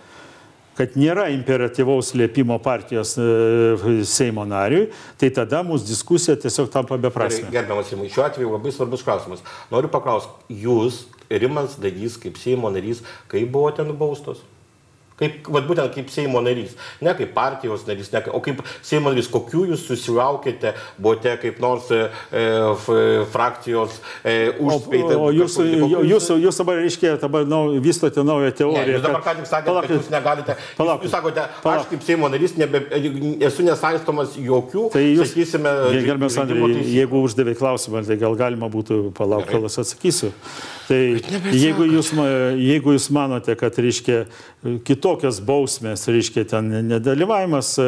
kad 0.77 0.97
nėra 0.99 1.27
imperatyvaus 1.33 2.13
liepimo 2.17 2.59
partijos 2.63 3.15
e, 3.17 3.27
Seimo 4.07 4.45
nariui, 4.47 4.87
tai 5.19 5.31
tada 5.33 5.63
mūsų 5.65 5.89
diskusija 5.89 6.37
tiesiog 6.39 6.69
tampa 6.73 6.99
beprasmė. 7.01 7.49
Gerbiamas 7.53 7.93
Rimai, 7.93 8.11
šiuo 8.13 8.27
atveju 8.27 8.53
labai 8.53 8.73
svarbus 8.75 9.05
klausimas. 9.07 9.41
Noriu 9.73 9.89
paklausti, 9.93 10.59
jūs, 10.65 11.05
Rimas 11.31 11.75
Dagys, 11.81 12.19
kaip 12.21 12.37
Seimo 12.39 12.71
narys, 12.73 13.01
kaip 13.31 13.49
buvote 13.51 13.85
nubaustos? 13.87 14.45
Kaip, 15.17 15.47
vat, 15.49 15.65
būtent 15.65 15.95
kaip 15.95 16.11
Seimo 16.13 16.43
narys, 16.45 16.75
ne 17.01 17.13
kaip 17.17 17.31
partijos 17.33 17.87
narys, 17.87 18.11
ne, 18.13 18.21
o 18.37 18.41
kaip 18.45 18.59
Seimo 18.85 19.09
narys, 19.09 19.29
kokių 19.33 19.63
jūs 19.71 19.87
susilaukėte, 19.89 20.75
buvote 21.01 21.33
kaip 21.41 21.57
nors 21.63 21.89
e, 21.89 22.03
f, 22.37 22.85
frakcijos 23.33 23.97
e, 24.21 24.35
užspėti. 24.61 25.17
O, 25.17 25.25
o 25.25 25.33
jūs, 25.33 25.57
kokių, 25.57 26.03
jūs, 26.11 26.29
jūs 26.45 26.61
dabar, 26.61 26.83
reiškia, 26.83 27.15
dabar 27.25 27.49
nau, 27.49 27.63
vystote 27.81 28.21
naują 28.21 28.53
teoriją. 28.61 28.85
Ne, 28.85 28.95
jūs 28.99 29.05
dabar 29.07 29.25
ką 29.25 29.35
tik 29.41 29.49
sakėte, 29.49 29.71
palauk, 29.71 29.89
kad 29.89 29.97
jūs 29.97 30.13
negalite. 30.13 30.59
Palauk, 30.77 31.01
jūs, 31.01 31.09
jūs 31.09 31.17
sakote, 31.17 31.49
palauk. 31.65 31.81
aš 31.81 31.91
kaip 31.95 32.07
Seimo 32.11 32.29
narys 32.29 32.57
nebe, 32.61 32.85
esu 33.49 33.65
nesaistomas 33.65 34.37
jokių, 34.37 34.89
tai 34.93 35.07
jūs, 35.07 35.33
sakysime, 35.33 35.77
gerbiamas 35.97 36.37
Andrei, 36.45 36.83
jeigu 36.93 37.25
uždavė 37.25 37.57
klausimą, 37.57 38.05
tai 38.05 38.21
gal 38.21 38.37
galima 38.37 38.69
būtų 38.69 39.07
palaukti, 39.17 39.57
kol 39.57 39.65
aš 39.65 39.81
atsakysiu. 39.87 40.35
Tai 40.87 40.97
jeigu 41.51 41.83
jūs, 41.89 42.13
jeigu 42.55 42.93
jūs 42.95 43.09
manote, 43.11 43.57
kad, 43.59 43.75
reiškia, 43.83 44.21
kitokios 44.87 45.41
bausmės, 45.43 46.05
reiškia 46.07 46.45
ten 46.47 46.69
nedalyvavimas 46.87 47.73
e, 47.81 47.87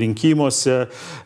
rinkimuose, 0.00 0.78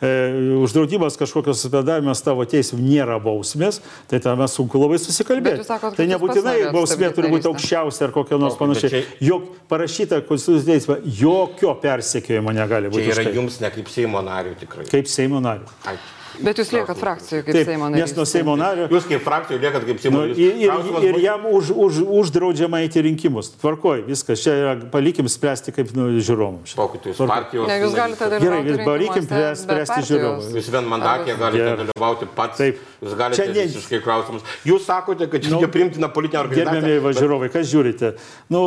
e, 0.03 0.11
uždraudimas 0.59 1.19
kažkokios 1.21 1.63
bedavimas 1.71 2.23
tavo 2.27 2.47
teisų 2.49 2.81
nėra 2.83 3.21
bausmės, 3.23 3.81
tai 4.11 4.19
tam 4.25 4.43
mes 4.43 4.59
sunku 4.59 4.83
labai 4.83 4.99
susikalbėti. 5.03 5.67
Sakot, 5.69 5.95
tai 5.99 6.09
nebūtinai 6.11 6.57
bausmė 6.75 7.13
turi 7.15 7.31
būti 7.37 7.51
aukščiausia 7.53 8.09
ar 8.09 8.15
kokia 8.19 8.43
nors 8.43 8.59
panašiai. 8.59 9.05
Jok 9.23 9.49
parašyta 9.71 10.23
Konstitucijos 10.27 10.67
teisme, 10.67 11.01
jokio 11.23 11.79
persekiojimo 11.79 12.55
negali 12.59 12.91
būti. 12.91 13.07
Tai 13.07 13.23
yra 13.23 13.39
jums 13.39 13.63
ne 13.63 13.71
kaip 13.75 13.91
Seimo 13.93 14.23
narių 14.27 14.59
tikrai. 14.67 14.91
Kaip 14.91 15.11
Seimo 15.11 15.43
narių. 15.45 15.71
Ai. 15.87 15.99
Bet 16.45 16.61
jūs 16.61 16.71
liekat 16.73 16.99
frakcijoje 17.01 17.45
kaip 17.47 17.57
Taip, 17.57 17.69
Seimo 17.69 17.89
narys. 17.91 18.05
Nes 18.05 18.15
nuo 18.17 18.27
Seimo 18.29 18.55
nario. 18.59 18.87
Jūs 18.93 19.07
kaip 19.09 19.25
frakcijoje 19.25 19.63
liekat 19.63 19.87
kaip 19.89 20.03
Seimo 20.03 20.23
narys. 20.23 20.39
Nu, 20.39 20.45
ir, 20.45 20.63
ir, 20.63 21.09
ir 21.09 21.19
jam 21.25 21.47
už, 21.51 21.73
už, 21.73 22.01
uždraudžiama 22.21 22.83
eiti 22.85 23.03
rinkimus. 23.07 23.51
Tvarkoj, 23.59 24.05
viskas. 24.07 24.43
Čia 24.45 24.55
yra, 24.63 24.75
palikim 24.93 25.29
spręsti 25.31 25.75
kaip 25.77 25.91
nu, 25.99 26.09
žiūrovams. 26.23 26.77
Pokytis 26.79 27.23
partijos. 27.29 27.69
Ne, 27.71 27.81
jūs 27.83 27.97
galite 27.99 28.31
dalyvauti. 28.35 28.73
Gerai, 28.73 28.87
palikim 28.87 29.29
spręsti 29.65 30.01
žiūrovams. 30.13 30.51
Jūs 30.59 30.73
vien 30.77 30.91
mandatė 30.95 31.39
galite 31.41 31.75
dalyvauti 31.85 32.31
pats. 32.39 32.63
Taip. 32.63 32.83
Jūs 33.03 33.19
galite 33.19 33.43
čia 33.43 33.51
ne... 33.51 33.69
visiškai 33.69 34.03
klausimus. 34.05 34.47
Jūs 34.69 34.87
sakote, 34.89 35.31
kad 35.31 35.45
čia 35.45 35.55
nu, 35.55 35.63
primtina 35.73 36.11
politinė 36.13 36.45
organizacija. 36.45 36.81
Gerbėmiai 36.81 37.05
bet... 37.05 37.21
žiūrovai, 37.23 37.53
kas 37.55 37.71
žiūrite? 37.71 38.15
Nu, 38.55 38.63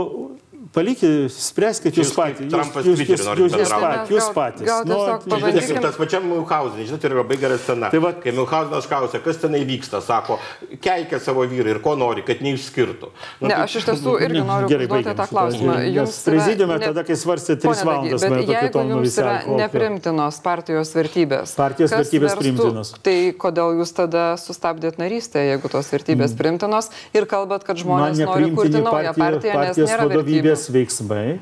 palikit, 0.75 1.31
spręskite 1.33 1.99
jūs 1.99 2.13
patys. 2.15 2.47
Trumpas 2.51 2.85
jūs, 2.87 3.01
jūs, 3.03 3.23
jūs, 3.25 3.55
jūs, 3.59 3.73
patys, 3.73 4.11
jūs 4.13 4.27
patys. 4.35 4.65
Gal 4.67 4.85
nu, 4.87 4.99
pabandykim... 5.25 5.79
Tas 5.83 5.97
pačiam 5.99 6.25
Milhausenui, 6.29 6.85
žinote, 6.87 7.09
yra 7.09 7.17
labai 7.19 7.37
gera 7.41 7.57
scena. 7.59 7.89
Tai 7.91 8.01
va, 8.03 8.11
kai 8.23 8.33
Milhausenas 8.35 8.87
klausė, 8.89 9.21
kas 9.25 9.41
tenai 9.41 9.61
vyksta, 9.67 10.01
sako, 10.05 10.37
keikia 10.83 11.19
savo 11.23 11.43
vyrą 11.49 11.75
ir 11.75 11.81
ko 11.83 11.95
nori, 11.99 12.23
kad 12.27 12.43
neišskirtų. 12.45 13.09
Nu, 13.41 13.49
ne, 13.49 13.53
tai- 13.53 13.59
aš 13.65 13.77
iš 13.81 13.87
tiesų 13.89 14.15
irgi 14.27 14.45
noriu 14.47 14.71
gerai 14.71 14.87
užduoti 14.87 15.15
tą 15.19 15.27
klausimą. 15.31 15.77
Jums 15.91 16.21
prezidiume 16.29 16.77
ne... 16.77 16.85
tada, 16.87 17.05
kai 17.07 17.19
svarstė 17.19 17.57
3 17.65 17.83
valandas, 17.89 18.25
bet 18.27 18.53
jeigu 18.53 18.85
jums 18.93 19.19
yra 19.23 19.35
neprimtinos 19.49 20.39
partijos 20.45 20.93
vertybės. 20.95 21.55
Partijos 21.59 21.95
vertybės 21.97 22.37
primtinos. 22.39 22.93
Tai 23.03 23.17
kodėl 23.41 23.81
jūs 23.81 23.95
tada 23.97 24.25
sustabdėt 24.39 25.01
narystę, 25.01 25.43
jeigu 25.51 25.71
tos 25.73 25.91
vertybės 25.91 26.37
primtinos 26.39 26.91
ir 27.17 27.27
kalbat, 27.29 27.67
kad 27.67 27.81
žmonės 27.81 28.23
nori 28.23 28.51
kurti 28.55 28.79
naują 28.79 29.15
partiją, 29.17 29.59
nes 29.67 29.81
nėra 29.81 30.07
vertybės 30.11 30.60
vyriausybės 30.61 30.69
veiksmai, 30.69 31.39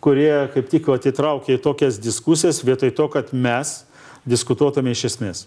kurie 0.00 0.48
kaip 0.54 0.70
tik 0.70 0.88
atitraukė 0.88 1.56
į 1.56 1.62
tokias 1.62 1.98
diskusijas 1.98 2.64
vietoj 2.64 2.94
to, 2.94 3.08
kad 3.08 3.32
mes 3.32 3.84
diskutuotume 4.26 4.90
iš 4.90 5.04
esmės. 5.12 5.46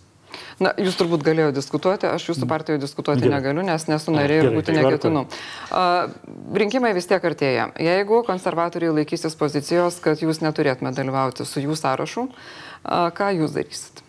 Na, 0.60 0.76
jūs 0.78 0.94
turbūt 1.00 1.24
galėjote 1.26 1.58
diskutuoti, 1.58 2.06
aš 2.06 2.28
jūsų 2.30 2.46
partijoje 2.48 2.82
diskutuoti 2.84 3.24
gerai. 3.24 3.40
negaliu, 3.40 3.64
nes 3.66 3.88
nesu 3.90 4.12
narė 4.14 4.44
ir 4.44 4.52
būti 4.54 4.76
neketinu. 4.76 5.24
Uh, 5.72 6.12
rinkimai 6.54 6.94
vis 6.94 7.10
tiek 7.10 7.24
artėja. 7.24 7.72
Jeigu 7.82 8.22
konservatoriai 8.28 8.94
laikysis 9.00 9.36
pozicijos, 9.40 9.98
kad 10.04 10.22
jūs 10.22 10.44
neturėtume 10.44 10.94
dalyvauti 10.94 11.48
su 11.50 11.64
jų 11.64 11.80
sąrašu, 11.80 12.28
uh, 12.30 13.10
ką 13.16 13.32
jūs 13.40 13.58
darysit? 13.58 14.04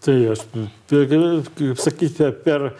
Tai 0.00 0.16
aš, 0.32 0.46
kaip 0.88 1.84
sakyti, 1.84 2.32
per 2.46 2.70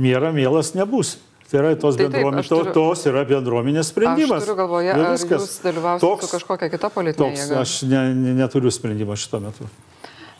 mierą 0.00 0.32
mielas 0.32 0.72
nebūsiu. 0.78 1.27
Tai 1.48 1.62
yra 1.62 1.72
tos, 1.80 1.96
tai 1.96 2.10
bendruomenės, 2.12 2.48
turiu, 2.50 2.72
tos 2.76 3.02
yra 3.08 3.22
bendruomenės 3.24 3.88
sprendimas. 3.88 4.42
Aš 4.42 4.44
turiu 4.44 4.56
galvoje, 4.58 4.92
ar 4.92 5.04
viskas. 5.14 5.46
jūs 5.46 5.54
dalyvausite 5.64 6.26
su 6.26 6.32
kažkokia 6.34 6.68
kita 6.74 6.90
politinė 6.92 7.24
toks, 7.24 7.40
jėga? 7.40 7.62
Aš 7.62 7.76
ne, 7.88 8.02
ne, 8.12 8.34
neturiu 8.36 8.72
sprendimo 8.74 9.16
šito 9.16 9.40
metu. 9.40 9.68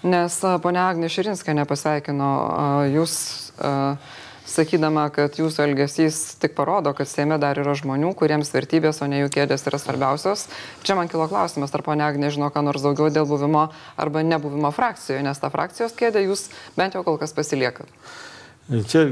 Nes 0.04 0.36
ponia 0.62 0.84
Agnė 0.92 1.08
Širinskė 1.10 1.56
nepasveikino 1.56 2.28
jūs, 2.92 3.16
sakydama, 4.48 5.08
kad 5.16 5.40
jūsų 5.40 5.64
elgesys 5.64 6.20
tik 6.44 6.52
parodo, 6.58 6.92
kad 6.94 7.08
Seime 7.08 7.40
dar 7.40 7.56
yra 7.58 7.72
žmonių, 7.76 8.12
kuriems 8.20 8.52
vertybės, 8.52 9.00
o 9.00 9.08
ne 9.08 9.24
jų 9.24 9.32
kėdės 9.32 9.64
yra 9.64 9.80
svarbiausios. 9.80 10.44
Čia 10.84 11.00
man 11.00 11.08
kilo 11.08 11.24
klausimas, 11.32 11.72
ar 11.72 11.88
ponia 11.88 12.12
Agnė 12.12 12.30
žino, 12.36 12.52
ką 12.52 12.62
nors 12.68 12.84
daugiau 12.84 13.08
dėl 13.08 13.26
buvimo 13.28 13.70
arba 13.96 14.22
nebuvimo 14.28 14.70
frakcijoje, 14.76 15.24
nes 15.24 15.40
tą 15.40 15.50
frakcijos 15.56 15.96
kėdę 15.96 16.28
jūs 16.28 16.50
bent 16.76 17.00
jau 17.00 17.02
kol 17.08 17.16
kas 17.16 17.32
pasiliekat. 17.32 17.88
Čia 18.68 19.06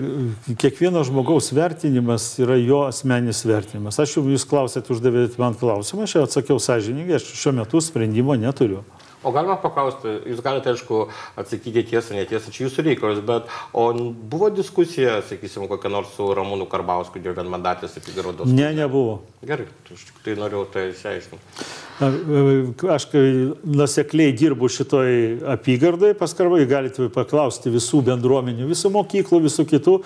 kiekvieno 0.60 1.00
žmogaus 1.04 1.48
vertinimas 1.56 2.26
yra 2.44 2.58
jo 2.60 2.82
asmeninis 2.90 3.38
vertinimas. 3.48 3.96
Aš 4.02 4.18
jau 4.18 4.24
jūs 4.28 4.44
klausėt, 4.44 4.90
uždavėt 4.92 5.38
man 5.40 5.56
klausimą, 5.56 6.04
aš 6.04 6.18
jau 6.18 6.24
atsakiau 6.26 6.60
sąžininkai, 6.60 7.16
aš 7.16 7.30
šiuo 7.40 7.54
metu 7.56 7.80
sprendimo 7.80 8.36
neturiu. 8.36 8.82
O 9.26 9.32
galima 9.34 9.56
paklausti, 9.58 10.12
jūs 10.30 10.38
galite, 10.44 10.70
aišku, 10.70 11.00
atsakyti 11.40 11.82
tiesą, 11.90 12.14
netiesą, 12.14 12.52
čia 12.54 12.68
jūsų 12.68 12.84
reikalas, 12.86 13.18
bet 13.26 13.48
o 13.74 13.88
buvo 14.30 14.52
diskusija, 14.54 15.16
sakysim, 15.26 15.64
kokia 15.66 15.90
nors 15.90 16.12
su 16.14 16.28
Ramūnu 16.36 16.68
Karbausku 16.70 17.18
dėl 17.24 17.34
vienmandatės 17.34 17.98
apygardos? 17.98 18.46
Ne, 18.46 18.68
nebuvo. 18.76 19.18
Gerai, 19.46 19.66
aš 19.90 20.06
tik 20.12 20.22
tai 20.22 20.36
norėjau 20.38 20.62
tai 20.70 20.86
išsiaiškinti. 20.92 21.66
Aš 22.92 23.08
kai 23.10 23.24
nusekliai 23.66 24.36
dirbu 24.36 24.70
šitoj 24.70 25.12
apygardai, 25.56 26.12
paskarbai, 26.22 26.62
galite 26.70 27.10
paklausti 27.10 27.74
visų 27.74 28.04
bendruomenių, 28.06 28.70
visų 28.70 28.94
mokyklų, 28.94 29.42
visų 29.50 29.66
kitų 29.74 29.98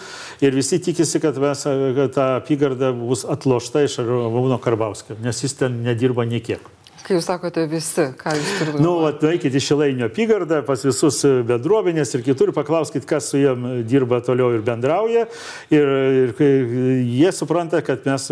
ir 0.47 0.57
visi 0.57 0.81
tikisi, 0.81 1.21
kad, 1.21 1.37
mes, 1.45 1.69
kad 2.01 2.17
ta 2.17 2.29
apygarda 2.41 2.95
bus 2.97 3.29
atlošta 3.29 3.85
iš 3.85 4.01
Ramūno 4.01 4.57
Karbauskio, 4.65 5.21
nes 5.21 5.45
jis 5.45 5.61
ten 5.61 5.83
nedirba 5.85 6.25
niekiek. 6.25 6.65
Kai 7.11 7.17
jūs 7.17 7.27
sakote 7.27 7.65
visi, 7.67 8.05
ką 8.15 8.33
jūs 8.39 8.51
turite 8.55 8.73
galvoje? 8.77 8.85
Nu, 8.87 8.91
nueikit 9.19 9.55
į 9.59 9.61
Šilainio 9.67 10.07
apygardą, 10.07 10.61
pas 10.63 10.85
visus 10.87 11.17
bendruomenės 11.49 12.15
ir 12.15 12.23
kitur, 12.23 12.53
paklauskit, 12.55 13.03
kas 13.03 13.33
su 13.33 13.41
jiem 13.41 13.65
dirba 13.83 14.21
toliau 14.23 14.53
ir 14.55 14.63
bendrauja. 14.63 15.25
Ir, 15.75 15.91
ir 16.39 16.71
jie 17.09 17.33
supranta, 17.35 17.81
kad 17.83 18.07
mes, 18.07 18.29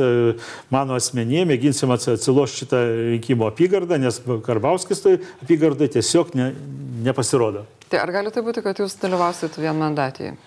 mano 0.70 0.94
asmenyje, 0.94 1.42
mėginsim 1.50 1.90
atsilošti 1.96 2.62
šitą 2.62 2.84
rinkimo 3.16 3.50
apygardą, 3.50 3.98
nes 3.98 4.22
Karbauskis 4.46 5.02
tai 5.02 5.16
apygardai 5.42 5.90
tiesiog 5.98 6.30
ne, 6.38 6.52
nepasirodo. 7.10 7.66
Tai 7.90 8.06
ar 8.06 8.14
gali 8.14 8.30
tai 8.30 8.46
būti, 8.46 8.62
kad 8.62 8.78
jūs 8.78 8.94
dalyvausit 9.02 9.58
vienmandatėje? 9.58 10.38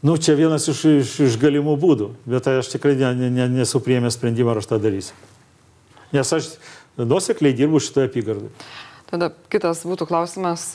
Nu, 0.00 0.16
čia 0.16 0.40
vienas 0.40 0.72
iš, 0.72 0.86
iš, 1.02 1.16
iš 1.28 1.40
galimų 1.44 1.76
būdų, 1.84 2.14
bet 2.32 2.48
aš 2.56 2.72
tikrai 2.78 2.96
ne, 2.96 3.28
ne, 3.28 3.52
nesu 3.60 3.84
priėmęs 3.84 4.16
sprendimą, 4.16 4.56
ar 4.56 4.64
aš 4.64 4.72
tą 4.72 4.80
darysiu. 4.80 5.35
Nes 6.14 6.32
aš 6.32 6.54
nuosekliai 6.98 7.56
dirbu 7.56 7.82
šitoje 7.82 8.10
apygardai. 8.10 8.50
Tada 9.10 9.30
kitas 9.52 9.84
būtų 9.86 10.08
klausimas, 10.08 10.70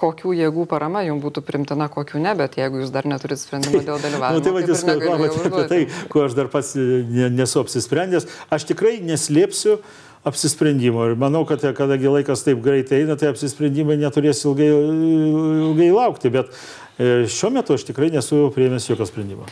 kokių 0.00 0.34
jėgų 0.36 0.66
parama 0.68 1.04
jums 1.06 1.22
būtų 1.24 1.44
primtina, 1.46 1.88
kokių 1.92 2.20
ne, 2.22 2.34
bet 2.38 2.58
jeigu 2.58 2.82
jūs 2.82 2.92
dar 2.94 3.06
neturit 3.08 3.40
sprendimo 3.40 3.80
dėl 3.84 4.00
dalyvavimo. 4.02 4.30
Na, 4.34 4.38
nu, 4.38 4.44
tai 4.44 4.54
vadinasi, 4.56 4.96
kalbate 5.04 5.44
apie 5.50 5.66
tai, 5.70 6.08
ko 6.12 6.24
aš 6.26 6.34
dar 6.36 6.50
pats 6.52 6.74
nesu 6.74 7.62
apsisprendęs. 7.62 8.26
Aš 8.52 8.66
tikrai 8.70 8.98
neslėpsiu 9.04 9.78
apsisprendimo 10.24 11.04
ir 11.10 11.18
manau, 11.20 11.44
kad 11.48 11.62
kadangi 11.76 12.10
laikas 12.10 12.44
taip 12.46 12.62
greitai 12.64 13.02
eina, 13.02 13.16
tai 13.20 13.30
apsisprendimai 13.32 13.98
neturės 14.00 14.40
ilgai, 14.48 14.70
ilgai 14.72 15.90
laukti, 15.92 16.32
bet 16.32 16.50
e, 16.96 17.28
šiuo 17.30 17.52
metu 17.54 17.76
aš 17.76 17.84
tikrai 17.90 18.08
nesu 18.14 18.48
prieimęs 18.54 18.88
jokio 18.88 19.08
sprendimo. 19.08 19.48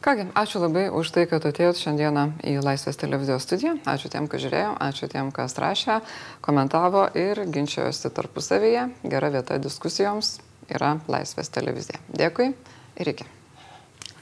Kągi, 0.00 0.24
ačiū 0.32 0.62
labai 0.62 0.86
už 0.96 1.10
tai, 1.12 1.26
kad 1.28 1.44
atėjot 1.44 1.76
šiandieną 1.76 2.22
į 2.48 2.54
Laisvės 2.64 2.96
televizijos 2.96 3.44
studiją. 3.44 3.74
Ačiū 3.84 4.08
tiem, 4.08 4.30
kas 4.32 4.40
žiūrėjo, 4.46 4.70
ačiū 4.80 5.10
tiem, 5.12 5.28
kas 5.28 5.58
rašė, 5.60 5.98
komentavo 6.40 7.04
ir 7.20 7.44
ginčiojosi 7.44 8.08
tarpusavyje. 8.16 8.88
Gera 9.04 9.28
vieta 9.36 9.60
diskusijoms 9.60 10.38
yra 10.72 10.96
Laisvės 11.04 11.52
televizija. 11.52 12.00
Dėkui 12.16 12.48
ir 12.96 13.14
iki. 13.14 13.28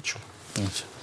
Ačiū. 0.03 0.18
ačiū. 0.66 0.98